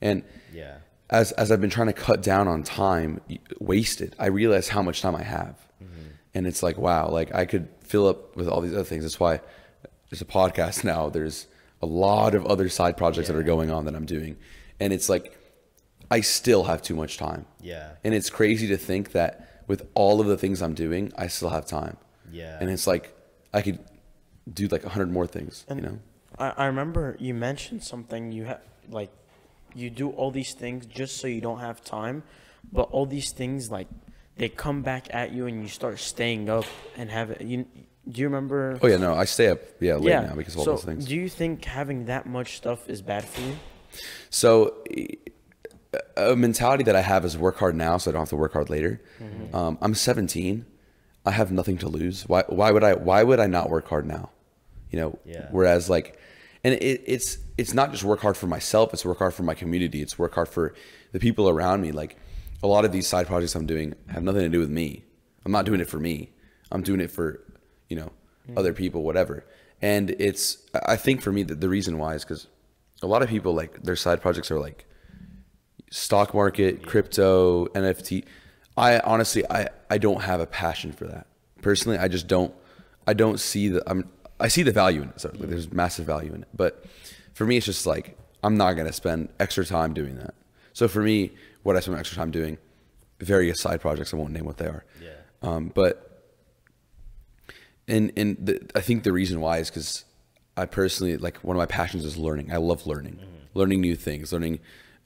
And 0.01 0.23
Yeah. 0.53 0.77
as 1.09 1.31
as 1.33 1.51
I've 1.51 1.61
been 1.61 1.69
trying 1.69 1.87
to 1.87 1.93
cut 1.93 2.21
down 2.21 2.47
on 2.47 2.63
time 2.63 3.21
wasted, 3.59 4.15
I 4.19 4.27
realize 4.27 4.69
how 4.69 4.81
much 4.81 5.01
time 5.01 5.15
I 5.15 5.23
have. 5.23 5.55
And 6.33 6.45
it's 6.45 6.61
like, 6.61 6.77
wow, 6.77 7.09
like 7.09 7.33
I 7.33 7.45
could 7.45 7.67
fill 7.81 8.05
up 8.07 8.35
with 8.35 8.47
all 8.47 8.61
these 8.61 8.73
other 8.73 8.83
things. 8.83 9.03
That's 9.03 9.19
why 9.19 9.39
there's 10.09 10.21
a 10.21 10.25
podcast 10.25 10.83
now. 10.83 11.09
There's 11.09 11.47
a 11.81 11.87
lot 11.87 12.35
of 12.35 12.45
other 12.45 12.69
side 12.69 12.95
projects 12.95 13.27
that 13.27 13.35
are 13.35 13.41
going 13.43 13.71
on 13.71 13.85
that 13.85 13.95
I'm 13.95 14.05
doing. 14.05 14.37
And 14.79 14.93
it's 14.93 15.09
like 15.09 15.35
I 16.11 16.21
still 16.21 16.65
have 16.65 16.83
too 16.83 16.95
much 16.95 17.17
time. 17.17 17.45
Yeah. 17.59 17.89
And 18.03 18.13
it's 18.13 18.29
crazy 18.29 18.67
to 18.67 18.77
think 18.77 19.13
that 19.13 19.63
with 19.67 19.87
all 19.95 20.21
of 20.21 20.27
the 20.27 20.37
things 20.37 20.61
I'm 20.61 20.75
doing, 20.75 21.11
I 21.17 21.25
still 21.27 21.49
have 21.49 21.65
time. 21.65 21.97
Yeah. 22.31 22.57
And 22.61 22.69
it's 22.69 22.85
like 22.85 23.15
I 23.51 23.63
could 23.63 23.79
do 24.53 24.67
like 24.67 24.83
a 24.83 24.89
hundred 24.89 25.11
more 25.11 25.27
things, 25.27 25.65
And 25.67 25.79
you 25.79 25.85
know? 25.85 25.99
I, 26.39 26.49
I 26.49 26.65
remember 26.65 27.15
you 27.19 27.33
mentioned 27.33 27.83
something 27.83 28.31
you 28.31 28.45
have 28.45 28.61
like 28.89 29.11
you 29.75 29.89
do 29.89 30.09
all 30.11 30.31
these 30.31 30.53
things 30.53 30.85
just 30.85 31.17
so 31.17 31.27
you 31.27 31.41
don't 31.41 31.59
have 31.59 31.83
time, 31.83 32.23
but 32.71 32.89
all 32.91 33.05
these 33.05 33.31
things 33.31 33.69
like 33.71 33.87
they 34.37 34.49
come 34.49 34.81
back 34.81 35.07
at 35.13 35.31
you 35.31 35.47
and 35.47 35.61
you 35.61 35.67
start 35.67 35.99
staying 35.99 36.49
up 36.49 36.65
and 36.95 37.09
have 37.09 37.31
it. 37.31 37.41
You 37.41 37.65
do 38.09 38.21
you 38.21 38.27
remember? 38.27 38.79
Oh 38.81 38.87
yeah, 38.87 38.97
no, 38.97 39.13
I 39.15 39.25
stay 39.25 39.49
up 39.49 39.59
yeah 39.79 39.95
late 39.95 40.13
now 40.13 40.35
because 40.35 40.53
of 40.53 40.59
all 40.59 40.65
so 40.65 40.71
those 40.71 40.83
things. 40.85 41.05
do 41.05 41.15
you 41.15 41.27
think 41.29 41.65
having 41.65 42.05
that 42.05 42.25
much 42.25 42.55
stuff 42.57 42.87
is 42.87 43.01
bad 43.01 43.25
for 43.25 43.41
you? 43.41 43.55
So, 44.29 44.75
a 46.15 46.35
mentality 46.35 46.83
that 46.83 46.95
I 46.95 47.01
have 47.01 47.25
is 47.25 47.37
work 47.37 47.57
hard 47.57 47.75
now, 47.75 47.97
so 47.97 48.11
I 48.11 48.13
don't 48.13 48.21
have 48.21 48.29
to 48.29 48.35
work 48.35 48.53
hard 48.53 48.69
later. 48.69 49.01
Mm-hmm. 49.19 49.55
Um, 49.55 49.77
I'm 49.81 49.95
17. 49.95 50.65
I 51.25 51.31
have 51.31 51.51
nothing 51.51 51.77
to 51.79 51.89
lose. 51.89 52.23
Why? 52.27 52.43
Why 52.47 52.71
would 52.71 52.83
I? 52.83 52.93
Why 52.93 53.23
would 53.23 53.39
I 53.39 53.47
not 53.47 53.69
work 53.69 53.87
hard 53.89 54.05
now? 54.05 54.29
You 54.91 54.99
know. 54.99 55.19
Yeah. 55.25 55.47
Whereas, 55.51 55.89
like, 55.89 56.19
and 56.63 56.73
it, 56.73 57.03
it's 57.05 57.37
it's 57.57 57.73
not 57.73 57.91
just 57.91 58.03
work 58.03 58.21
hard 58.21 58.37
for 58.37 58.47
myself. 58.47 58.93
It's 58.93 59.05
work 59.05 59.19
hard 59.19 59.33
for 59.33 59.43
my 59.43 59.53
community. 59.53 60.01
It's 60.01 60.17
work 60.17 60.35
hard 60.35 60.49
for 60.49 60.73
the 61.11 61.19
people 61.19 61.49
around 61.49 61.81
me. 61.81 61.91
Like, 61.91 62.17
a 62.63 62.67
lot 62.67 62.85
of 62.85 62.91
these 62.91 63.07
side 63.07 63.27
projects 63.27 63.55
I'm 63.55 63.65
doing 63.65 63.95
have 64.07 64.23
nothing 64.23 64.41
to 64.41 64.49
do 64.49 64.59
with 64.59 64.69
me. 64.69 65.03
I'm 65.45 65.51
not 65.51 65.65
doing 65.65 65.79
it 65.79 65.89
for 65.89 65.99
me. 65.99 66.31
I'm 66.71 66.81
doing 66.81 66.99
it 66.99 67.11
for, 67.11 67.41
you 67.89 67.95
know, 67.95 68.11
mm. 68.49 68.57
other 68.57 68.73
people, 68.73 69.03
whatever. 69.03 69.45
And 69.81 70.11
it's 70.11 70.57
I 70.85 70.95
think 70.95 71.21
for 71.21 71.31
me 71.31 71.43
that 71.43 71.61
the 71.61 71.69
reason 71.69 71.97
why 71.97 72.15
is 72.15 72.23
because 72.23 72.47
a 73.01 73.07
lot 73.07 73.21
of 73.21 73.29
people 73.29 73.53
like 73.53 73.83
their 73.83 73.95
side 73.95 74.21
projects 74.21 74.49
are 74.49 74.59
like 74.59 74.85
stock 75.91 76.33
market, 76.33 76.85
crypto, 76.85 77.67
NFT. 77.67 78.25
I 78.75 78.99
honestly 78.99 79.43
I 79.49 79.69
I 79.89 79.97
don't 79.97 80.21
have 80.21 80.39
a 80.39 80.47
passion 80.47 80.91
for 80.91 81.05
that. 81.05 81.27
Personally, 81.61 81.97
I 81.97 82.07
just 82.07 82.27
don't 82.27 82.53
I 83.05 83.13
don't 83.13 83.39
see 83.39 83.69
that 83.69 83.83
I'm 83.87 84.09
I 84.39 84.47
see 84.47 84.63
the 84.63 84.71
value 84.71 85.01
in 85.01 85.09
it. 85.09 85.21
So 85.21 85.31
like, 85.35 85.49
there's 85.49 85.71
massive 85.71 86.05
value 86.05 86.33
in 86.33 86.43
it. 86.43 86.47
But 86.55 86.85
for 87.33 87.45
me 87.45 87.57
it's 87.57 87.65
just 87.65 87.85
like 87.85 88.17
I'm 88.43 88.57
not 88.57 88.73
going 88.73 88.87
to 88.87 88.93
spend 88.93 89.29
extra 89.39 89.65
time 89.65 89.93
doing 89.93 90.15
that. 90.17 90.33
So 90.73 90.87
for 90.87 91.01
me, 91.01 91.31
what 91.63 91.75
I 91.75 91.79
spend 91.79 91.97
extra 91.97 92.15
time 92.15 92.31
doing 92.31 92.57
various 93.19 93.59
side 93.59 93.81
projects, 93.81 94.13
I 94.13 94.17
won't 94.17 94.31
name 94.31 94.45
what 94.45 94.57
they 94.57 94.67
are. 94.67 94.85
Yeah. 95.01 95.09
Um, 95.41 95.71
but 95.73 96.23
and 97.87 98.11
and 98.15 98.37
the, 98.39 98.69
I 98.75 98.81
think 98.81 99.03
the 99.03 99.11
reason 99.11 99.39
why 99.41 99.57
is 99.57 99.69
because 99.69 100.05
I 100.55 100.65
personally 100.65 101.17
like 101.17 101.37
one 101.37 101.55
of 101.55 101.59
my 101.59 101.65
passions 101.65 102.05
is 102.05 102.17
learning. 102.17 102.51
I 102.51 102.57
love 102.57 102.85
learning, 102.85 103.19
learning 103.53 103.81
new 103.81 103.95
things, 103.95 104.31
learning 104.31 104.59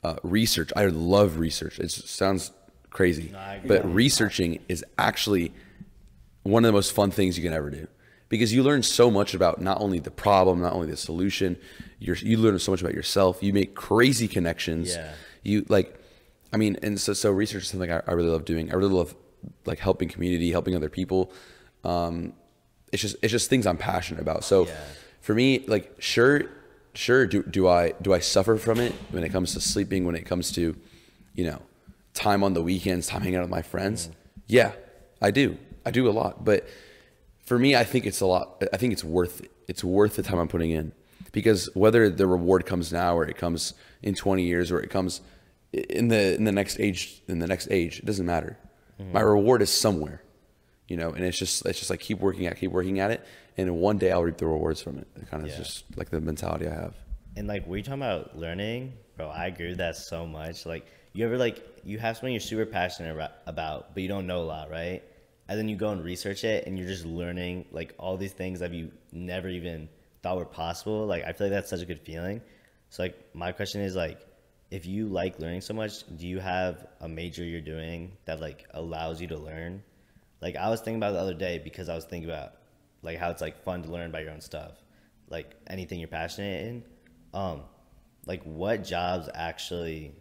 uh, 0.03 0.15
research. 0.23 0.71
I 0.75 0.85
love 0.87 1.39
research. 1.39 1.79
It 1.79 1.91
sounds 1.91 2.51
crazy, 2.89 3.33
agree. 3.33 3.67
but 3.67 3.93
researching 3.93 4.59
is 4.67 4.83
actually 4.97 5.53
one 6.43 6.65
of 6.65 6.67
the 6.67 6.73
most 6.73 6.91
fun 6.91 7.11
things 7.11 7.37
you 7.37 7.43
can 7.43 7.53
ever 7.53 7.69
do 7.69 7.87
because 8.31 8.51
you 8.51 8.63
learn 8.63 8.81
so 8.81 9.11
much 9.11 9.35
about 9.35 9.61
not 9.61 9.79
only 9.79 9.99
the 9.99 10.09
problem, 10.09 10.59
not 10.61 10.73
only 10.73 10.87
the 10.89 10.97
solution. 10.97 11.57
You're, 11.99 12.15
you 12.15 12.37
learn 12.37 12.57
so 12.57 12.71
much 12.71 12.81
about 12.81 12.95
yourself. 12.95 13.43
You 13.43 13.53
make 13.53 13.75
crazy 13.75 14.27
connections. 14.27 14.95
Yeah. 14.95 15.13
You 15.43 15.65
like, 15.69 15.99
I 16.51 16.57
mean, 16.57 16.77
and 16.81 16.99
so 16.99 17.13
so 17.13 17.29
research 17.29 17.63
is 17.63 17.69
something 17.69 17.91
I, 17.91 18.01
I 18.07 18.13
really 18.13 18.29
love 18.29 18.45
doing. 18.45 18.71
I 18.71 18.75
really 18.75 18.93
love 18.93 19.13
like 19.65 19.77
helping 19.79 20.09
community, 20.09 20.49
helping 20.51 20.75
other 20.75 20.89
people. 20.89 21.31
Um, 21.83 22.33
it's 22.91 23.01
just 23.03 23.15
it's 23.21 23.31
just 23.31 23.49
things 23.49 23.67
I'm 23.67 23.77
passionate 23.77 24.21
about. 24.21 24.43
So 24.43 24.65
Yeah. 24.67 24.73
for 25.21 25.35
me, 25.35 25.63
like 25.67 25.95
sure, 25.99 26.43
sure 26.93 27.27
do 27.27 27.43
do 27.43 27.67
I 27.67 27.93
do 28.01 28.13
I 28.13 28.19
suffer 28.19 28.57
from 28.57 28.79
it 28.79 28.93
when 29.11 29.23
it 29.23 29.29
comes 29.29 29.53
to 29.53 29.61
sleeping, 29.61 30.05
when 30.05 30.15
it 30.15 30.25
comes 30.25 30.51
to, 30.53 30.75
you 31.35 31.43
know, 31.45 31.61
time 32.13 32.43
on 32.43 32.53
the 32.53 32.61
weekends, 32.63 33.07
time 33.07 33.21
hanging 33.21 33.37
out 33.37 33.43
with 33.43 33.51
my 33.51 33.61
friends? 33.61 34.09
Yeah, 34.47 34.71
I 35.21 35.31
do. 35.31 35.57
I 35.85 35.91
do 35.91 36.07
a 36.09 36.11
lot. 36.21 36.43
But 36.45 36.67
for 37.51 37.59
me, 37.59 37.75
I 37.75 37.83
think 37.83 38.05
it's 38.05 38.21
a 38.21 38.25
lot 38.25 38.63
I 38.71 38.77
think 38.77 38.93
it's 38.93 39.03
worth 39.03 39.41
it. 39.41 39.51
It's 39.67 39.83
worth 39.83 40.15
the 40.15 40.23
time 40.23 40.39
I'm 40.39 40.47
putting 40.47 40.71
in. 40.71 40.93
Because 41.33 41.69
whether 41.73 42.09
the 42.09 42.25
reward 42.25 42.65
comes 42.65 42.93
now 42.93 43.17
or 43.17 43.23
it 43.25 43.35
comes 43.37 43.73
in 44.01 44.15
20 44.15 44.43
years 44.43 44.71
or 44.71 44.79
it 44.79 44.89
comes 44.89 45.19
in 45.73 46.07
the 46.07 46.35
in 46.35 46.45
the 46.45 46.51
next 46.53 46.79
age 46.79 47.21
in 47.27 47.39
the 47.39 47.47
next 47.47 47.67
age, 47.69 47.99
it 47.99 48.05
doesn't 48.05 48.25
matter. 48.25 48.57
Mm-hmm. 48.99 49.11
My 49.11 49.19
reward 49.21 49.61
is 49.61 49.69
somewhere 49.85 50.21
you 50.87 50.97
know 50.97 51.09
and 51.15 51.23
it's 51.25 51.37
just 51.37 51.65
it's 51.65 51.79
just 51.79 51.89
like 51.89 51.99
keep 51.99 52.19
working 52.19 52.45
at 52.47 52.57
keep 52.57 52.71
working 52.71 52.99
at 52.99 53.11
it 53.11 53.21
and 53.57 53.65
one 53.89 53.97
day 53.97 54.11
i'll 54.11 54.23
reap 54.23 54.37
the 54.43 54.45
rewards 54.45 54.81
from 54.81 54.97
it 54.97 55.07
it 55.15 55.29
kind 55.31 55.41
of 55.43 55.49
Yeah. 55.49 55.57
just 55.63 55.85
like 55.95 56.09
the 56.09 56.19
mentality 56.19 56.65
i 56.67 56.73
have 56.83 56.95
And 57.37 57.47
like 57.47 57.63
we're 57.67 57.81
talking 57.81 58.01
about 58.01 58.37
learning, 58.37 58.93
bro. 59.15 59.27
I 59.29 59.45
agree 59.47 59.69
with 59.69 59.77
that 59.77 59.95
so 59.95 60.19
much. 60.25 60.65
Like 60.73 60.83
you 61.13 61.23
ever 61.25 61.37
like 61.37 61.57
you 61.89 61.97
have 61.99 62.17
something 62.17 62.33
you're 62.33 62.49
super 62.53 62.65
passionate 62.65 63.15
about, 63.53 63.93
but 63.93 63.99
you 64.03 64.09
don't 64.09 64.27
know 64.31 64.41
a 64.45 64.49
lot, 64.55 64.69
right? 64.69 65.01
And 65.51 65.59
then 65.59 65.67
you 65.67 65.75
go 65.75 65.89
and 65.89 66.01
research 66.01 66.45
it, 66.45 66.65
and 66.65 66.79
you're 66.79 66.87
just 66.87 67.05
learning 67.05 67.65
like 67.73 67.93
all 67.99 68.15
these 68.15 68.31
things 68.31 68.61
that 68.61 68.71
you 68.71 68.89
never 69.11 69.49
even 69.49 69.89
thought 70.23 70.37
were 70.37 70.45
possible. 70.45 71.05
Like 71.05 71.25
I 71.25 71.33
feel 71.33 71.47
like 71.47 71.51
that's 71.51 71.69
such 71.69 71.81
a 71.81 71.85
good 71.85 71.99
feeling. 71.99 72.39
So 72.89 73.03
like 73.03 73.35
my 73.35 73.51
question 73.51 73.81
is 73.81 73.93
like, 73.93 74.25
if 74.69 74.85
you 74.85 75.09
like 75.09 75.39
learning 75.39 75.59
so 75.59 75.73
much, 75.73 76.05
do 76.15 76.25
you 76.25 76.39
have 76.39 76.87
a 77.01 77.09
major 77.09 77.43
you're 77.43 77.59
doing 77.59 78.13
that 78.23 78.39
like 78.39 78.65
allows 78.75 79.19
you 79.19 79.27
to 79.27 79.37
learn? 79.37 79.83
Like 80.39 80.55
I 80.55 80.69
was 80.69 80.79
thinking 80.79 80.95
about 80.95 81.11
the 81.11 81.19
other 81.19 81.33
day 81.33 81.59
because 81.61 81.89
I 81.89 81.95
was 81.95 82.05
thinking 82.05 82.29
about 82.29 82.53
like 83.01 83.17
how 83.17 83.29
it's 83.29 83.41
like 83.41 83.61
fun 83.61 83.83
to 83.83 83.91
learn 83.91 84.09
by 84.09 84.21
your 84.21 84.31
own 84.31 84.39
stuff, 84.39 84.81
like 85.27 85.53
anything 85.67 85.99
you're 85.99 86.07
passionate 86.07 86.65
in. 86.65 86.83
Um, 87.33 87.63
like 88.25 88.41
what 88.43 88.85
jobs 88.85 89.27
actually 89.33 90.13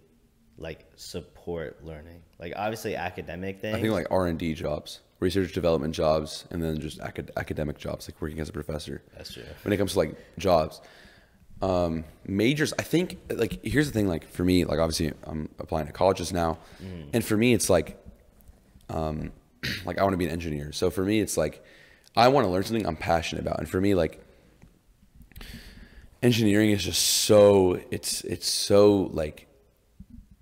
like 0.58 0.86
support 0.96 1.84
learning? 1.84 2.22
Like 2.40 2.54
obviously 2.56 2.96
academic 2.96 3.60
things. 3.60 3.76
i 3.76 3.80
think 3.80 3.92
like 3.92 4.08
r&d 4.10 4.54
jobs 4.54 4.98
research 5.20 5.52
development 5.52 5.94
jobs 5.94 6.46
and 6.50 6.62
then 6.62 6.80
just 6.80 6.98
acad- 7.00 7.30
academic 7.36 7.78
jobs 7.78 8.08
like 8.08 8.20
working 8.20 8.40
as 8.40 8.48
a 8.48 8.52
professor 8.52 9.02
That's 9.16 9.32
true. 9.34 9.44
when 9.62 9.72
it 9.72 9.76
comes 9.76 9.92
to 9.92 9.98
like 9.98 10.16
jobs 10.38 10.80
um 11.62 12.04
majors 12.26 12.72
i 12.78 12.82
think 12.82 13.18
like 13.28 13.62
here's 13.62 13.86
the 13.86 13.92
thing 13.92 14.08
like 14.08 14.26
for 14.30 14.44
me 14.44 14.64
like 14.64 14.78
obviously 14.78 15.12
i'm 15.24 15.48
applying 15.58 15.86
to 15.86 15.92
colleges 15.92 16.32
now 16.32 16.58
and 17.12 17.22
for 17.22 17.36
me 17.36 17.52
it's 17.52 17.68
like 17.68 18.02
um 18.88 19.30
like 19.84 19.98
i 19.98 20.02
want 20.02 20.14
to 20.14 20.16
be 20.16 20.24
an 20.24 20.30
engineer 20.30 20.72
so 20.72 20.90
for 20.90 21.04
me 21.04 21.20
it's 21.20 21.36
like 21.36 21.62
I 22.16 22.26
want 22.26 22.44
to 22.44 22.50
learn 22.50 22.64
something 22.64 22.84
I'm 22.88 22.96
passionate 22.96 23.42
about, 23.42 23.60
and 23.60 23.68
for 23.68 23.80
me, 23.80 23.94
like 23.94 24.20
engineering 26.22 26.70
is 26.70 26.82
just 26.84 27.00
so 27.00 27.80
it's 27.92 28.22
it's 28.22 28.48
so 28.48 29.08
like 29.12 29.46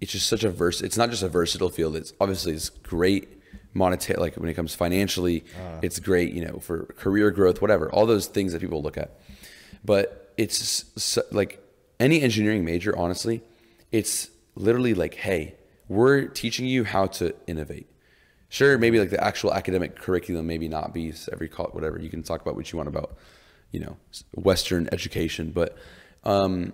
it's 0.01 0.13
just 0.13 0.29
such 0.29 0.45
a 0.45 0.51
verse. 0.51 0.81
It's 0.81 0.97
not 0.97 1.11
just 1.11 1.23
a 1.23 1.29
versatile 1.29 1.69
field. 1.69 1.95
It's 1.95 2.13
obviously 2.21 2.55
it's 2.55 2.71
great 2.71 3.38
monetary 3.79 4.19
like 4.21 4.35
when 4.35 4.49
it 4.49 4.55
comes 4.55 4.75
financially 4.75 5.45
it's 5.83 5.99
great 6.01 6.33
you 6.33 6.45
know 6.45 6.59
for 6.59 6.85
career 6.97 7.31
growth 7.31 7.63
whatever 7.63 7.91
all 7.93 8.07
those 8.07 8.27
things 8.27 8.53
that 8.53 8.61
people 8.61 8.83
look 8.83 8.99
at. 8.99 9.11
But 9.85 10.33
it's 10.37 10.85
so, 11.03 11.23
like 11.33 11.63
any 11.99 12.21
engineering 12.21 12.65
major 12.65 12.97
honestly 12.97 13.43
it's 13.93 14.29
literally 14.55 14.95
like 14.95 15.15
hey 15.15 15.55
we're 15.89 16.27
teaching 16.27 16.67
you 16.67 16.85
how 16.85 17.07
to 17.07 17.35
innovate. 17.47 17.87
Sure 18.51 18.77
maybe 18.79 18.99
like 18.99 19.11
the 19.11 19.23
actual 19.23 19.55
academic 19.55 19.97
curriculum 19.97 20.47
maybe 20.47 20.69
not 20.69 20.93
be 20.93 21.13
every 21.33 21.49
call 21.49 21.67
whatever 21.67 21.99
you 21.99 22.11
can 22.11 22.23
talk 22.23 22.41
about 22.43 22.57
what 22.57 22.71
you 22.73 22.77
want 22.77 22.89
about 22.89 23.17
you 23.73 23.81
know 23.81 23.97
western 24.35 24.89
education 24.93 25.51
but 25.51 25.77
um 26.25 26.73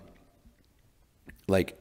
like 1.47 1.77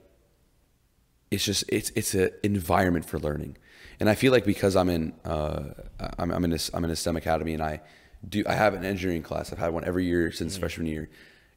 it's 1.31 1.45
just 1.45 1.65
it's 1.69 1.91
it's 1.91 2.15
an 2.15 2.31
environment 2.43 3.05
for 3.05 3.19
learning 3.19 3.57
and 4.05 4.11
i 4.11 4.15
feel 4.15 4.33
like 4.33 4.45
because 4.45 4.77
i'm 4.77 4.91
in 4.91 5.13
uh 5.25 5.63
i'm, 6.19 6.31
I'm 6.31 6.45
in 6.45 6.53
a 6.53 6.59
i'm 6.75 6.85
in 6.85 6.91
a 6.91 6.97
stem 6.97 7.17
academy 7.17 7.55
and 7.55 7.63
i 7.63 7.81
do 8.29 8.43
i 8.47 8.55
have 8.55 8.75
an 8.75 8.85
engineering 8.85 9.23
class. 9.23 9.51
I've 9.53 9.59
had 9.59 9.73
one 9.73 9.85
every 9.85 10.05
year 10.05 10.31
since 10.33 10.57
freshman 10.59 10.87
year. 10.87 11.09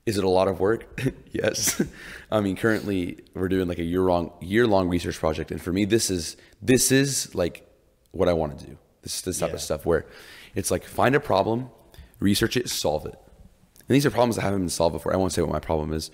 Is 0.06 0.18
it 0.18 0.24
a 0.24 0.30
lot 0.30 0.48
of 0.48 0.60
work? 0.62 0.82
Yes. 1.32 1.82
I 2.32 2.40
mean 2.42 2.56
currently 2.56 3.20
we're 3.34 3.48
doing 3.50 3.68
like 3.68 3.80
a 3.80 3.84
year 3.84 4.02
long 4.02 4.32
year 4.42 4.66
long 4.68 4.88
research 4.90 5.18
project. 5.20 5.52
And 5.52 5.62
for 5.62 5.72
me 5.74 5.84
this 5.86 6.10
is 6.10 6.38
this 6.62 6.92
is 6.92 7.34
like 7.36 7.56
what 8.12 8.28
i 8.30 8.34
want 8.34 8.58
to 8.60 8.66
do. 8.66 8.78
This 9.02 9.16
is 9.18 9.22
this 9.22 9.40
type 9.40 9.50
Yeah. 9.50 9.56
of 9.56 9.62
stuff 9.62 9.86
where 9.86 10.06
it's 10.56 10.72
like 10.72 10.84
find 10.86 11.16
a 11.16 11.20
problem 11.20 11.70
research 12.20 12.56
it 12.58 12.70
solve 12.70 13.06
it. 13.06 13.18
And 13.88 13.96
these 13.96 14.06
are 14.06 14.12
problems 14.12 14.36
that 14.38 14.42
haven't 14.44 14.60
been 14.60 14.70
solved 14.70 14.94
before. 14.94 15.14
I 15.14 15.18
won't 15.18 15.32
say 15.34 15.42
what 15.42 15.52
my 15.52 15.60
problem 15.60 15.94
is. 15.94 16.12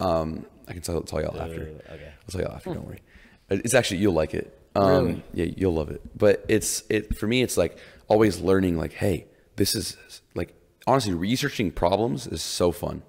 Um 0.00 0.46
i 0.68 0.72
can 0.72 0.82
tell, 0.82 1.00
tell 1.02 1.20
y'all 1.22 1.40
after. 1.40 1.62
Okay. 1.62 2.12
I'll 2.24 2.30
tell 2.32 2.40
y'all 2.42 2.52
after. 2.52 2.74
Don't 2.74 2.86
worry. 2.86 3.00
It's 3.48 3.74
actually 3.74 3.98
you'll 3.98 4.14
like 4.14 4.34
it. 4.34 4.55
Um, 4.76 5.04
Really? 5.06 5.22
Yeah, 5.34 5.46
you'll 5.56 5.74
love 5.74 5.90
it. 5.90 6.00
But 6.16 6.44
it's 6.48 6.82
it 6.88 7.16
for 7.16 7.26
me. 7.26 7.42
It's 7.42 7.56
like 7.56 7.78
always 8.08 8.40
learning. 8.40 8.76
Like, 8.78 8.92
hey, 8.92 9.26
this 9.56 9.74
is 9.74 9.96
like 10.34 10.54
honestly 10.86 11.14
researching 11.14 11.70
problems 11.70 12.26
is 12.26 12.42
so 12.42 12.72
fun. 12.72 13.02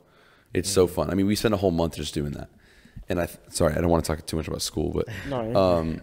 It's 0.54 0.70
so 0.70 0.88
fun. 0.88 1.10
I 1.10 1.14
mean, 1.14 1.28
we 1.28 1.36
spent 1.36 1.54
a 1.54 1.58
whole 1.58 1.72
month 1.72 1.96
just 1.98 2.14
doing 2.14 2.32
that. 2.32 2.50
And 3.10 3.20
I 3.20 3.28
sorry, 3.50 3.74
I 3.76 3.82
don't 3.82 3.90
want 3.90 4.04
to 4.06 4.08
talk 4.16 4.26
too 4.26 4.38
much 4.38 4.48
about 4.48 4.62
school, 4.62 4.92
but 4.92 5.08
No, 5.30 5.56
um, 5.56 6.02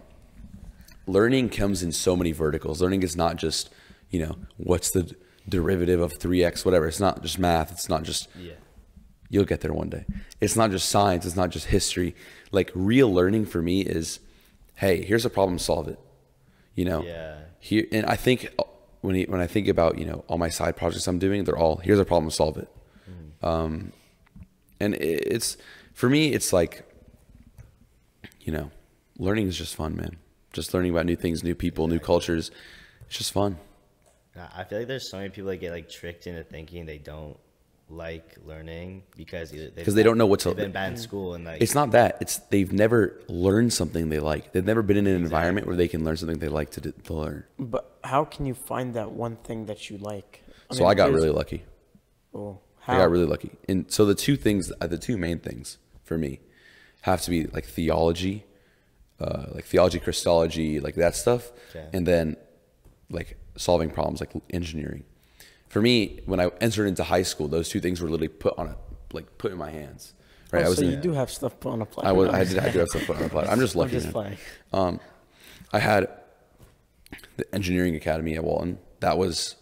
learning 1.07 1.49
comes 1.49 1.83
in 1.83 1.91
so 1.91 2.15
many 2.15 2.31
verticals. 2.31 2.81
Learning 2.81 3.03
is 3.03 3.15
not 3.15 3.35
just 3.37 3.69
you 4.09 4.19
know 4.25 4.35
what's 4.57 4.91
the 4.91 5.15
derivative 5.47 5.99
of 5.99 6.13
three 6.19 6.43
x 6.43 6.65
whatever. 6.65 6.87
It's 6.87 6.99
not 6.99 7.21
just 7.21 7.37
math. 7.39 7.71
It's 7.71 7.89
not 7.89 8.03
just 8.03 8.27
Yeah. 8.39 8.53
you'll 9.29 9.45
get 9.45 9.61
there 9.61 9.73
one 9.73 9.89
day. 9.89 10.05
It's 10.41 10.55
not 10.55 10.71
just 10.71 10.89
science, 10.89 11.25
it's 11.25 11.35
not 11.35 11.49
just 11.49 11.67
history. 11.67 12.15
Like 12.51 12.71
real 12.73 13.11
learning 13.13 13.45
for 13.45 13.61
me 13.61 13.81
is, 13.81 14.19
hey, 14.75 15.03
here's 15.03 15.25
a 15.25 15.29
problem, 15.29 15.59
solve 15.59 15.87
it. 15.87 15.99
You 16.75 16.85
know. 16.85 17.03
Yeah. 17.03 17.39
Here 17.59 17.87
and 17.91 18.05
I 18.05 18.15
think 18.15 18.53
uh, 18.59 18.63
when 19.01 19.15
he, 19.15 19.23
when 19.23 19.41
I 19.41 19.47
think 19.47 19.67
about 19.67 19.97
you 19.97 20.05
know 20.05 20.23
all 20.27 20.37
my 20.37 20.49
side 20.49 20.75
projects 20.75 21.07
I'm 21.07 21.19
doing, 21.19 21.43
they're 21.43 21.57
all 21.57 21.77
here's 21.77 21.99
a 21.99 22.05
problem, 22.05 22.29
solve 22.31 22.57
it. 22.57 22.69
Um, 23.41 23.91
and 24.79 24.95
it, 24.95 25.27
it's 25.27 25.57
for 25.93 26.09
me, 26.09 26.33
it's 26.33 26.51
like, 26.51 26.83
you 28.41 28.51
know, 28.51 28.71
learning 29.17 29.47
is 29.47 29.57
just 29.57 29.75
fun, 29.75 29.95
man. 29.95 30.17
Just 30.51 30.73
learning 30.73 30.91
about 30.91 31.05
new 31.05 31.15
things, 31.15 31.43
new 31.43 31.55
people, 31.55 31.87
new 31.87 31.99
cultures. 31.99 32.51
It's 33.07 33.17
just 33.17 33.31
fun. 33.31 33.57
I 34.35 34.65
feel 34.65 34.79
like 34.79 34.87
there's 34.87 35.09
so 35.09 35.17
many 35.17 35.29
people 35.29 35.49
that 35.49 35.57
get 35.57 35.71
like 35.71 35.89
tricked 35.89 36.27
into 36.27 36.43
thinking 36.43 36.85
they 36.85 36.97
don't 36.97 37.37
like 37.89 38.35
learning 38.45 39.03
because 39.15 39.53
either 39.53 39.69
they've 39.69 39.85
'Cause 39.85 39.93
they 39.93 40.01
been- 40.01 40.07
don't 40.11 40.17
know 40.17 40.25
what 40.25 40.39
to- 40.41 40.49
they've 40.49 40.57
been 40.57 40.71
bad 40.71 40.93
in 40.93 40.97
school 40.97 41.35
and 41.35 41.45
like 41.45 41.61
It's 41.61 41.75
not 41.75 41.91
that. 41.91 42.17
It's 42.19 42.37
they've 42.49 42.73
never 42.73 43.19
learned 43.27 43.73
something 43.73 44.09
they 44.09 44.19
like. 44.19 44.51
They've 44.53 44.65
never 44.65 44.81
been 44.81 44.97
in 44.97 45.05
an 45.07 45.15
environment 45.15 45.67
where 45.67 45.75
they 45.75 45.87
can 45.87 46.03
learn 46.03 46.17
something 46.17 46.39
they 46.39 46.47
like 46.49 46.71
to, 46.71 46.81
do, 46.81 46.91
to 47.03 47.13
learn. 47.13 47.43
But 47.59 47.97
how 48.03 48.25
can 48.25 48.45
you 48.47 48.55
find 48.55 48.93
that 48.95 49.11
one 49.11 49.35
thing 49.37 49.67
that 49.67 49.89
you 49.89 49.97
like? 49.99 50.41
so 50.71 50.79
mean, 50.79 50.89
I 50.89 50.95
got 50.95 51.11
really 51.11 51.29
lucky. 51.29 51.63
Oh, 52.33 52.59
I 52.87 52.97
got 52.97 53.09
really 53.11 53.27
lucky. 53.27 53.51
And 53.69 53.85
so 53.91 54.03
the 54.05 54.15
two 54.15 54.35
things, 54.35 54.71
uh, 54.81 54.87
the 54.87 54.97
two 54.97 55.15
main 55.17 55.39
things 55.39 55.77
for 56.03 56.17
me, 56.17 56.39
have 57.01 57.21
to 57.21 57.29
be 57.29 57.45
like 57.45 57.65
theology, 57.65 58.45
uh, 59.19 59.45
like 59.51 59.65
theology, 59.65 59.99
Christology, 59.99 60.79
like 60.79 60.95
that 60.95 61.15
stuff, 61.15 61.51
Okay. 61.69 61.87
and 61.93 62.07
then 62.07 62.35
like 63.11 63.37
solving 63.57 63.91
problems, 63.91 64.19
like 64.21 64.31
engineering. 64.49 65.03
For 65.67 65.81
me, 65.81 66.21
when 66.25 66.39
I 66.39 66.49
entered 66.61 66.85
into 66.85 67.03
high 67.03 67.23
school, 67.23 67.47
those 67.47 67.69
two 67.69 67.79
things 67.81 68.01
were 68.01 68.09
literally 68.09 68.29
put 68.29 68.57
on 68.57 68.67
a 68.67 68.75
like 69.13 69.37
put 69.37 69.51
in 69.51 69.57
my 69.57 69.71
hands. 69.71 70.13
Right, 70.51 70.63
Oh, 70.63 70.65
I 70.67 70.69
was 70.69 70.77
so 70.77 70.83
in, 70.85 70.91
you 70.91 70.97
do 70.97 71.11
have 71.13 71.31
stuff 71.31 71.59
put 71.59 71.71
on 71.71 71.81
a 71.81 71.85
platter. 71.85 72.07
I 72.07 72.11
was 72.11 72.29
I 72.29 72.43
did 72.43 72.59
I 72.59 72.69
do 72.71 72.79
have 72.79 72.89
stuff 72.89 73.07
put 73.07 73.17
on 73.17 73.23
a 73.23 73.29
platter. 73.29 73.49
I'm 73.49 73.59
just 73.59 73.75
lucky. 73.81 73.95
I'm 73.95 74.01
just 74.01 74.05
man. 74.05 74.13
playing. 74.13 74.37
Um, 74.73 74.99
I 75.73 75.79
had 75.79 76.09
the 77.37 77.53
engineering 77.53 77.95
academy 77.95 78.35
at 78.35 78.43
Walton. 78.43 78.77
That 78.99 79.17
was 79.17 79.55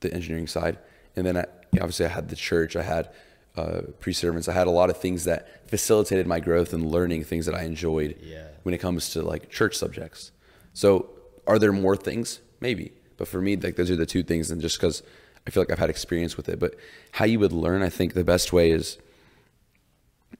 the 0.00 0.12
engineering 0.12 0.46
side, 0.46 0.78
and 1.16 1.24
then 1.26 1.36
I, 1.36 1.44
obviously 1.74 2.06
I 2.06 2.08
had 2.08 2.28
the 2.28 2.36
church. 2.36 2.74
I 2.76 2.82
had 2.82 3.10
uh, 3.56 3.82
pre-servants. 4.00 4.48
I 4.48 4.52
had 4.52 4.66
a 4.66 4.70
lot 4.70 4.90
of 4.90 4.96
things 4.96 5.24
that 5.24 5.68
facilitated 5.68 6.26
my 6.26 6.40
growth 6.40 6.72
and 6.72 6.90
learning 6.90 7.24
things 7.24 7.46
that 7.46 7.54
I 7.54 7.62
enjoyed. 7.62 8.16
Yeah. 8.22 8.48
When 8.62 8.74
it 8.74 8.78
comes 8.78 9.10
to 9.10 9.22
like 9.22 9.50
church 9.50 9.76
subjects, 9.76 10.32
so 10.72 11.10
are 11.46 11.58
there 11.58 11.72
more 11.72 11.96
things? 11.96 12.40
Maybe, 12.60 12.92
but 13.16 13.28
for 13.28 13.40
me, 13.40 13.56
like 13.56 13.76
those 13.76 13.90
are 13.90 13.96
the 13.96 14.06
two 14.06 14.22
things, 14.22 14.50
and 14.50 14.60
just 14.60 14.78
because 14.78 15.02
I 15.46 15.50
feel 15.50 15.62
like 15.62 15.70
I've 15.70 15.78
had 15.78 15.90
experience 15.90 16.36
with 16.36 16.48
it. 16.48 16.58
But 16.58 16.74
how 17.12 17.24
you 17.24 17.38
would 17.40 17.52
learn, 17.52 17.82
I 17.82 17.88
think 17.88 18.14
the 18.14 18.24
best 18.24 18.52
way 18.52 18.70
is. 18.70 18.98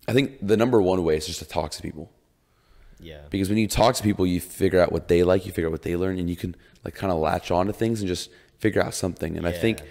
I 0.08 0.12
think 0.12 0.38
the 0.40 0.56
number 0.56 0.80
one 0.80 1.04
way 1.04 1.16
is 1.16 1.26
just 1.26 1.38
to 1.40 1.44
talk 1.44 1.70
to 1.72 1.82
people 1.82 2.10
yeah. 3.02 3.20
because 3.30 3.48
when 3.48 3.58
you 3.58 3.68
talk 3.68 3.94
to 3.96 4.02
people 4.02 4.26
you 4.26 4.40
figure 4.40 4.80
out 4.80 4.92
what 4.92 5.08
they 5.08 5.22
like 5.22 5.44
you 5.44 5.52
figure 5.52 5.68
out 5.68 5.72
what 5.72 5.82
they 5.82 5.96
learn 5.96 6.18
and 6.18 6.30
you 6.30 6.36
can 6.36 6.54
like 6.84 6.94
kind 6.94 7.12
of 7.12 7.18
latch 7.18 7.50
on 7.50 7.66
to 7.66 7.72
things 7.72 8.00
and 8.00 8.08
just 8.08 8.30
figure 8.58 8.82
out 8.82 8.94
something 8.94 9.36
and 9.36 9.46
i 9.46 9.52
think 9.52 9.82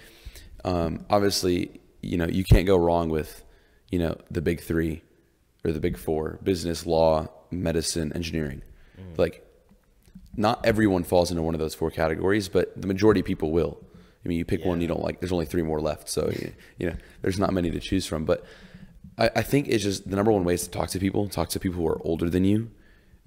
um, 0.64 1.04
obviously 1.10 1.80
you 2.00 2.16
know 2.16 2.26
you 2.26 2.44
can't 2.44 2.66
go 2.66 2.76
wrong 2.76 3.08
with 3.10 3.44
you 3.90 3.98
know 3.98 4.16
the 4.30 4.40
big 4.40 4.60
three 4.60 5.02
or 5.64 5.72
the 5.72 5.80
big 5.80 5.98
four 5.98 6.38
business 6.42 6.86
law 6.86 7.28
medicine 7.50 8.12
engineering 8.14 8.62
like 9.16 9.46
not 10.36 10.64
everyone 10.64 11.04
falls 11.04 11.30
into 11.30 11.42
one 11.42 11.54
of 11.54 11.60
those 11.60 11.74
four 11.74 11.90
categories 11.90 12.48
but 12.48 12.80
the 12.80 12.86
majority 12.86 13.20
of 13.20 13.26
people 13.26 13.50
will 13.50 13.78
i 14.24 14.28
mean 14.28 14.38
you 14.38 14.44
pick 14.44 14.64
one 14.64 14.80
you 14.80 14.88
don't 14.88 15.02
like 15.02 15.20
there's 15.20 15.32
only 15.32 15.46
three 15.46 15.62
more 15.62 15.80
left 15.80 16.08
so 16.08 16.30
you, 16.30 16.52
you 16.78 16.86
know 16.90 16.96
there's 17.22 17.38
not 17.38 17.52
many 17.52 17.70
to 17.70 17.80
choose 17.80 18.06
from 18.06 18.24
but 18.24 18.44
I, 19.18 19.30
I 19.36 19.42
think 19.42 19.68
it's 19.68 19.82
just 19.84 20.08
the 20.08 20.16
number 20.16 20.32
one 20.32 20.44
way 20.44 20.54
is 20.54 20.64
to 20.64 20.70
talk 20.70 20.88
to 20.90 20.98
people 20.98 21.28
talk 21.28 21.48
to 21.50 21.60
people 21.60 21.78
who 21.80 21.88
are 21.88 22.00
older 22.04 22.28
than 22.30 22.44
you 22.44 22.70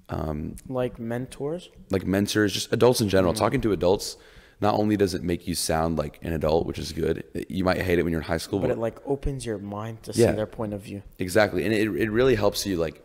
um, 0.08 0.54
like 0.68 0.98
mentors. 1.00 1.68
like 1.90 2.06
mentors, 2.06 2.52
just 2.52 2.72
adults 2.72 3.00
in 3.00 3.08
general. 3.08 3.32
Mm-hmm. 3.32 3.40
Talking 3.42 3.60
to 3.62 3.72
adults, 3.72 4.16
not 4.60 4.74
only 4.74 4.96
does 4.96 5.14
it 5.14 5.24
make 5.24 5.48
you 5.48 5.56
sound 5.56 5.98
like 5.98 6.20
an 6.22 6.32
adult, 6.32 6.64
which 6.64 6.78
is 6.78 6.92
good. 6.92 7.24
You 7.48 7.64
might 7.64 7.82
hate 7.82 7.98
it 7.98 8.04
when 8.04 8.12
you're 8.12 8.20
in 8.20 8.26
high 8.26 8.36
school, 8.36 8.60
But 8.60 8.68
but, 8.68 8.74
it 8.76 8.78
like 8.78 8.98
opens 9.04 9.44
your 9.44 9.58
mind 9.58 10.04
to 10.04 10.12
Yeah. 10.12 10.30
see 10.30 10.36
their 10.36 10.46
point 10.46 10.72
of 10.74 10.80
view. 10.82 11.02
exactly, 11.18 11.64
and 11.64 11.74
it 11.74 11.88
it 11.88 12.10
really 12.10 12.36
helps 12.36 12.64
you 12.64 12.76
like 12.76 13.02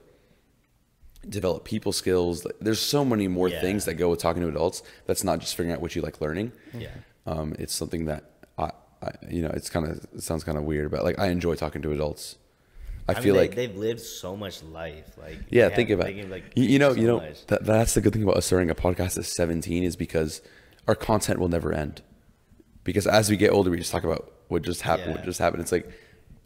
develop 1.28 1.64
people 1.66 1.92
skills. 1.92 2.46
There's 2.60 2.80
so 2.80 3.04
many 3.06 3.28
more 3.28 3.50
Yeah. 3.50 3.62
things 3.62 3.86
that 3.86 3.96
go 3.96 4.10
with 4.10 4.20
talking 4.20 4.42
to 4.44 4.48
adults. 4.50 4.82
That's 5.06 5.24
not 5.24 5.40
just 5.40 5.56
figuring 5.56 5.74
out 5.76 5.82
what 5.82 5.96
you 5.96 6.02
like 6.02 6.22
learning. 6.22 6.52
Yeah. 6.78 6.90
Um, 7.26 7.56
it's 7.60 7.74
something 7.74 8.06
that 8.06 8.32
I, 8.58 8.72
I 9.02 9.12
you 9.30 9.42
know, 9.42 9.52
it's 9.54 9.70
kind 9.70 9.86
of 9.86 10.06
it 10.14 10.24
sounds 10.24 10.44
kind 10.44 10.58
of 10.58 10.64
weird, 10.64 10.92
but 10.92 11.04
like 11.04 11.20
I 11.20 11.28
enjoy 11.28 11.56
talking 11.56 11.82
to 11.84 11.92
adults. 11.92 12.38
I, 13.08 13.14
I 13.14 13.16
feel 13.16 13.34
mean, 13.34 13.42
like 13.42 13.56
they, 13.56 13.68
they've 13.68 13.76
lived 13.76 14.02
so 14.02 14.36
much 14.38 14.62
life. 14.64 15.18
Like 15.18 15.40
Yeah, 15.50 15.70
think 15.70 15.90
about 15.90 16.10
it. 16.10 16.30
like, 16.30 16.46
you, 16.56 16.66
you 16.66 16.80
know, 16.80 16.94
so 16.94 17.00
you 17.00 17.08
know 17.08 17.20
much. 17.20 17.46
that, 17.48 17.66
that's 17.66 17.94
the 17.94 18.02
good 18.02 18.14
thing 18.14 18.24
about 18.24 18.38
us 18.38 18.46
starting 18.46 18.70
a 18.70 18.76
podcast 18.76 19.18
at 19.18 19.26
17 19.26 19.84
is 19.84 19.96
because 19.96 20.42
our 20.88 20.96
content 20.96 21.40
will 21.40 21.50
never 21.50 21.74
end. 21.74 22.02
Because 22.84 23.08
as 23.08 23.30
we 23.30 23.38
get 23.38 23.52
older, 23.52 23.70
we 23.70 23.78
just 23.78 23.92
talk 23.92 24.04
about 24.04 24.32
what 24.48 24.64
just 24.64 24.82
happened. 24.82 25.14
What 25.16 25.24
just 25.24 25.40
happened. 25.40 25.62
It's 25.62 25.72
like 25.72 25.90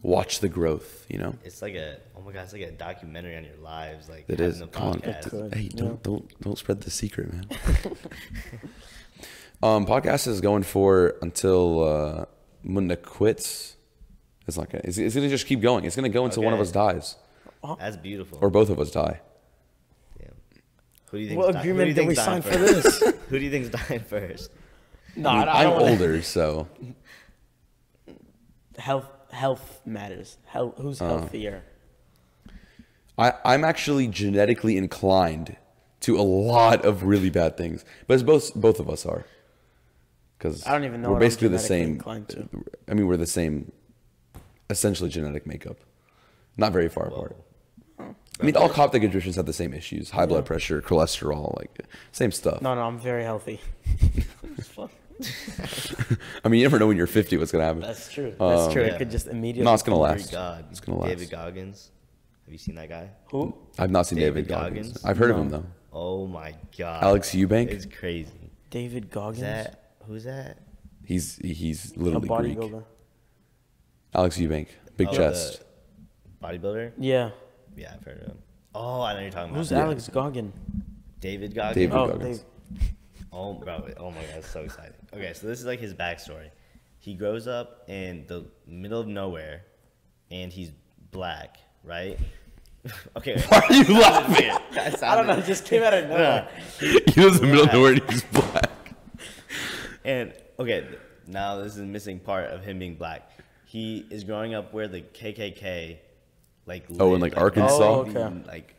watch 0.01 0.39
the 0.39 0.49
growth. 0.49 1.05
You 1.09 1.19
know, 1.19 1.35
It's 1.43 1.61
like 1.61 1.75
a 1.75 1.97
oh 2.15 2.21
my 2.21 2.31
god, 2.31 2.43
it's 2.43 2.53
like 2.53 2.61
a 2.61 2.71
documentary 2.71 3.35
on 3.35 3.43
your 3.43 3.57
lives. 3.57 4.09
Like 4.09 4.25
it 4.27 4.39
is. 4.39 4.59
having 4.59 4.69
is. 4.69 4.75
Come 4.75 4.93
podcast. 4.93 5.29
Good. 5.29 5.53
hey, 5.53 5.67
don't 5.69 6.01
don't 6.03 6.41
don't 6.41 6.57
spread 6.57 6.81
the 6.81 6.91
secret, 6.91 7.31
man. 7.33 7.47
um, 9.65 9.85
podcast 9.85 10.27
is 10.27 10.41
going 10.41 10.63
for 10.63 11.15
until 11.21 11.83
uh, 11.83 12.25
Munda 12.63 12.95
quits. 12.95 13.75
It's 14.47 14.57
not 14.57 14.69
gonna. 14.69 14.83
It's, 14.83 14.97
it's 14.97 15.15
gonna 15.15 15.29
just 15.29 15.47
keep 15.47 15.61
going. 15.61 15.85
It's 15.85 15.95
gonna 15.95 16.09
go 16.09 16.25
until 16.25 16.43
one 16.43 16.53
of 16.53 16.59
us 16.59 16.71
dies 16.71 17.15
That's 17.79 17.97
beautiful. 17.97 18.37
or 18.41 18.49
both 18.49 18.69
of 18.69 18.79
us 18.79 18.91
die. 18.91 19.21
Damn. 20.19 20.31
Who 21.09 21.17
do 21.17 21.23
you 21.23 21.27
think? 21.29 21.39
What 21.41 21.55
agreement 21.55 21.95
did 21.95 22.07
we 22.07 22.15
sign 22.15 22.41
for 22.43 22.49
this? 22.55 22.99
Who 23.29 23.39
do 23.39 23.43
you 23.45 23.49
think's 23.51 23.69
dying 23.69 24.01
first? 24.01 24.51
no, 25.15 25.29
I 25.29 25.39
mean, 25.39 25.47
I 25.47 25.63
I'm 25.63 25.71
wanna- 25.71 25.85
older, 25.91 26.21
so 26.21 26.67
Health, 28.77 29.05
health 29.31 29.81
matters. 29.85 30.37
Health, 30.45 30.75
who's 30.77 31.01
Uh. 31.01 31.07
healthier? 31.07 31.63
I, 33.17 33.31
I'm 33.45 33.63
actually 33.63 34.07
genetically 34.09 34.77
inclined 34.77 35.55
to 36.01 36.19
a 36.19 36.21
lot 36.21 36.83
of 36.83 37.03
really 37.03 37.29
bad 37.29 37.55
things, 37.57 37.85
but 38.05 38.15
it's 38.15 38.23
both 38.23 38.53
both 38.53 38.79
of 38.81 38.89
us 38.89 39.05
are. 39.05 39.25
Because 40.37 40.65
I 40.67 40.71
don't 40.73 40.83
even 40.83 41.01
know 41.01 41.11
We're 41.11 41.19
basically 41.19 41.47
the 41.49 41.59
same. 41.59 41.99
to. 41.99 42.47
I 42.89 42.93
mean, 42.93 43.07
we're 43.07 43.17
the 43.17 43.25
same, 43.25 43.71
essentially 44.69 45.09
genetic 45.09 45.47
makeup. 45.47 45.77
Not 46.57 46.71
very 46.73 46.89
far 46.89 47.07
apart. 47.07 47.37
I 47.99 48.43
mean, 48.43 48.57
all 48.57 48.67
Coptic 48.69 49.01
Egyptians 49.03 49.37
have 49.37 49.45
the 49.45 49.53
same 49.53 49.73
issues: 49.73 50.09
high 50.09 50.25
blood 50.25 50.45
pressure, 50.45 50.81
cholesterol, 50.81 51.55
like 51.57 51.85
same 52.11 52.31
stuff. 52.31 52.61
No, 52.61 52.75
no, 52.75 52.81
I'm 52.81 52.99
very 52.99 53.23
healthy. 53.23 53.61
I 56.43 56.49
mean, 56.49 56.59
you 56.59 56.65
never 56.65 56.77
know 56.77 56.87
when 56.87 56.97
you're 56.97 57.07
50 57.07 57.37
what's 57.37 57.51
gonna 57.53 57.63
happen. 57.63 57.81
That's 57.81 58.11
true. 58.11 58.31
That's 58.37 58.63
Um, 58.63 58.71
true. 58.73 58.81
yeah. 58.83 58.89
It 58.95 58.97
could 58.97 59.09
just 59.11 59.27
immediately. 59.27 59.63
No, 59.63 59.73
it's 59.73 59.83
gonna 59.83 59.97
last. 59.97 60.31
God. 60.31 60.65
It's 60.71 60.81
gonna 60.81 60.99
last. 60.99 61.09
David 61.09 61.29
Goggins. 61.29 61.91
Have 62.45 62.51
you 62.51 62.57
seen 62.57 62.75
that 62.75 62.89
guy? 62.89 63.09
Who? 63.31 63.55
I've 63.79 63.91
not 63.91 64.05
seen 64.07 64.19
David, 64.19 64.47
David 64.47 64.49
Goggins. 64.49 64.87
Goggins? 64.89 65.05
I've 65.05 65.17
heard 65.17 65.31
of 65.31 65.37
him 65.37 65.49
though. 65.49 65.65
Oh 65.93 66.27
my 66.27 66.53
god. 66.77 67.03
Alex 67.03 67.29
Eubank? 67.31 67.69
It's 67.69 67.85
crazy. 67.85 68.51
David 68.69 69.05
Is 69.05 69.09
Goggins. 69.11 69.41
that 69.41 69.84
who's 70.07 70.23
that? 70.25 70.59
He's 71.03 71.37
he's 71.37 71.93
a 71.95 71.99
literally 71.99 72.27
Greek. 72.27 72.57
bodybuilder. 72.57 72.83
Alex 74.13 74.37
Eubank, 74.37 74.67
big 74.97 75.07
Oh, 75.09 75.13
chest. 75.13 75.63
Bodybuilder? 76.43 76.93
Yeah. 76.97 77.31
Yeah, 77.75 77.93
I've 77.93 78.03
heard 78.03 78.21
of 78.21 78.27
him. 78.27 78.37
Oh, 78.73 79.01
I 79.01 79.13
know 79.13 79.19
you're 79.21 79.29
talking 79.31 79.49
about. 79.49 79.57
Who's 79.57 79.71
about. 79.71 79.83
Alex 79.85 80.09
Goggin? 80.09 80.53
David 81.19 81.53
Goggins. 81.53 81.75
David 81.75 81.95
Oh, 81.95 82.07
Goggins. 82.07 82.39
Dave. 82.39 82.89
Oh, 83.33 83.53
bro. 83.53 83.87
Oh 83.97 84.11
my 84.11 84.21
god, 84.21 84.29
it's 84.37 84.49
so 84.49 84.61
exciting. 84.61 84.93
Okay, 85.13 85.33
so 85.33 85.47
this 85.47 85.59
is 85.59 85.65
like 85.65 85.79
his 85.79 85.93
backstory. 85.93 86.49
He 86.99 87.13
grows 87.13 87.47
up 87.47 87.83
in 87.89 88.25
the 88.27 88.45
middle 88.65 88.99
of 89.01 89.07
nowhere, 89.07 89.63
and 90.31 90.51
he's 90.51 90.71
black, 91.11 91.57
right? 91.83 92.17
okay. 93.17 93.39
Why 93.49 93.59
are 93.69 93.73
you 93.73 93.99
laughing? 93.99 94.51
I 95.03 95.15
don't 95.15 95.27
know. 95.27 95.37
It 95.37 95.45
just 95.45 95.65
came 95.65 95.83
out 95.83 95.93
of 95.93 96.05
nowhere. 96.09 96.47
he 96.79 97.19
was 97.25 97.35
in 97.39 97.41
the 97.41 97.47
middle 97.47 97.63
of 97.65 97.73
nowhere 97.73 97.93
and 97.93 98.09
he's 98.09 98.23
black. 98.23 98.64
And 100.05 100.33
okay, 100.59 100.87
now 101.27 101.57
this 101.57 101.73
is 101.73 101.79
a 101.79 101.85
missing 101.85 102.19
part 102.19 102.51
of 102.51 102.63
him 102.63 102.79
being 102.79 102.95
black. 102.95 103.29
He 103.65 104.05
is 104.09 104.23
growing 104.23 104.53
up 104.53 104.71
where 104.73 104.87
the 104.87 105.01
KKK, 105.01 105.97
like 106.65 106.85
Oh, 106.99 107.07
in, 107.15 107.19
live, 107.19 107.21
like, 107.33 107.37
Arkansas? 107.37 107.75
Oh, 107.81 108.03
the- 108.05 108.19
okay. 108.25 108.47
like 108.47 108.75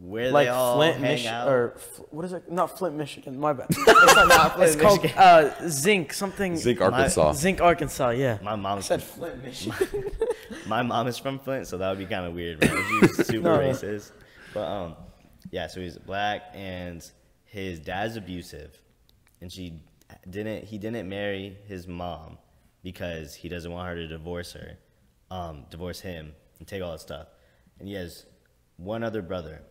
where 0.00 0.32
like 0.32 0.46
they 0.46 0.50
all 0.50 0.74
Flint, 0.76 0.94
hang 0.96 1.02
Michigan, 1.02 1.32
out. 1.34 1.48
or 1.48 1.76
what 2.10 2.24
is 2.24 2.32
it? 2.32 2.50
Not 2.50 2.76
Flint, 2.76 2.96
Michigan. 2.96 3.38
My 3.38 3.52
bad. 3.52 3.68
It's, 3.78 3.86
not, 4.16 4.60
it's 4.60 4.74
called 4.74 5.02
Michigan. 5.04 5.22
uh, 5.22 5.68
Zinc 5.68 6.12
something. 6.12 6.56
Zinc, 6.56 6.80
Arkansas. 6.80 7.32
Zinc, 7.34 7.60
Arkansas. 7.60 8.10
Yeah. 8.10 8.38
my 8.42 8.52
I 8.52 8.56
mom's 8.56 8.86
said 8.86 9.00
Flint, 9.04 9.42
Michigan. 9.44 10.10
my 10.66 10.82
mom 10.82 11.06
is 11.06 11.16
from 11.16 11.38
Flint, 11.38 11.68
so 11.68 11.78
that 11.78 11.88
would 11.88 11.98
be 12.00 12.06
kind 12.06 12.26
of 12.26 12.34
weird, 12.34 12.60
right? 12.64 12.84
She's 13.14 13.26
super 13.28 13.44
No. 13.50 13.58
racist. 13.58 14.10
But 14.52 14.66
um, 14.66 14.96
yeah, 15.52 15.68
so 15.68 15.80
he's 15.80 15.96
black, 15.96 16.42
and 16.54 17.08
his 17.44 17.78
dad's 17.78 18.16
abusive, 18.16 18.76
and 19.40 19.50
she 19.52 19.74
didn't. 20.28 20.64
He 20.64 20.78
didn't 20.78 21.08
marry 21.08 21.56
his 21.66 21.86
mom 21.86 22.38
because 22.82 23.34
he 23.34 23.48
doesn't 23.48 23.70
want 23.70 23.88
her 23.88 23.94
to 23.96 24.06
divorce 24.08 24.52
her, 24.52 24.78
um, 25.30 25.64
divorce 25.70 26.00
him, 26.00 26.32
and 26.58 26.68
take 26.68 26.82
all 26.82 26.92
that 26.92 27.00
stuff. 27.00 27.28
And 27.78 27.88
he 27.88 27.94
has 27.94 28.26
one 28.76 29.02
other 29.02 29.22
brother, 29.22 29.62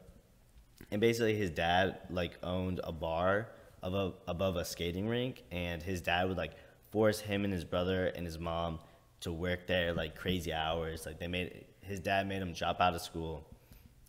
and 0.92 1.00
basically 1.02 1.36
his 1.36 1.50
dad 1.50 2.00
like 2.10 2.38
owned 2.44 2.80
a 2.84 2.92
bar 2.92 3.50
above 3.82 4.16
above 4.28 4.56
a 4.56 4.66
skating 4.66 5.08
rink, 5.08 5.44
and 5.52 5.82
his 5.82 6.02
dad 6.02 6.28
would 6.28 6.38
like 6.38 6.54
force 6.92 7.20
him 7.20 7.44
and 7.44 7.54
his 7.54 7.64
brother 7.66 8.08
and 8.08 8.26
his 8.26 8.38
mom 8.40 8.80
to 9.22 9.32
work 9.32 9.68
there 9.68 9.94
like 9.94 10.16
crazy 10.16 10.54
hours. 10.54 11.06
Like 11.06 11.20
they 11.20 11.28
made 11.28 11.66
his 11.82 12.00
dad 12.00 12.28
made 12.28 12.42
him 12.42 12.54
drop 12.54 12.80
out 12.80 12.94
of 12.94 13.02
school, 13.02 13.46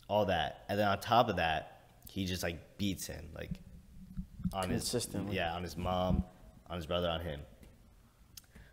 all 0.07 0.25
that, 0.25 0.65
and 0.69 0.79
then 0.79 0.87
on 0.87 0.99
top 0.99 1.29
of 1.29 1.37
that, 1.37 1.81
he 2.09 2.25
just 2.25 2.43
like 2.43 2.77
beats 2.77 3.07
him 3.07 3.25
like 3.35 3.51
on 4.53 4.69
Consistently. 4.69 5.27
his 5.29 5.35
yeah 5.35 5.53
on 5.53 5.63
his 5.63 5.75
mom, 5.75 6.23
on 6.69 6.77
his 6.77 6.85
brother, 6.85 7.09
on 7.09 7.21
him. 7.21 7.41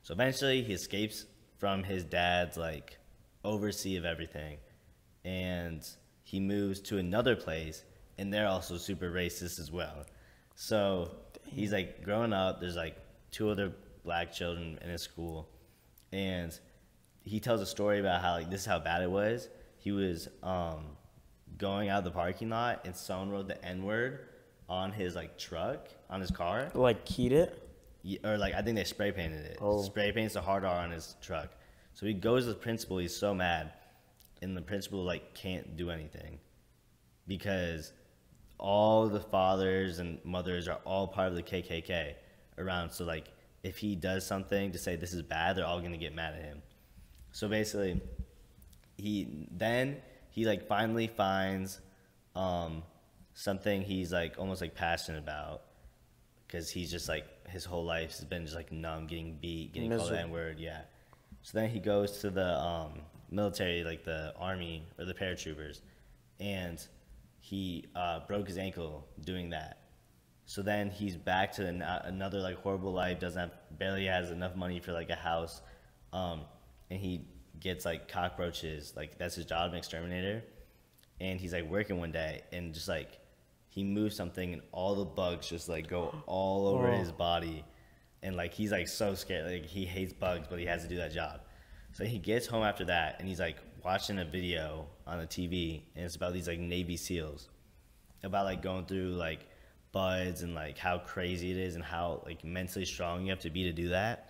So 0.02 0.14
eventually 0.14 0.62
he 0.62 0.72
escapes 0.72 1.26
from 1.58 1.84
his 1.84 2.04
dad's 2.04 2.56
like 2.56 2.98
oversee 3.44 3.96
of 3.96 4.04
everything 4.04 4.58
and 5.24 5.86
he 6.22 6.40
moves 6.40 6.80
to 6.80 6.98
another 6.98 7.36
place 7.36 7.84
and 8.18 8.32
they're 8.32 8.48
also 8.48 8.76
super 8.76 9.10
racist 9.10 9.60
as 9.60 9.70
well. 9.70 10.06
So 10.54 11.12
he's 11.46 11.72
like 11.72 12.02
growing 12.02 12.32
up, 12.32 12.60
there's 12.60 12.76
like 12.76 12.96
two 13.30 13.48
other 13.50 13.72
black 14.04 14.32
children 14.32 14.78
in 14.82 14.90
his 14.90 15.02
school 15.02 15.48
and 16.12 16.58
he 17.22 17.38
tells 17.38 17.60
a 17.60 17.66
story 17.66 18.00
about 18.00 18.20
how 18.20 18.32
like 18.32 18.50
this 18.50 18.62
is 18.62 18.66
how 18.66 18.78
bad 18.78 19.02
it 19.02 19.10
was. 19.10 19.48
He 19.78 19.92
was 19.92 20.28
um 20.42 20.96
going 21.58 21.88
out 21.88 21.98
of 21.98 22.04
the 22.04 22.10
parking 22.10 22.50
lot 22.50 22.80
and 22.84 22.96
someone 22.96 23.30
wrote 23.30 23.46
the 23.46 23.64
N 23.64 23.84
word 23.84 24.26
on 24.68 24.90
his 24.90 25.14
like 25.14 25.38
truck, 25.38 25.88
on 26.10 26.20
his 26.20 26.30
car. 26.30 26.70
like 26.74 27.04
keyed 27.04 27.32
it. 27.32 27.61
Or 28.24 28.36
like 28.36 28.54
I 28.54 28.62
think 28.62 28.76
they 28.76 28.84
spray 28.84 29.12
painted 29.12 29.46
it. 29.46 29.58
Oh. 29.60 29.82
Spray 29.82 30.12
paints 30.12 30.34
the 30.34 30.40
hard 30.40 30.64
R 30.64 30.80
on 30.80 30.90
his 30.90 31.16
truck. 31.22 31.50
So 31.94 32.06
he 32.06 32.14
goes 32.14 32.44
to 32.44 32.50
the 32.50 32.58
principal. 32.58 32.98
He's 32.98 33.14
so 33.14 33.34
mad, 33.34 33.72
and 34.40 34.56
the 34.56 34.62
principal 34.62 35.04
like 35.04 35.34
can't 35.34 35.76
do 35.76 35.90
anything 35.90 36.38
because 37.28 37.92
all 38.58 39.08
the 39.08 39.20
fathers 39.20 39.98
and 39.98 40.18
mothers 40.24 40.68
are 40.68 40.78
all 40.84 41.06
part 41.06 41.28
of 41.28 41.34
the 41.34 41.42
KKK 41.42 42.14
around. 42.58 42.90
So 42.90 43.04
like 43.04 43.28
if 43.62 43.78
he 43.78 43.94
does 43.94 44.26
something 44.26 44.72
to 44.72 44.78
say 44.78 44.96
this 44.96 45.12
is 45.12 45.22
bad, 45.22 45.56
they're 45.56 45.66
all 45.66 45.80
gonna 45.80 45.96
get 45.96 46.14
mad 46.14 46.34
at 46.34 46.42
him. 46.42 46.62
So 47.30 47.48
basically, 47.48 48.00
he 48.96 49.46
then 49.50 49.96
he 50.30 50.44
like 50.44 50.66
finally 50.66 51.06
finds 51.06 51.80
um, 52.34 52.82
something 53.34 53.82
he's 53.82 54.12
like 54.12 54.34
almost 54.38 54.60
like 54.60 54.74
passionate 54.74 55.18
about 55.18 55.62
because 56.46 56.70
he's 56.70 56.90
just 56.90 57.08
like 57.08 57.26
his 57.52 57.64
whole 57.64 57.84
life 57.84 58.16
has 58.16 58.24
been 58.24 58.44
just 58.44 58.56
like 58.56 58.72
numb, 58.72 59.06
getting 59.06 59.36
beat, 59.40 59.72
getting 59.72 59.90
called 59.96 60.10
the 60.10 60.20
N 60.20 60.30
word. 60.30 60.58
Yeah. 60.58 60.80
So 61.42 61.58
then 61.58 61.68
he 61.68 61.78
goes 61.78 62.18
to 62.20 62.30
the 62.30 62.58
um, 62.58 63.00
military, 63.30 63.84
like 63.84 64.04
the 64.04 64.32
army 64.38 64.86
or 64.98 65.04
the 65.04 65.14
paratroopers, 65.14 65.80
and 66.40 66.84
he 67.40 67.86
uh, 67.94 68.20
broke 68.26 68.48
his 68.48 68.58
ankle 68.58 69.06
doing 69.24 69.50
that. 69.50 69.78
So 70.46 70.62
then 70.62 70.90
he's 70.90 71.16
back 71.16 71.52
to 71.54 71.66
an, 71.66 71.82
another 71.82 72.38
like 72.40 72.56
horrible 72.56 72.92
life. 72.92 73.20
Doesn't 73.20 73.40
have 73.40 73.52
barely 73.78 74.06
has 74.06 74.30
enough 74.30 74.56
money 74.56 74.80
for 74.80 74.92
like 74.92 75.10
a 75.10 75.16
house, 75.16 75.60
um, 76.12 76.42
and 76.90 76.98
he 76.98 77.26
gets 77.60 77.84
like 77.84 78.08
cockroaches. 78.08 78.94
Like 78.96 79.18
that's 79.18 79.34
his 79.34 79.44
job, 79.44 79.72
an 79.72 79.76
exterminator. 79.76 80.42
And 81.20 81.38
he's 81.38 81.52
like 81.52 81.68
working 81.68 81.98
one 81.98 82.12
day, 82.12 82.42
and 82.52 82.74
just 82.74 82.88
like 82.88 83.18
he 83.74 83.82
moves 83.82 84.14
something, 84.14 84.52
and 84.52 84.60
all 84.70 84.94
the 84.94 85.04
bugs 85.06 85.48
just 85.48 85.66
like 85.68 85.88
go 85.88 86.14
all 86.26 86.66
over 86.68 86.88
Oh. 86.92 86.96
his 86.98 87.10
body, 87.10 87.64
and 88.22 88.36
like 88.36 88.52
he's 88.52 88.70
like 88.70 88.86
so 88.86 89.14
scared. 89.14 89.50
Like 89.50 89.64
he 89.66 89.86
hates 89.86 90.12
bugs, 90.12 90.46
but 90.50 90.58
he 90.58 90.66
has 90.66 90.82
to 90.82 90.88
do 90.88 90.96
that 90.98 91.12
job. 91.12 91.40
So 91.94 92.04
he 92.04 92.18
gets 92.18 92.46
home 92.46 92.64
after 92.64 92.84
that, 92.84 93.16
and 93.18 93.26
he's 93.28 93.40
like 93.40 93.56
watching 93.82 94.18
a 94.18 94.24
video 94.26 94.86
on 95.06 95.18
the 95.20 95.26
TV, 95.26 95.82
and 95.96 96.04
it's 96.04 96.16
about 96.16 96.34
these 96.34 96.46
like 96.48 96.58
Navy 96.58 96.96
SEALs 96.98 97.48
about 98.22 98.44
like 98.44 98.60
going 98.62 98.84
through 98.84 99.14
like 99.14 99.46
BUD/S 99.92 100.42
and 100.42 100.54
like 100.54 100.76
how 100.78 100.98
crazy 100.98 101.50
it 101.50 101.56
is 101.56 101.74
and 101.74 101.82
how 101.82 102.22
like 102.26 102.44
mentally 102.44 102.84
strong 102.84 103.24
you 103.24 103.30
have 103.30 103.40
to 103.40 103.50
be 103.50 103.64
to 103.64 103.72
do 103.72 103.88
that. 103.88 104.28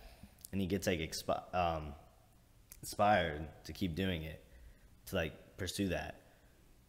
And 0.52 0.60
he 0.60 0.66
gets 0.68 0.86
like 0.86 1.00
expi- 1.00 1.54
um, 1.54 1.94
inspired 2.80 3.46
to 3.64 3.72
keep 3.72 3.94
doing 3.94 4.22
it, 4.22 4.42
to 5.06 5.16
like 5.16 5.34
pursue 5.56 5.88
that. 5.88 6.16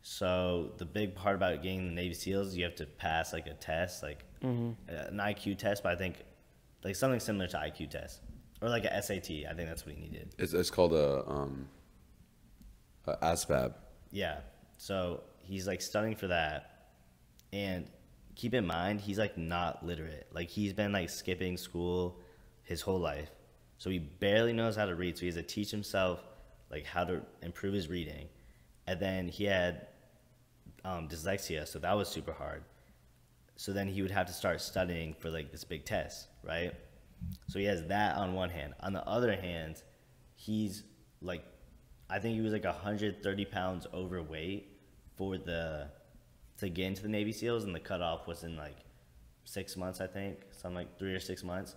So 0.03 0.73
the 0.77 0.85
big 0.85 1.15
part 1.15 1.35
about 1.35 1.63
getting 1.63 1.87
the 1.87 1.93
Navy 1.93 2.13
SEALs, 2.13 2.49
is 2.49 2.57
you 2.57 2.65
have 2.65 2.75
to 2.75 2.85
pass 2.85 3.31
like 3.31 3.47
a 3.47 3.53
test, 3.53 4.03
like 4.03 4.25
uh, 4.89 5.07
an 5.07 5.17
IQ 5.17 5.57
test, 5.57 5.81
but 5.81 5.93
I 5.93 5.95
think 5.95 6.17
like 6.83 6.97
something 6.97 7.21
similar 7.21 7.47
to 7.47 7.57
IQ 7.57 7.89
test 7.89 8.19
or 8.61 8.67
like 8.67 8.83
a 8.83 9.01
SAT. 9.01 9.29
I 9.49 9.53
think 9.53 9.69
that's 9.69 9.85
what 9.85 9.95
he 9.95 10.01
needed. 10.01 10.35
It's, 10.37 10.53
it's 10.53 10.69
called 10.69 10.93
a 10.93 11.25
um, 11.25 11.69
a 13.07 13.15
ASVAB. 13.15 13.73
Yeah. 14.11 14.39
So 14.77 15.23
he's 15.39 15.67
like 15.67 15.81
studying 15.81 16.17
for 16.17 16.27
that. 16.27 16.89
And 17.53 17.87
keep 18.35 18.53
in 18.53 18.67
mind, 18.67 18.99
he's 18.99 19.17
like 19.17 19.37
not 19.37 19.85
literate. 19.85 20.27
Like 20.33 20.49
he's 20.49 20.73
been 20.73 20.91
like 20.91 21.09
skipping 21.09 21.55
school 21.55 22.19
his 22.63 22.81
whole 22.81 22.99
life. 22.99 23.29
So 23.77 23.89
he 23.89 23.99
barely 23.99 24.51
knows 24.51 24.75
how 24.75 24.85
to 24.85 24.95
read. 24.95 25.17
So 25.17 25.21
he 25.21 25.27
has 25.27 25.35
to 25.35 25.43
teach 25.43 25.71
himself 25.71 26.19
like 26.69 26.85
how 26.85 27.05
to 27.05 27.21
improve 27.41 27.73
his 27.73 27.87
reading. 27.87 28.27
And 28.85 28.99
then 28.99 29.29
he 29.29 29.45
had 29.45 29.87
um, 30.85 31.07
dyslexia. 31.07 31.67
So 31.67 31.79
that 31.79 31.95
was 31.95 32.07
super 32.07 32.33
hard. 32.33 32.63
So 33.55 33.71
then 33.71 33.87
he 33.87 34.01
would 34.01 34.11
have 34.11 34.27
to 34.27 34.33
start 34.33 34.61
studying 34.61 35.13
for 35.13 35.29
like 35.29 35.51
this 35.51 35.63
big 35.63 35.85
test, 35.85 36.27
right? 36.43 36.73
So 37.47 37.59
he 37.59 37.65
has 37.65 37.85
that 37.87 38.17
on 38.17 38.33
one 38.33 38.49
hand. 38.49 38.73
On 38.81 38.93
the 38.93 39.07
other 39.07 39.35
hand, 39.35 39.81
he's 40.35 40.83
like, 41.21 41.43
I 42.09 42.19
think 42.19 42.35
he 42.35 42.41
was 42.41 42.51
like 42.51 42.65
130 42.65 43.45
pounds 43.45 43.87
overweight 43.93 44.69
for 45.15 45.37
the 45.37 45.87
to 46.57 46.69
get 46.69 46.85
into 46.85 47.01
the 47.01 47.09
Navy 47.09 47.31
SEALs, 47.31 47.63
and 47.63 47.73
the 47.73 47.79
cutoff 47.79 48.27
was 48.27 48.43
in 48.43 48.55
like 48.55 48.77
six 49.43 49.75
months, 49.75 50.01
I 50.01 50.07
think, 50.07 50.39
something 50.51 50.75
like 50.75 50.97
three 50.97 51.13
or 51.13 51.19
six 51.19 51.43
months. 51.43 51.75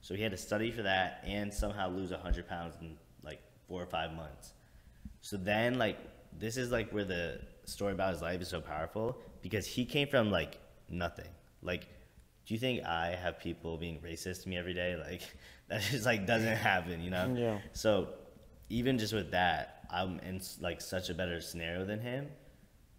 So 0.00 0.14
he 0.14 0.22
had 0.22 0.32
to 0.32 0.38
study 0.38 0.70
for 0.70 0.82
that 0.82 1.22
and 1.26 1.52
somehow 1.52 1.88
lose 1.90 2.10
100 2.10 2.48
pounds 2.48 2.76
in 2.80 2.96
like 3.22 3.40
four 3.68 3.82
or 3.82 3.86
five 3.86 4.12
months. 4.12 4.52
So 5.20 5.36
then, 5.36 5.78
like, 5.78 5.98
this 6.38 6.56
is 6.56 6.70
like 6.70 6.90
where 6.90 7.04
the 7.04 7.40
story 7.66 7.92
about 7.92 8.12
his 8.12 8.22
life 8.22 8.40
is 8.40 8.48
so 8.48 8.60
powerful 8.60 9.18
because 9.42 9.66
he 9.66 9.84
came 9.84 10.08
from 10.08 10.30
like 10.30 10.58
nothing. 10.88 11.28
Like, 11.62 11.88
do 12.46 12.54
you 12.54 12.60
think 12.60 12.84
I 12.84 13.08
have 13.08 13.38
people 13.38 13.76
being 13.76 13.98
racist 14.00 14.42
to 14.44 14.48
me 14.48 14.56
every 14.56 14.74
day? 14.74 14.96
Like 15.10 15.22
that 15.68 15.82
just 15.82 16.06
like 16.06 16.26
doesn't 16.26 16.56
happen, 16.56 17.00
you 17.00 17.10
know? 17.10 17.34
Yeah. 17.36 17.58
So 17.72 18.08
even 18.68 18.98
just 18.98 19.12
with 19.12 19.32
that, 19.32 19.84
I'm 19.90 20.20
in 20.20 20.40
like 20.60 20.80
such 20.80 21.10
a 21.10 21.14
better 21.14 21.40
scenario 21.40 21.84
than 21.84 22.00
him, 22.00 22.28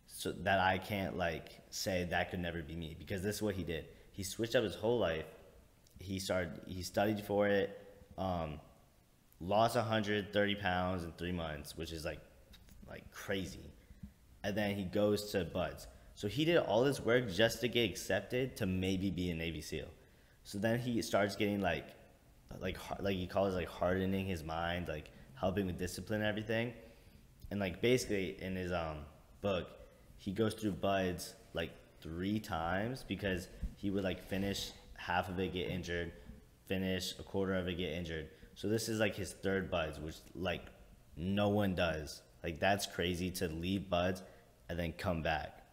so 0.05 0.31
that 0.43 0.59
I 0.59 0.77
can't 0.77 1.17
like 1.17 1.49
say 1.69 2.07
that 2.09 2.29
could 2.29 2.39
never 2.39 2.61
be 2.61 2.75
me 2.75 2.95
because 2.97 3.21
this 3.21 3.37
is 3.37 3.41
what 3.41 3.55
he 3.55 3.63
did. 3.63 3.85
He 4.11 4.23
switched 4.23 4.55
up 4.55 4.63
his 4.63 4.75
whole 4.75 4.99
life. 4.99 5.25
He 5.99 6.19
started. 6.19 6.59
He 6.67 6.81
studied 6.81 7.21
for 7.23 7.47
it. 7.47 7.69
Um, 8.17 8.59
lost 9.39 9.75
130 9.75 10.55
pounds 10.55 11.03
in 11.03 11.11
three 11.13 11.31
months, 11.31 11.77
which 11.77 11.91
is 11.91 12.03
like 12.03 12.19
like 12.89 13.09
crazy. 13.11 13.71
And 14.43 14.55
then 14.55 14.75
he 14.75 14.83
goes 14.83 15.31
to 15.31 15.45
BUD/S. 15.45 15.87
So 16.15 16.27
he 16.27 16.45
did 16.45 16.57
all 16.57 16.83
this 16.83 16.99
work 16.99 17.29
just 17.29 17.61
to 17.61 17.67
get 17.67 17.89
accepted 17.89 18.55
to 18.57 18.65
maybe 18.65 19.11
be 19.11 19.29
a 19.29 19.35
Navy 19.35 19.61
SEAL. 19.61 19.87
So 20.43 20.57
then 20.57 20.79
he 20.79 21.01
starts 21.01 21.35
getting 21.35 21.61
like 21.61 21.85
like 22.59 22.77
like 22.99 23.15
he 23.15 23.27
calls 23.27 23.53
like 23.53 23.67
hardening 23.67 24.25
his 24.25 24.43
mind, 24.43 24.87
like 24.87 25.11
helping 25.35 25.67
with 25.67 25.77
discipline 25.77 26.21
and 26.21 26.29
everything. 26.29 26.73
And 27.51 27.59
like 27.59 27.81
basically 27.81 28.41
in 28.41 28.55
his 28.55 28.71
um 28.71 28.99
book, 29.41 29.67
he 30.17 30.31
goes 30.31 30.53
through 30.53 30.71
BUD/S 30.71 31.33
like 31.53 31.71
three 32.01 32.39
times 32.39 33.03
because 33.07 33.47
he 33.75 33.89
would 33.91 34.03
like 34.03 34.27
finish 34.27 34.71
half 34.95 35.29
of 35.29 35.39
it, 35.39 35.53
get 35.53 35.69
injured, 35.69 36.11
finish 36.65 37.13
a 37.19 37.23
quarter 37.23 37.53
of 37.55 37.67
it, 37.67 37.77
get 37.77 37.91
injured. 37.91 38.29
So 38.55 38.67
this 38.67 38.89
is 38.89 38.99
like 38.99 39.15
his 39.15 39.33
third 39.33 39.69
BUD/S, 39.69 39.99
which 39.99 40.15
like 40.33 40.65
no 41.15 41.49
one 41.49 41.75
does. 41.75 42.21
Like 42.43 42.59
that's 42.59 42.85
crazy 42.85 43.31
to 43.31 43.47
leave 43.47 43.89
BUD/S 43.89 44.23
and 44.69 44.77
then 44.77 44.93
come 44.93 45.21
back. 45.21 45.63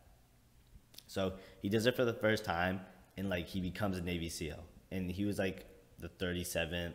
So 1.06 1.34
he 1.62 1.68
does 1.68 1.86
it 1.86 1.96
for 1.96 2.04
the 2.04 2.12
first 2.14 2.44
time, 2.44 2.80
and 3.16 3.28
like 3.28 3.46
he 3.46 3.60
becomes 3.60 3.98
a 3.98 4.02
Navy 4.02 4.28
SEAL, 4.28 4.62
and 4.90 5.10
he 5.10 5.24
was 5.24 5.38
like 5.38 5.66
the 5.98 6.08
37th 6.08 6.94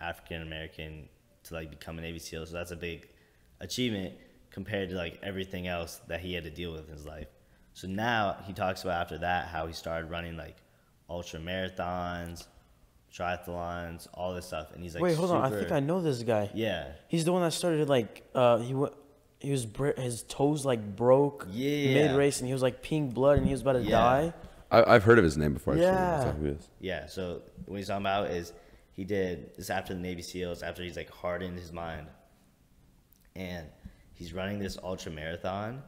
African 0.00 0.42
American 0.42 1.08
to 1.44 1.54
like 1.54 1.70
become 1.70 1.98
a 1.98 2.02
Navy 2.02 2.18
SEAL. 2.18 2.46
So 2.46 2.52
that's 2.54 2.70
a 2.70 2.76
big 2.76 3.08
achievement 3.60 4.14
compared 4.50 4.90
to 4.90 4.96
like 4.96 5.18
everything 5.22 5.66
else 5.66 6.00
that 6.08 6.20
he 6.20 6.34
had 6.34 6.44
to 6.44 6.50
deal 6.50 6.72
with 6.72 6.88
in 6.88 6.94
his 6.94 7.06
life. 7.06 7.28
So 7.74 7.86
now 7.88 8.36
he 8.46 8.52
talks 8.52 8.82
about 8.82 9.00
after 9.02 9.18
that 9.18 9.48
how 9.48 9.66
he 9.66 9.72
started 9.72 10.10
running 10.10 10.36
like 10.36 10.56
ultra 11.08 11.40
marathons, 11.40 12.46
triathlons, 13.12 14.08
all 14.14 14.34
this 14.34 14.46
stuff, 14.46 14.72
and 14.74 14.82
he's 14.82 14.94
like, 14.94 15.02
Wait, 15.02 15.16
hold 15.16 15.30
on. 15.30 15.42
I 15.42 15.56
think 15.56 15.72
I 15.72 15.80
know 15.80 16.00
this 16.00 16.22
guy. 16.22 16.50
Yeah, 16.54 16.92
He's 17.08 17.24
the 17.24 17.32
one 17.32 17.42
that 17.42 17.52
started 17.52 17.88
like 17.88 18.28
uh 18.34 18.58
he 18.58 18.74
went 18.74 18.94
he 19.40 19.50
was 19.50 19.66
br- 19.66 19.92
his 19.96 20.22
toes 20.24 20.64
like 20.64 20.96
broke 20.96 21.46
Yeah. 21.50 21.94
mid 22.08 22.16
race 22.16 22.38
and 22.40 22.46
he 22.46 22.52
was 22.52 22.62
like 22.62 22.82
peeing 22.82 23.12
blood 23.14 23.38
and 23.38 23.46
he 23.46 23.52
was 23.52 23.60
about 23.62 23.74
to 23.74 23.82
Yeah. 23.82 23.90
die. 23.90 24.32
I, 24.70 24.94
I've 24.94 25.04
heard 25.04 25.18
of 25.18 25.24
his 25.24 25.36
name 25.38 25.54
before. 25.54 25.76
Yeah. 25.76 25.92
That's 25.92 26.24
not 26.26 26.34
who 26.36 26.44
he 26.46 26.50
is. 26.52 26.68
Yeah, 26.80 27.06
so 27.06 27.42
what 27.66 27.76
he's 27.76 27.86
talking 27.88 28.02
about 28.02 28.30
is 28.30 28.52
he 28.92 29.04
did 29.04 29.56
this 29.56 29.70
after 29.70 29.94
the 29.94 30.00
Navy 30.00 30.22
SEALs, 30.22 30.62
after 30.62 30.82
he's 30.82 30.96
like 30.96 31.10
hardened 31.10 31.58
his 31.58 31.72
mind. 31.72 32.06
And 33.36 33.66
he's 34.14 34.32
running 34.34 34.58
this 34.58 34.76
ultra 34.82 35.12
marathon 35.12 35.82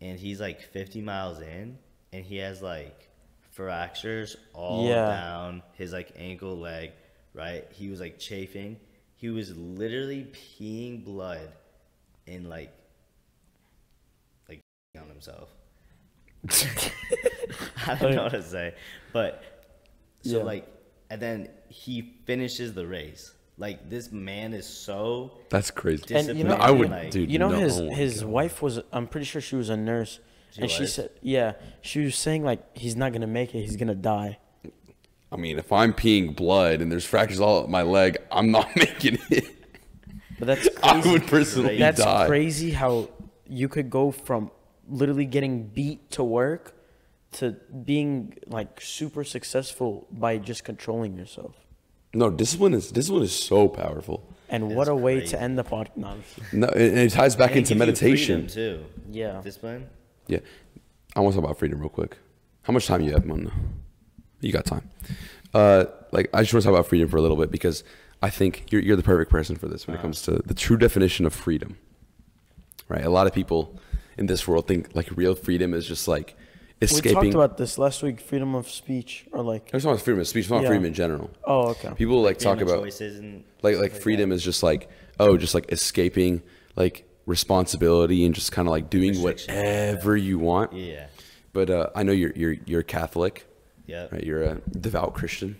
and 0.00 0.18
he's 0.18 0.40
like 0.40 0.60
50 0.60 1.00
miles 1.00 1.40
in 1.40 1.78
and 2.12 2.24
he 2.24 2.36
has 2.36 2.60
like 2.62 3.08
fractures 3.50 4.36
all 4.52 4.86
Yeah. 4.88 5.06
down 5.08 5.62
his 5.72 5.92
like 5.92 6.12
ankle, 6.16 6.56
leg, 6.58 6.92
right? 7.32 7.64
He 7.72 7.88
was 7.88 8.00
like 8.00 8.18
chafing. 8.18 8.78
He 9.16 9.30
was 9.30 9.56
literally 9.56 10.30
peeing 10.32 11.04
blood 11.04 11.50
and 12.26 12.48
like 12.48 12.72
like 14.48 14.60
on 15.00 15.08
himself. 15.08 15.48
I 17.86 17.94
don't 17.96 18.14
know 18.14 18.24
what 18.24 18.32
to 18.32 18.42
say, 18.42 18.74
but 19.12 19.42
so 20.22 20.38
Yeah. 20.38 20.42
like, 20.44 20.66
and 21.10 21.20
then 21.20 21.48
he 21.68 22.14
finishes 22.26 22.74
the 22.74 22.86
race. 22.86 23.32
Like 23.56 23.88
this 23.88 24.10
man 24.10 24.52
is 24.52 24.66
so 24.66 25.30
That's 25.48 25.70
crazy. 25.70 26.14
And 26.14 26.36
you 26.36 26.44
know. 26.44 26.54
I 26.54 26.70
would- 26.70 26.90
like, 26.90 27.10
dude, 27.12 27.30
you 27.30 27.38
know 27.38 27.50
no, 27.50 27.58
his 27.60 27.78
oh 27.80 27.90
his 27.90 28.20
God. 28.22 28.30
wife 28.30 28.62
was 28.62 28.80
I'm 28.92 29.06
pretty 29.06 29.26
sure 29.26 29.40
she 29.40 29.54
was 29.54 29.68
a 29.70 29.76
nurse 29.76 30.18
She 30.50 30.62
and 30.62 30.70
she 30.70 30.86
said 30.88 31.10
yeah 31.22 31.52
she 31.80 32.00
was 32.00 32.16
saying 32.16 32.42
like 32.42 32.76
he's 32.76 32.96
not 32.96 33.12
gonna 33.12 33.28
make 33.28 33.54
it 33.54 33.60
he's 33.62 33.76
gonna 33.76 33.94
die. 33.94 34.38
I 35.30 35.36
mean, 35.36 35.58
if 35.58 35.72
I'm 35.72 35.92
peeing 35.92 36.34
blood 36.36 36.80
and 36.80 36.90
there's 36.92 37.04
fractures 37.04 37.40
all 37.40 37.62
up 37.64 37.68
my 37.68 37.82
leg, 37.82 38.18
I'm 38.30 38.50
not 38.52 38.74
making 38.76 39.18
it. 39.30 39.44
But 40.44 40.58
that's 40.62 40.68
I 40.82 40.92
crazy. 40.92 41.10
would 41.10 41.26
personally 41.26 41.78
That's 41.78 42.00
die. 42.00 42.26
crazy 42.26 42.70
how 42.72 43.08
you 43.48 43.68
could 43.68 43.90
go 43.90 44.10
from 44.10 44.50
literally 44.88 45.24
getting 45.24 45.64
beat 45.68 46.10
to 46.12 46.24
work 46.24 46.74
to 47.32 47.52
being 47.84 48.34
like 48.46 48.80
super 48.80 49.24
successful 49.24 50.06
by 50.10 50.38
just 50.38 50.64
controlling 50.64 51.16
yourself. 51.16 51.54
No, 52.12 52.30
discipline 52.30 52.74
is 52.74 52.92
discipline 52.92 53.24
is 53.24 53.34
so 53.36 53.68
powerful. 53.68 54.28
And 54.48 54.76
what 54.76 54.88
a 54.88 54.94
way 54.94 55.18
crazy. 55.18 55.30
to 55.32 55.40
end 55.42 55.58
the 55.58 55.64
podcast. 55.64 55.96
No, 55.96 56.16
No, 56.52 56.68
and 56.68 56.82
and 56.82 56.98
it 56.98 57.10
ties 57.10 57.34
back 57.34 57.50
and 57.50 57.58
into 57.58 57.74
meditation. 57.74 58.46
freedom, 58.48 58.78
too. 58.78 58.84
Yeah. 59.10 59.40
discipline. 59.42 59.88
Yeah, 60.28 60.38
I 61.16 61.20
want 61.20 61.34
to 61.34 61.40
talk 61.40 61.44
about 61.44 61.58
freedom 61.58 61.80
real 61.80 61.88
quick. 61.88 62.16
How 62.62 62.72
much 62.72 62.86
time 62.86 63.00
you 63.02 63.12
have, 63.12 63.24
Mona? 63.26 63.50
You 64.40 64.52
got 64.52 64.64
time. 64.64 64.88
Uh, 65.52 65.86
like 66.12 66.28
I 66.32 66.42
just 66.42 66.52
want 66.54 66.62
to 66.62 66.68
talk 66.68 66.74
about 66.78 66.86
freedom 66.86 67.08
for 67.08 67.16
a 67.16 67.20
little 67.22 67.36
bit 67.36 67.50
because 67.50 67.82
I 68.28 68.30
think 68.30 68.52
you're 68.70 68.82
you're 68.86 68.96
the 68.96 69.08
perfect 69.14 69.30
person 69.30 69.54
for 69.56 69.68
this 69.72 69.86
when 69.86 69.96
it 69.96 70.00
comes 70.04 70.18
to 70.22 70.32
the 70.50 70.54
true 70.54 70.78
definition 70.86 71.26
of 71.26 71.32
freedom. 71.46 71.70
Right? 72.88 73.04
A 73.04 73.10
lot 73.18 73.26
of 73.26 73.32
people 73.40 73.60
in 74.18 74.26
this 74.26 74.46
world 74.48 74.66
think 74.66 74.82
like 74.94 75.08
real 75.22 75.34
freedom 75.34 75.74
is 75.74 75.84
just 75.86 76.06
like 76.08 76.28
escaping. 76.80 77.18
we 77.20 77.30
talked 77.30 77.34
about 77.34 77.56
this 77.58 77.78
last 77.78 78.02
week 78.02 78.20
freedom 78.20 78.54
of 78.54 78.68
speech 78.70 79.26
or 79.32 79.42
like 79.52 79.64
I'm 79.72 79.80
talking 79.80 79.92
about 79.92 80.04
freedom 80.04 80.20
of 80.20 80.28
speech. 80.28 80.44
I'm 80.46 80.48
talking 80.50 80.56
about 80.58 80.62
Yeah. 80.64 80.68
freedom 80.74 80.86
in 80.86 80.94
general. 80.94 81.30
oh 81.44 81.68
okay 81.74 81.92
People 82.02 82.22
like 82.22 82.38
talk 82.38 82.56
Freedom 82.58 82.68
of 82.68 82.74
about 82.74 82.84
choices 82.84 83.18
and 83.18 83.44
like 83.62 83.74
stuff 83.74 83.82
like 83.82 83.92
that. 83.92 84.02
freedom 84.02 84.32
is 84.32 84.42
just 84.50 84.62
like 84.62 84.88
oh 85.20 85.36
just 85.36 85.54
like 85.54 85.70
escaping 85.72 86.42
like 86.76 87.06
responsibility 87.26 88.24
and 88.26 88.34
just 88.34 88.52
kind 88.52 88.66
of 88.68 88.72
like 88.72 88.88
doing 88.90 89.10
Restriction. 89.10 89.54
whatever 89.56 90.16
you 90.16 90.38
want 90.38 90.72
Yeah. 90.72 91.06
but 91.52 91.70
uh, 91.70 91.88
i 91.94 92.02
know 92.02 92.12
you're 92.12 92.32
you're 92.34 92.56
you're 92.66 92.82
catholic 92.82 93.46
Yep. 93.86 94.12
right 94.12 94.24
you're 94.24 94.42
a 94.42 94.54
devout 94.86 95.14
christian 95.14 95.56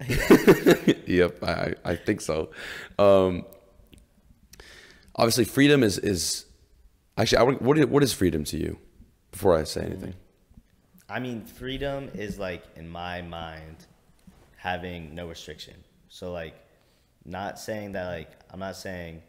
yep 1.06 1.42
I, 1.42 1.74
I 1.84 1.96
think 1.96 2.20
so 2.20 2.50
um 2.98 3.44
obviously 5.14 5.44
freedom 5.44 5.82
is 5.82 5.98
is 5.98 6.44
actually 7.16 7.38
I 7.38 7.42
what 7.44 7.78
is, 7.78 7.86
what 7.86 8.02
is 8.02 8.12
freedom 8.12 8.44
to 8.44 8.58
you 8.58 8.78
before 9.30 9.56
i 9.56 9.64
say 9.64 9.82
anything 9.82 10.14
I 11.08 11.20
mean, 11.20 11.44
freedom 11.44 12.10
is 12.14 12.38
like 12.38 12.64
in 12.74 12.88
my 12.88 13.22
mind 13.22 13.86
having 14.56 15.14
no 15.14 15.28
restriction. 15.28 15.74
So 16.08 16.32
like, 16.32 16.54
not 17.24 17.58
saying 17.58 17.92
that 17.92 18.06
like 18.06 18.30
I'm 18.50 18.60
not 18.60 18.76
saying 18.76 19.22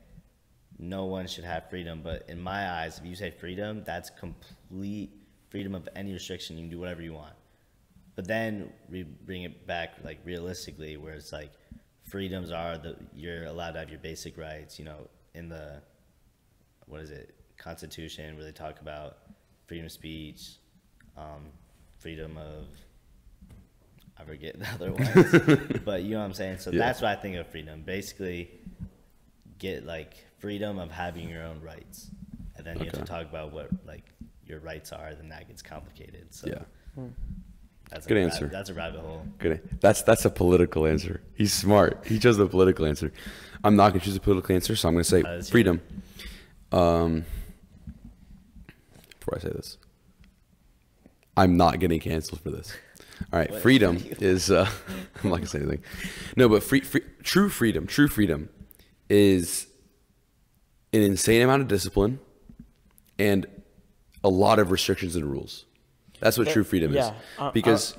no 0.80 1.06
one 1.06 1.28
should 1.28 1.44
have 1.44 1.70
freedom, 1.70 2.02
but 2.04 2.26
in 2.28 2.40
my 2.40 2.70
eyes, 2.70 3.00
if 3.00 3.06
you 3.06 3.16
say 3.16 3.32
freedom, 3.32 3.84
that's 3.86 4.10
complete 4.10 5.12
freedom 5.50 5.76
of 5.76 5.88
any 5.96 6.14
restriction. 6.14 6.58
You 6.58 6.64
can 6.64 6.72
do 6.72 6.80
whatever 6.80 7.02
you 7.02 7.14
want. 7.14 7.34
But 8.18 8.28
then 8.28 8.74
we 8.90 9.04
bring 9.04 9.44
it 9.44 9.68
back 9.68 9.98
like 10.04 10.20
realistically, 10.26 10.98
where 10.98 11.14
it's 11.14 11.32
like 11.32 11.52
freedoms 12.04 12.52
are 12.52 12.76
the 12.80 12.96
you're 13.14 13.46
allowed 13.46 13.74
to 13.74 13.80
have 13.80 13.90
your 13.92 14.00
basic 14.00 14.40
rights. 14.40 14.80
You 14.80 14.86
know, 14.86 15.08
in 15.36 15.50
the 15.50 15.84
what 16.88 17.00
is 17.02 17.12
it 17.12 17.36
Constitution, 17.58 18.36
where 18.36 18.44
they 18.44 18.52
talk 18.52 18.82
about 18.82 19.18
freedom 19.68 19.86
of 19.86 19.92
speech, 19.92 20.56
um, 21.16 21.52
freedom 22.00 22.38
of 22.38 22.66
I 24.20 24.24
forget 24.24 24.58
the 24.60 24.68
other 24.68 24.94
ones, 24.94 25.80
but 25.86 26.02
you 26.02 26.14
know 26.14 26.20
what 26.20 26.26
I'm 26.26 26.34
saying. 26.34 26.58
So 26.58 26.72
Yeah. 26.72 26.80
that's 26.80 27.04
what 27.04 27.16
I 27.16 27.22
think 27.22 27.36
of 27.36 27.46
freedom. 27.46 27.84
Basically, 27.84 28.50
get 29.60 29.86
like 29.86 30.26
freedom 30.40 30.80
of 30.80 30.90
having 30.90 31.30
your 31.30 31.44
own 31.44 31.62
rights, 31.62 32.10
and 32.56 32.66
then 32.66 32.80
you 32.80 32.86
have 32.86 32.94
to 32.94 33.06
talk 33.06 33.28
about 33.30 33.54
what 33.54 33.70
like 33.86 34.06
your 34.44 34.60
rights 34.60 34.92
are. 34.92 35.14
Then 35.14 35.30
that 35.30 35.48
gets 35.48 35.62
complicated. 35.62 36.34
So 36.34 36.48
yeah 36.48 37.04
that's 37.90 38.06
a 38.06 38.10
Good 38.10 38.16
rabbit- 38.16 38.34
answer. 38.34 38.48
that's 38.48 38.70
a 38.70 38.74
rabbit 38.74 39.00
hole. 39.02 39.26
Good. 39.40 39.62
That's 39.80 40.02
that's 40.04 40.26
a 40.26 40.30
political 40.30 40.86
answer. 40.86 41.22
He's 41.36 41.54
smart. 41.54 42.04
He 42.06 42.20
chose 42.20 42.38
the 42.38 42.48
political 42.48 42.86
answer. 42.86 43.12
I'm 43.64 43.76
not 43.76 43.90
gonna 43.90 44.02
choose 44.04 44.16
a 44.16 44.20
political 44.20 44.54
answer, 44.56 44.76
so 44.76 44.88
I'm 44.88 44.94
gonna 44.96 45.04
say 45.04 45.24
Uh, 45.24 45.42
freedom. 45.42 45.82
Um, 46.72 47.26
before 49.20 49.38
I 49.38 49.40
say 49.40 49.50
this, 49.50 49.78
I'm 51.36 51.58
not 51.58 51.80
getting 51.80 52.00
canceled 52.00 52.42
for 52.42 52.50
this. 52.52 52.74
All 53.34 53.40
right, 53.40 53.50
What? 53.52 53.62
freedom 53.62 53.98
is. 54.20 54.52
Uh, 54.52 54.70
I'm 55.24 55.30
not 55.30 55.38
gonna 55.38 55.48
say 55.48 55.60
anything. 55.60 55.84
No, 56.36 56.50
but 56.50 56.64
free, 56.64 56.82
free, 56.82 57.02
true 57.24 57.50
freedom, 57.50 57.88
true 57.88 58.08
freedom, 58.08 58.50
is 59.10 59.68
an 60.94 61.02
insane 61.02 61.42
amount 61.42 61.62
of 61.62 61.68
discipline 61.68 62.20
and 63.20 63.46
a 64.24 64.30
lot 64.30 64.60
of 64.60 64.72
restrictions 64.72 65.16
and 65.16 65.26
rules. 65.26 65.66
That's 66.20 66.38
what 66.38 66.46
That- 66.46 66.54
true 66.54 66.64
freedom 66.64 66.94
yeah, 66.94 67.08
is. 67.10 67.14
uh, 67.40 67.52
Because 67.52 67.96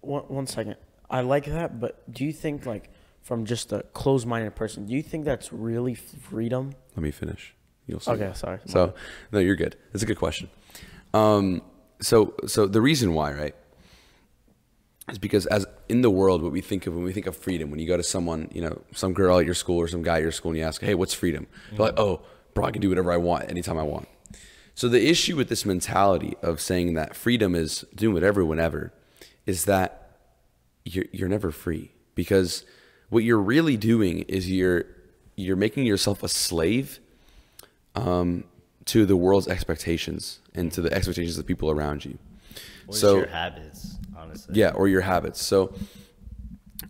one, 0.00 0.22
one 0.28 0.46
second 0.46 0.76
i 1.10 1.20
like 1.22 1.46
that 1.46 1.80
but 1.80 1.92
do 2.12 2.24
you 2.24 2.32
think 2.32 2.66
like 2.66 2.90
from 3.22 3.44
just 3.46 3.72
a 3.72 3.82
closed-minded 3.94 4.54
person 4.54 4.84
do 4.86 4.92
you 4.94 5.02
think 5.02 5.24
that's 5.24 5.52
really 5.52 5.94
freedom 5.94 6.74
Let 6.96 7.02
me 7.02 7.10
finish. 7.10 7.54
You'll 7.86 8.00
see. 8.00 8.10
Okay, 8.10 8.30
sorry. 8.34 8.58
So, 8.66 8.92
no, 9.32 9.38
you're 9.38 9.56
good. 9.56 9.74
That's 9.92 10.02
a 10.02 10.06
good 10.06 10.18
question. 10.18 10.50
Um, 11.14 11.62
so, 12.02 12.34
so 12.46 12.66
the 12.66 12.82
reason 12.82 13.14
why, 13.14 13.32
right? 13.32 13.54
is 15.10 15.18
because 15.18 15.46
as 15.46 15.64
in 15.88 16.02
the 16.02 16.10
world, 16.10 16.42
what 16.42 16.52
we 16.52 16.60
think 16.60 16.86
of 16.86 16.94
when 16.94 17.02
we 17.04 17.12
think 17.14 17.26
of 17.26 17.34
freedom, 17.36 17.70
when 17.70 17.80
you 17.80 17.86
go 17.86 17.96
to 17.96 18.02
someone, 18.02 18.48
you 18.52 18.60
know, 18.60 18.82
some 18.92 19.14
girl 19.14 19.38
at 19.38 19.46
your 19.46 19.54
school 19.54 19.78
or 19.78 19.88
some 19.88 20.02
guy 20.02 20.16
at 20.16 20.22
your 20.22 20.32
school, 20.32 20.50
and 20.50 20.58
you 20.58 20.64
ask, 20.64 20.82
"Hey, 20.82 20.94
what's 20.94 21.14
freedom?" 21.14 21.46
They're 21.70 21.86
like, 21.86 21.98
"Oh, 21.98 22.20
bro, 22.52 22.66
I 22.66 22.70
can 22.72 22.82
do 22.82 22.90
whatever 22.90 23.10
I 23.10 23.16
want 23.16 23.48
anytime 23.50 23.78
I 23.78 23.84
want." 23.84 24.06
So 24.78 24.88
the 24.88 25.10
issue 25.10 25.34
with 25.34 25.48
this 25.48 25.66
mentality 25.66 26.36
of 26.40 26.60
saying 26.60 26.94
that 26.94 27.16
freedom 27.16 27.56
is 27.56 27.84
doing 27.96 28.14
whatever, 28.14 28.44
whenever, 28.44 28.92
is 29.44 29.64
that 29.64 30.20
you're 30.84 31.06
you're 31.10 31.28
never 31.28 31.50
free 31.50 31.90
because 32.14 32.64
what 33.08 33.24
you're 33.24 33.40
really 33.40 33.76
doing 33.76 34.20
is 34.28 34.48
you're 34.48 34.84
you're 35.34 35.56
making 35.56 35.84
yourself 35.84 36.22
a 36.22 36.28
slave 36.28 37.00
um, 37.96 38.44
to 38.84 39.04
the 39.04 39.16
world's 39.16 39.48
expectations 39.48 40.38
and 40.54 40.70
to 40.70 40.80
the 40.80 40.92
expectations 40.94 41.36
of 41.38 41.44
people 41.44 41.72
around 41.72 42.04
you. 42.04 42.16
Or 42.86 42.94
so 42.94 43.16
your 43.16 43.26
habits, 43.26 43.96
honestly. 44.16 44.60
yeah, 44.60 44.70
or 44.70 44.86
your 44.86 45.00
habits. 45.00 45.42
So, 45.42 45.74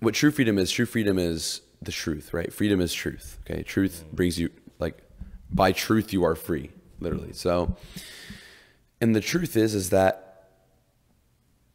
what 0.01 0.13
true 0.13 0.31
freedom 0.31 0.59
is? 0.59 0.71
True 0.71 0.85
freedom 0.85 1.19
is 1.19 1.63
the 1.81 1.93
truth, 1.93 2.35
right? 2.35 2.53
Freedom 2.53 2.83
is 2.83 2.93
truth. 2.93 3.39
Okay, 3.49 3.63
truth 3.63 4.05
brings 4.13 4.39
you 4.39 4.51
like 4.79 4.99
by 5.51 5.73
truth 5.73 6.13
you 6.13 6.23
are 6.25 6.35
free, 6.35 6.71
literally. 7.01 7.33
So, 7.33 7.77
and 9.01 9.15
the 9.15 9.21
truth 9.21 9.57
is, 9.57 9.75
is 9.75 9.91
that 9.91 10.25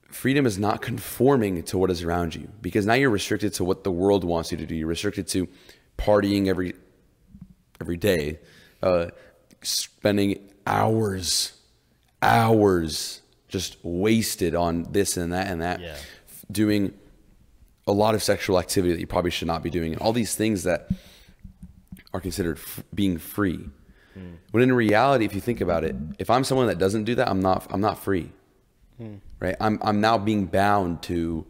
freedom 0.10 0.46
is 0.46 0.60
not 0.60 0.82
conforming 0.82 1.64
to 1.64 1.78
what 1.78 1.90
is 1.90 2.04
around 2.04 2.36
you 2.36 2.48
because 2.62 2.86
now 2.86 2.94
you're 2.94 3.10
restricted 3.10 3.54
to 3.56 3.64
what 3.64 3.84
the 3.84 3.92
world 3.92 4.24
wants 4.24 4.52
you 4.52 4.58
to 4.58 4.66
do. 4.66 4.76
You're 4.76 4.88
restricted 4.88 5.28
to 5.30 5.48
partying 5.98 6.48
every 6.48 6.74
every 7.82 7.98
day, 7.98 8.40
uh, 8.82 9.08
spending 9.62 10.40
hours, 10.68 11.54
hours 12.22 13.22
just 13.50 13.78
wasted 13.84 14.56
on 14.56 14.84
this 14.92 15.18
and 15.18 15.34
that 15.34 15.48
and 15.48 15.62
that, 15.62 15.80
Yeah. 15.82 15.98
doing 16.52 16.94
a 17.86 17.92
lot 17.92 18.16
of 18.16 18.24
sexual 18.24 18.58
activity 18.60 18.94
that 18.94 19.00
you 19.00 19.08
probably 19.08 19.32
should 19.32 19.48
not 19.48 19.62
be 19.64 19.70
doing, 19.70 19.94
and 19.94 20.02
all 20.02 20.14
these 20.14 20.36
things 20.36 20.64
that 20.64 20.90
are 22.14 22.22
considered 22.22 22.58
f- 22.58 22.84
being 22.94 23.18
free. 23.18 23.60
When 24.52 24.64
in 24.64 24.74
reality, 24.74 25.26
if 25.26 25.34
you 25.34 25.42
think 25.42 25.62
about 25.62 25.84
it, 25.84 25.96
if 26.20 26.30
I'm 26.30 26.44
someone 26.44 26.68
that 26.68 26.78
doesn't 26.78 27.06
do 27.06 27.16
that, 27.16 27.28
I'm 27.28 27.42
not. 27.42 27.68
I'm 27.70 27.82
not 27.82 28.00
free, 28.00 28.32
right? 29.40 29.56
I'm. 29.60 29.80
I'm 29.82 30.02
now 30.02 30.18
being 30.18 30.46
bound 30.46 31.02
to. 31.04 31.46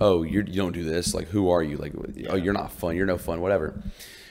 Oh, 0.00 0.22
you're, 0.22 0.44
you 0.44 0.56
don't 0.56 0.72
do 0.72 0.84
this. 0.84 1.14
Like, 1.14 1.28
who 1.28 1.50
are 1.50 1.62
you? 1.62 1.76
Like, 1.76 1.92
oh, 2.28 2.36
you're 2.36 2.52
not 2.52 2.70
fun. 2.72 2.94
You're 2.94 3.06
no 3.06 3.18
fun. 3.18 3.40
Whatever. 3.40 3.82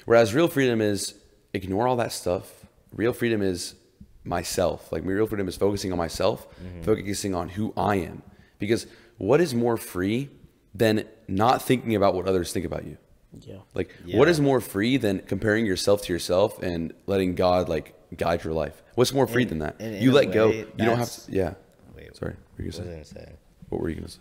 Whereas 0.06 0.34
real 0.34 0.48
freedom 0.48 0.80
is 0.80 1.16
ignore 1.54 1.88
all 1.88 1.98
that 1.98 2.14
stuff. 2.14 2.66
Real 2.94 3.12
freedom 3.12 3.42
is 3.42 3.76
myself. 4.24 4.92
Like, 4.92 5.04
my 5.04 5.12
real 5.12 5.28
freedom 5.28 5.48
is 5.48 5.58
focusing 5.58 5.92
on 5.92 5.98
myself, 5.98 6.48
mm-hmm. 6.62 6.84
focusing 6.84 7.36
on 7.36 7.50
who 7.50 7.74
I 7.76 7.96
am. 7.96 8.22
Because 8.60 8.88
what 9.18 9.42
is 9.42 9.54
more 9.54 9.78
free 9.78 10.30
than 10.74 11.06
not 11.28 11.62
thinking 11.62 11.96
about 11.96 12.14
what 12.14 12.28
others 12.28 12.54
think 12.54 12.66
about 12.66 12.86
you? 12.86 12.98
Yeah. 13.46 13.56
Like, 13.74 13.92
what 14.06 14.26
Yeah. 14.28 14.32
is 14.32 14.40
more 14.42 14.62
free 14.62 14.98
than 14.98 15.20
comparing 15.20 15.66
yourself 15.66 16.02
to 16.04 16.14
yourself 16.14 16.62
and 16.62 16.94
letting 17.06 17.36
God 17.36 17.70
like 17.70 17.94
guide 18.16 18.44
your 18.44 18.54
life? 18.54 18.82
What's 18.96 19.14
more 19.14 19.28
free 19.28 19.44
And- 19.44 19.52
than 19.52 19.60
that? 19.60 19.76
and 19.80 19.96
in 19.96 20.02
you 20.04 20.12
a 20.12 20.14
let 20.14 20.32
go. 20.32 20.50
You 20.52 20.66
don't 20.78 20.98
have 20.98 21.12
to. 21.12 21.32
Yeah. 21.32 21.54
Wait, 21.96 22.16
Sorry. 22.16 22.34
What 22.34 22.58
were 22.58 22.64
you 22.64 22.66
What 22.66 22.66
was 22.68 22.80
I 22.80 22.84
gonna 22.84 22.92
gonna 22.96 23.06
say? 23.06 23.14
say? 23.16 23.32
What 23.70 23.82
were 23.82 23.90
you 23.90 23.96
gonna 23.96 24.10
say? 24.10 24.20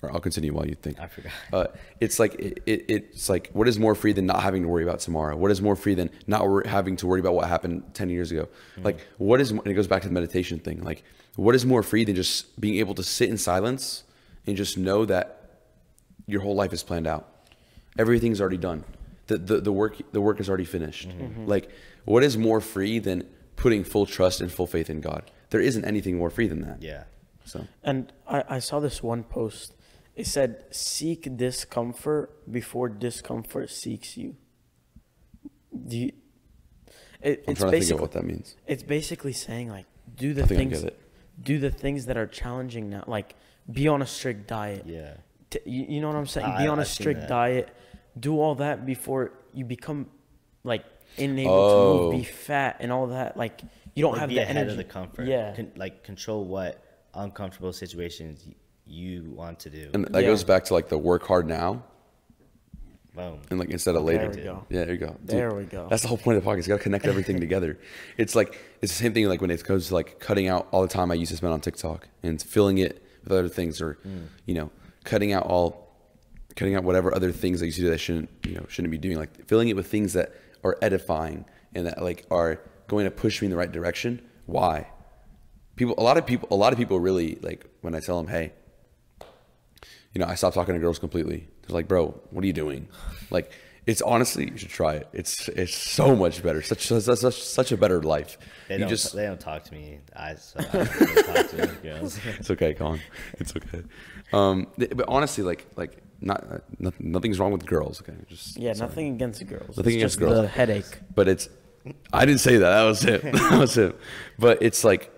Or 0.00 0.12
I'll 0.12 0.20
continue 0.20 0.52
while 0.54 0.64
you 0.66 0.76
think. 0.76 1.00
I 1.00 1.08
forgot. 1.08 1.32
Uh, 1.52 1.66
it's 1.98 2.20
like 2.20 2.34
it, 2.36 2.62
it, 2.66 2.84
it's 2.88 3.28
like 3.28 3.50
what 3.52 3.66
is 3.66 3.80
more 3.80 3.96
free 3.96 4.12
than 4.12 4.26
not 4.26 4.42
having 4.44 4.62
to 4.62 4.68
worry 4.68 4.84
about 4.84 5.00
tomorrow? 5.00 5.36
What 5.36 5.50
is 5.50 5.60
more 5.60 5.74
free 5.74 5.94
than 5.94 6.08
not 6.28 6.42
wor- 6.42 6.62
having 6.66 6.94
to 6.98 7.06
worry 7.08 7.18
about 7.18 7.34
what 7.34 7.48
happened 7.48 7.82
ten 7.94 8.08
years 8.08 8.30
ago? 8.30 8.42
Mm-hmm. 8.74 8.84
Like 8.84 9.00
what 9.18 9.40
is? 9.40 9.50
And 9.50 9.66
it 9.66 9.74
goes 9.74 9.88
back 9.88 10.02
to 10.02 10.08
the 10.08 10.14
meditation 10.14 10.60
thing. 10.60 10.82
Like 10.84 11.02
what 11.34 11.56
is 11.56 11.66
more 11.66 11.82
free 11.82 12.04
than 12.04 12.14
just 12.14 12.60
being 12.60 12.76
able 12.76 12.94
to 12.94 13.02
sit 13.02 13.28
in 13.28 13.36
silence 13.38 14.04
and 14.46 14.56
just 14.56 14.78
know 14.78 15.04
that 15.04 15.34
your 16.26 16.42
whole 16.42 16.54
life 16.54 16.72
is 16.72 16.84
planned 16.84 17.08
out. 17.08 17.28
Everything's 17.98 18.40
already 18.40 18.56
done. 18.56 18.84
The 19.26 19.38
the, 19.38 19.60
the 19.60 19.72
work 19.72 19.96
the 20.12 20.20
work 20.20 20.40
is 20.40 20.48
already 20.48 20.64
finished. 20.64 21.08
Mm-hmm. 21.08 21.46
Like 21.46 21.70
what 22.04 22.22
is 22.22 22.38
more 22.38 22.60
free 22.60 22.98
than 22.98 23.28
putting 23.56 23.84
full 23.84 24.06
trust 24.06 24.40
and 24.40 24.50
full 24.50 24.66
faith 24.66 24.88
in 24.88 25.00
God? 25.00 25.30
There 25.50 25.60
isn't 25.60 25.84
anything 25.84 26.16
more 26.16 26.30
free 26.30 26.46
than 26.46 26.60
that. 26.62 26.82
Yeah. 26.82 27.04
So 27.44 27.66
And 27.82 28.12
I, 28.26 28.44
I 28.48 28.58
saw 28.58 28.80
this 28.80 29.02
one 29.02 29.24
post. 29.24 29.74
It 30.14 30.26
said, 30.26 30.64
"Seek 30.70 31.36
discomfort 31.36 32.50
before 32.50 32.88
discomfort 32.88 33.70
seeks 33.70 34.16
you." 34.16 34.36
Do 35.86 35.96
you? 35.96 36.12
It, 37.20 37.44
I'm 37.46 37.52
it's 37.52 37.60
trying 37.60 37.70
to 37.70 37.70
think 37.70 37.72
basically 37.72 37.94
of 37.94 38.00
what 38.00 38.12
that 38.12 38.24
means. 38.24 38.56
it's 38.66 38.82
basically 38.82 39.32
saying 39.32 39.70
like 39.70 39.86
do 40.16 40.34
the 40.34 40.44
I 40.44 40.46
think 40.46 40.72
I 40.72 40.76
things 40.76 40.92
do 41.42 41.58
the 41.58 41.70
things 41.70 42.06
that 42.06 42.16
are 42.16 42.26
challenging 42.26 42.90
now. 42.90 43.04
Like 43.06 43.34
be 43.70 43.88
on 43.88 44.02
a 44.02 44.06
strict 44.06 44.46
diet. 44.48 44.84
Yeah. 44.86 45.14
T- 45.50 45.60
you, 45.64 45.86
you 45.88 46.00
know 46.00 46.08
what 46.08 46.16
I'm 46.16 46.26
saying? 46.26 46.46
I- 46.46 46.62
be 46.62 46.68
on 46.68 46.78
a 46.78 46.82
I've 46.82 46.88
seen 46.88 47.02
strict 47.02 47.28
diet. 47.28 47.68
Do 48.18 48.40
all 48.40 48.54
that 48.56 48.86
before 48.86 49.32
you 49.52 49.64
become 49.64 50.06
like 50.64 50.84
unable 51.16 51.50
Oh. 51.50 52.10
to 52.10 52.16
move, 52.16 52.22
be 52.22 52.28
oh. 52.28 52.32
fat, 52.32 52.76
and 52.80 52.92
all 52.92 53.08
that. 53.08 53.36
Like 53.36 53.60
you 53.94 54.02
don't 54.02 54.12
Like, 54.12 54.20
have 54.20 54.28
be 54.28 54.36
the 54.36 54.42
ahead 54.42 54.56
energy. 54.56 54.72
of 54.72 54.76
the 54.76 54.84
comfort. 54.84 55.26
Yeah. 55.26 55.54
Con- 55.54 55.72
like 55.76 56.04
control 56.04 56.44
what 56.44 56.82
uncomfortable 57.14 57.72
situations 57.72 58.46
you 58.86 59.30
want 59.34 59.60
to 59.60 59.70
do. 59.70 59.90
And 59.92 60.04
that 60.06 60.22
Yeah. 60.22 60.28
goes 60.28 60.44
back 60.44 60.64
to 60.66 60.74
like 60.74 60.88
the 60.88 60.98
work 60.98 61.26
hard 61.26 61.46
now 61.46 61.82
Boom. 63.14 63.40
and 63.50 63.58
like 63.58 63.70
instead 63.70 63.96
of 63.96 64.04
later. 64.04 64.28
There 64.28 64.36
we 64.36 64.42
go. 64.42 64.66
Yeah, 64.70 64.84
there 64.84 64.92
you 64.94 64.98
go. 65.00 65.06
Dude, 65.08 65.26
There 65.26 65.54
we 65.54 65.64
go. 65.64 65.88
That's 65.90 66.02
the 66.02 66.08
whole 66.08 66.18
point 66.18 66.38
of 66.38 66.44
the 66.44 66.50
podcast. 66.50 66.62
You 66.66 66.68
gotta 66.68 66.82
connect 66.82 67.06
everything 67.06 67.40
together. 67.40 67.78
It's 68.16 68.34
like 68.34 68.58
it's 68.80 68.92
the 68.92 69.02
same 69.02 69.12
thing 69.12 69.26
like 69.28 69.40
when 69.40 69.50
it 69.50 69.62
goes 69.64 69.88
to 69.88 69.94
like 69.94 70.20
cutting 70.20 70.46
out 70.48 70.68
all 70.70 70.82
the 70.82 70.88
time 70.88 71.10
I 71.10 71.14
used 71.14 71.30
to 71.30 71.36
spend 71.36 71.52
on 71.52 71.60
TikTok 71.60 72.08
and 72.22 72.40
filling 72.40 72.78
it 72.78 73.02
with 73.24 73.32
other 73.32 73.48
things 73.48 73.80
or 73.80 73.98
mm. 74.06 74.26
you 74.46 74.54
know, 74.54 74.70
cutting 75.04 75.32
out 75.32 75.44
all 75.46 75.87
cutting 76.56 76.74
out 76.74 76.84
whatever 76.84 77.14
other 77.14 77.32
things 77.32 77.60
that 77.60 77.66
you 77.66 77.72
see 77.72 77.84
that 77.84 77.92
I 77.92 77.96
shouldn't 77.96 78.30
you 78.46 78.54
know 78.54 78.66
shouldn't 78.68 78.90
be 78.90 78.98
doing. 78.98 79.16
Like 79.18 79.46
filling 79.46 79.68
it 79.68 79.76
with 79.76 79.86
things 79.86 80.12
that 80.14 80.34
are 80.64 80.76
edifying 80.82 81.44
and 81.74 81.86
that 81.86 82.02
like 82.02 82.26
are 82.30 82.60
going 82.88 83.04
to 83.04 83.10
push 83.10 83.40
me 83.40 83.46
in 83.46 83.50
the 83.50 83.56
right 83.56 83.70
direction. 83.70 84.20
Why? 84.46 84.88
People 85.76 85.94
a 85.98 86.02
lot 86.02 86.16
of 86.18 86.26
people 86.26 86.48
a 86.50 86.56
lot 86.56 86.72
of 86.72 86.78
people 86.78 86.98
really 86.98 87.38
like 87.42 87.66
when 87.82 87.94
I 87.94 88.00
tell 88.00 88.16
them, 88.16 88.28
hey, 88.28 88.52
you 90.12 90.20
know, 90.20 90.26
I 90.26 90.34
stopped 90.34 90.54
talking 90.54 90.74
to 90.74 90.80
girls 90.80 90.98
completely. 90.98 91.48
They're 91.62 91.74
like, 91.74 91.88
bro, 91.88 92.08
what 92.30 92.42
are 92.42 92.46
you 92.46 92.52
doing? 92.52 92.88
Like, 93.30 93.52
it's 93.86 94.02
honestly, 94.02 94.50
you 94.50 94.56
should 94.58 94.68
try 94.68 94.94
it. 94.94 95.08
It's 95.12 95.48
it's 95.48 95.74
so 95.74 96.16
much 96.16 96.42
better. 96.42 96.60
Such 96.60 96.86
such 96.86 97.04
such, 97.04 97.42
such 97.42 97.72
a 97.72 97.76
better 97.76 98.02
life. 98.02 98.36
They 98.68 98.74
you 98.74 98.80
don't. 98.80 98.88
just 98.88 99.14
they 99.14 99.24
don't 99.24 99.40
talk 99.40 99.64
to 99.64 99.72
me. 99.72 100.00
I, 100.14 100.34
so 100.34 100.60
I 100.60 100.62
don't 100.64 101.26
talk 101.26 101.50
to 101.50 101.78
girls. 101.82 102.18
it's 102.38 102.50
okay, 102.50 102.74
Collin. 102.74 103.00
It's 103.34 103.54
okay. 103.56 103.82
Um, 104.32 104.66
but 104.76 105.06
honestly, 105.08 105.42
like 105.44 105.66
like 105.76 106.02
not 106.20 106.44
uh, 106.50 106.58
nothing, 106.78 107.10
nothing's 107.12 107.38
wrong 107.38 107.52
with 107.52 107.64
girls. 107.66 108.00
Okay, 108.02 108.14
just 108.28 108.56
yeah, 108.56 108.72
sorry. 108.72 108.88
nothing 108.88 109.14
against 109.14 109.46
girls. 109.46 109.76
Nothing 109.76 109.84
it's 109.94 109.96
against 109.96 110.00
just 110.02 110.18
girls. 110.18 110.40
the 110.42 110.48
headache. 110.48 110.98
but 111.14 111.28
it's 111.28 111.48
I 112.12 112.24
didn't 112.26 112.40
say 112.40 112.56
that. 112.56 112.68
That 112.70 112.82
was 112.84 113.04
it. 113.04 113.22
that 113.32 113.58
was 113.58 113.76
it. 113.78 113.96
But 114.38 114.62
it's 114.62 114.84
like, 114.84 115.10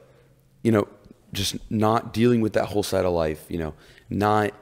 you 0.63 0.71
know, 0.73 0.87
just 1.33 1.57
not 1.71 2.13
dealing 2.13 2.41
with 2.43 2.53
that 2.53 2.67
whole 2.67 2.83
side 2.83 3.05
of 3.05 3.13
life, 3.13 3.45
you 3.49 3.59
know, 3.59 3.75
not 4.09 4.53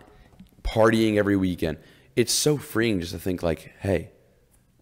partying 0.63 1.17
every 1.17 1.37
weekend. 1.37 1.79
It's 2.17 2.33
so 2.33 2.57
freeing 2.57 3.01
just 3.01 3.13
to 3.13 3.19
think 3.19 3.43
like, 3.43 3.73
hey, 3.81 4.11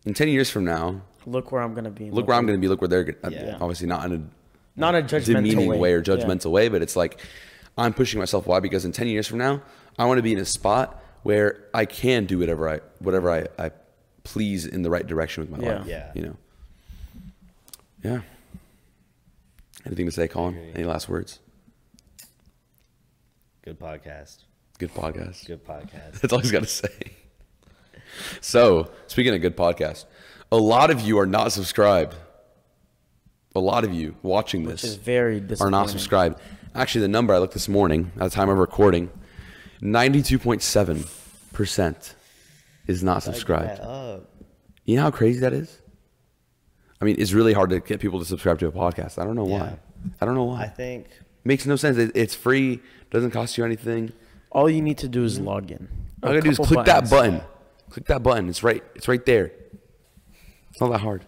in 0.05 0.15
10 0.15 0.29
years 0.29 0.51
from 0.51 0.65
now, 0.65 1.03
Look 1.27 1.51
where 1.51 1.61
I'm 1.63 1.75
gonna 1.75 1.91
be. 1.91 2.11
look 2.11 2.29
where 2.29 2.37
I'm 2.37 2.47
going 2.47 2.57
to 2.57 2.61
be, 2.61 2.69
look 2.69 2.81
where 2.81 2.87
they're 2.89 3.03
going 3.05 3.33
Yeah. 3.35 3.59
obviously 3.61 3.89
not 3.89 4.05
in 4.05 4.13
a 4.13 4.79
Not 4.79 4.95
a 4.95 5.03
judgmental 5.03 5.25
demeaning 5.37 5.69
way. 5.69 5.79
way. 5.79 5.93
or 5.95 5.97
Yeah. 5.99 6.03
judgmental 6.15 6.53
way, 6.53 6.69
but 6.69 6.83
it's 6.83 6.95
like 6.95 7.21
I'm 7.77 7.93
pushing 7.93 8.21
myself. 8.21 8.47
Why? 8.47 8.61
Because 8.61 8.85
in 8.85 8.93
10 8.93 9.09
years 9.09 9.27
from 9.27 9.39
now, 9.39 9.61
I 9.99 10.05
want 10.07 10.19
to 10.19 10.23
be 10.23 10.33
in 10.33 10.39
a 10.39 10.45
spot 10.45 11.03
where 11.27 11.65
I 11.75 11.85
can 11.87 12.25
do 12.25 12.39
whatever 12.39 12.69
I 12.69 12.81
whatever 13.01 13.31
I, 13.31 13.47
I 13.59 13.71
please 14.23 14.65
in 14.65 14.83
the 14.83 14.91
right 14.91 15.07
direction 15.07 15.43
with 15.43 15.51
my 15.51 15.67
Yeah. 15.67 15.79
life. 15.79 15.87
Yeah. 15.87 16.13
You 16.15 16.23
know. 16.23 16.37
Yeah. 18.05 18.21
Anything 19.85 20.07
to 20.07 20.13
say, 20.13 20.29
Collin? 20.29 20.57
Any 20.75 20.85
last 20.85 21.09
words? 21.09 21.41
Good 23.63 23.79
podcast. 23.81 24.45
Good 24.79 24.95
podcast. 24.95 25.47
Good 25.47 25.65
podcast. 25.65 26.13
That's 26.21 26.33
all 26.33 26.39
he's 26.39 26.53
got 26.53 26.63
to 26.63 26.69
say. 26.69 27.13
So, 28.41 28.91
speaking 29.09 29.35
of 29.35 29.41
good 29.41 29.57
podcast, 29.57 30.05
a 30.53 30.57
lot 30.57 30.91
of 30.91 31.01
you 31.01 31.19
are 31.19 31.27
not 31.27 31.51
subscribed. 31.53 32.15
A 33.55 33.61
lot 33.61 33.85
of 33.85 33.93
you 33.93 34.15
watching 34.23 34.65
Which 34.65 34.83
this 34.83 34.93
is 34.93 34.97
very 34.97 35.43
are 35.61 35.71
not 35.71 35.91
subscribed. 35.91 36.39
Actually, 36.75 37.01
the 37.03 37.09
number 37.09 37.35
I 37.35 37.39
looked 37.39 37.55
this 37.55 37.69
morning 37.69 38.13
at 38.17 38.25
the 38.25 38.31
time 38.31 38.49
of 38.49 38.59
recording, 38.59 39.11
ninety-two 39.81 40.39
point 40.39 40.63
seven 40.63 41.05
percent 41.53 42.15
is 42.87 43.03
not 43.03 43.23
subscribed. 43.23 43.69
Back 43.69 43.77
that 43.79 43.89
up. 43.89 44.31
You 44.85 44.97
know 44.97 45.03
how 45.03 45.11
crazy 45.11 45.41
that 45.41 45.53
is? 45.53 45.81
I 47.01 47.05
mean, 47.05 47.17
it's 47.19 47.33
really 47.33 47.53
hard 47.53 47.71
to 47.71 47.81
get 47.81 48.01
people 48.01 48.19
to 48.21 48.25
subscribe 48.25 48.59
to 48.61 48.67
a 48.69 48.73
podcast. 48.73 49.21
I 49.21 49.25
don't 49.25 49.37
know 49.37 49.45
why. 49.45 49.59
Yeah. 49.59 49.75
I 50.21 50.25
don't 50.25 50.35
know 50.35 50.45
why. 50.45 50.63
I 50.63 50.69
think 50.69 51.07
Makes 51.47 51.65
no 51.65 51.77
sense. 51.77 51.97
It, 51.97 52.11
it's 52.17 52.35
free. 52.35 52.81
Doesn't 53.13 53.31
cost 53.31 53.57
you 53.57 53.65
anything. 53.65 54.13
All 54.51 54.69
you 54.69 54.83
need 54.83 54.99
to 54.99 55.09
do 55.09 55.23
is 55.23 55.39
log 55.39 55.71
in. 55.71 55.87
All 56.21 56.31
A 56.31 56.35
you 56.35 56.41
gotta 56.41 56.41
do 56.41 56.51
is 56.51 56.57
couple 56.57 56.75
click 56.75 56.87
that 56.87 57.09
button. 57.09 57.41
Click 57.89 58.07
that 58.07 58.21
button. 58.25 58.49
It's 58.49 58.65
right. 58.65 58.83
It's 58.97 59.07
right 59.07 59.25
there. 59.25 59.53
It's 60.71 60.81
not 60.81 60.91
that 60.91 61.03
hard. 61.03 61.25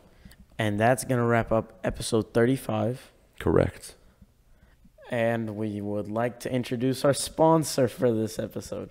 And 0.58 0.80
that's 0.80 1.04
gonna 1.04 1.24
wrap 1.24 1.52
up 1.52 1.78
episode 1.84 2.34
35. 2.34 3.12
Correct. 3.38 3.94
And 5.10 5.56
we 5.56 5.80
would 5.80 6.10
like 6.10 6.40
to 6.40 6.52
introduce 6.52 7.04
our 7.04 7.14
sponsor 7.14 7.88
for 7.88 8.12
this 8.12 8.38
episode. 8.38 8.90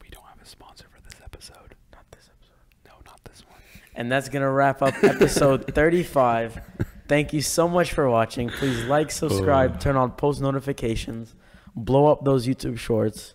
We 0.00 0.08
don't 0.10 0.24
have 0.24 0.40
a 0.42 0.46
sponsor 0.46 0.86
for 0.90 1.02
this 1.02 1.20
episode. 1.22 1.74
Not 1.92 2.10
this 2.10 2.30
episode. 2.30 2.86
No, 2.86 2.92
not 3.04 3.22
this 3.24 3.44
one. 3.46 3.58
And 3.94 4.10
that's 4.10 4.28
going 4.28 4.42
to 4.42 4.50
wrap 4.50 4.80
up 4.80 4.94
episode 5.04 5.66
35. 5.74 6.60
Thank 7.06 7.34
you 7.34 7.42
so 7.42 7.68
much 7.68 7.92
for 7.92 8.08
watching. 8.08 8.48
Please 8.48 8.84
like, 8.84 9.10
subscribe, 9.10 9.80
turn 9.80 9.96
on 9.96 10.12
post 10.12 10.40
notifications, 10.40 11.34
blow 11.76 12.06
up 12.06 12.24
those 12.24 12.46
YouTube 12.46 12.78
shorts, 12.78 13.34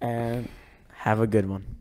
and 0.00 0.48
have 0.98 1.18
a 1.18 1.26
good 1.26 1.48
one. 1.48 1.79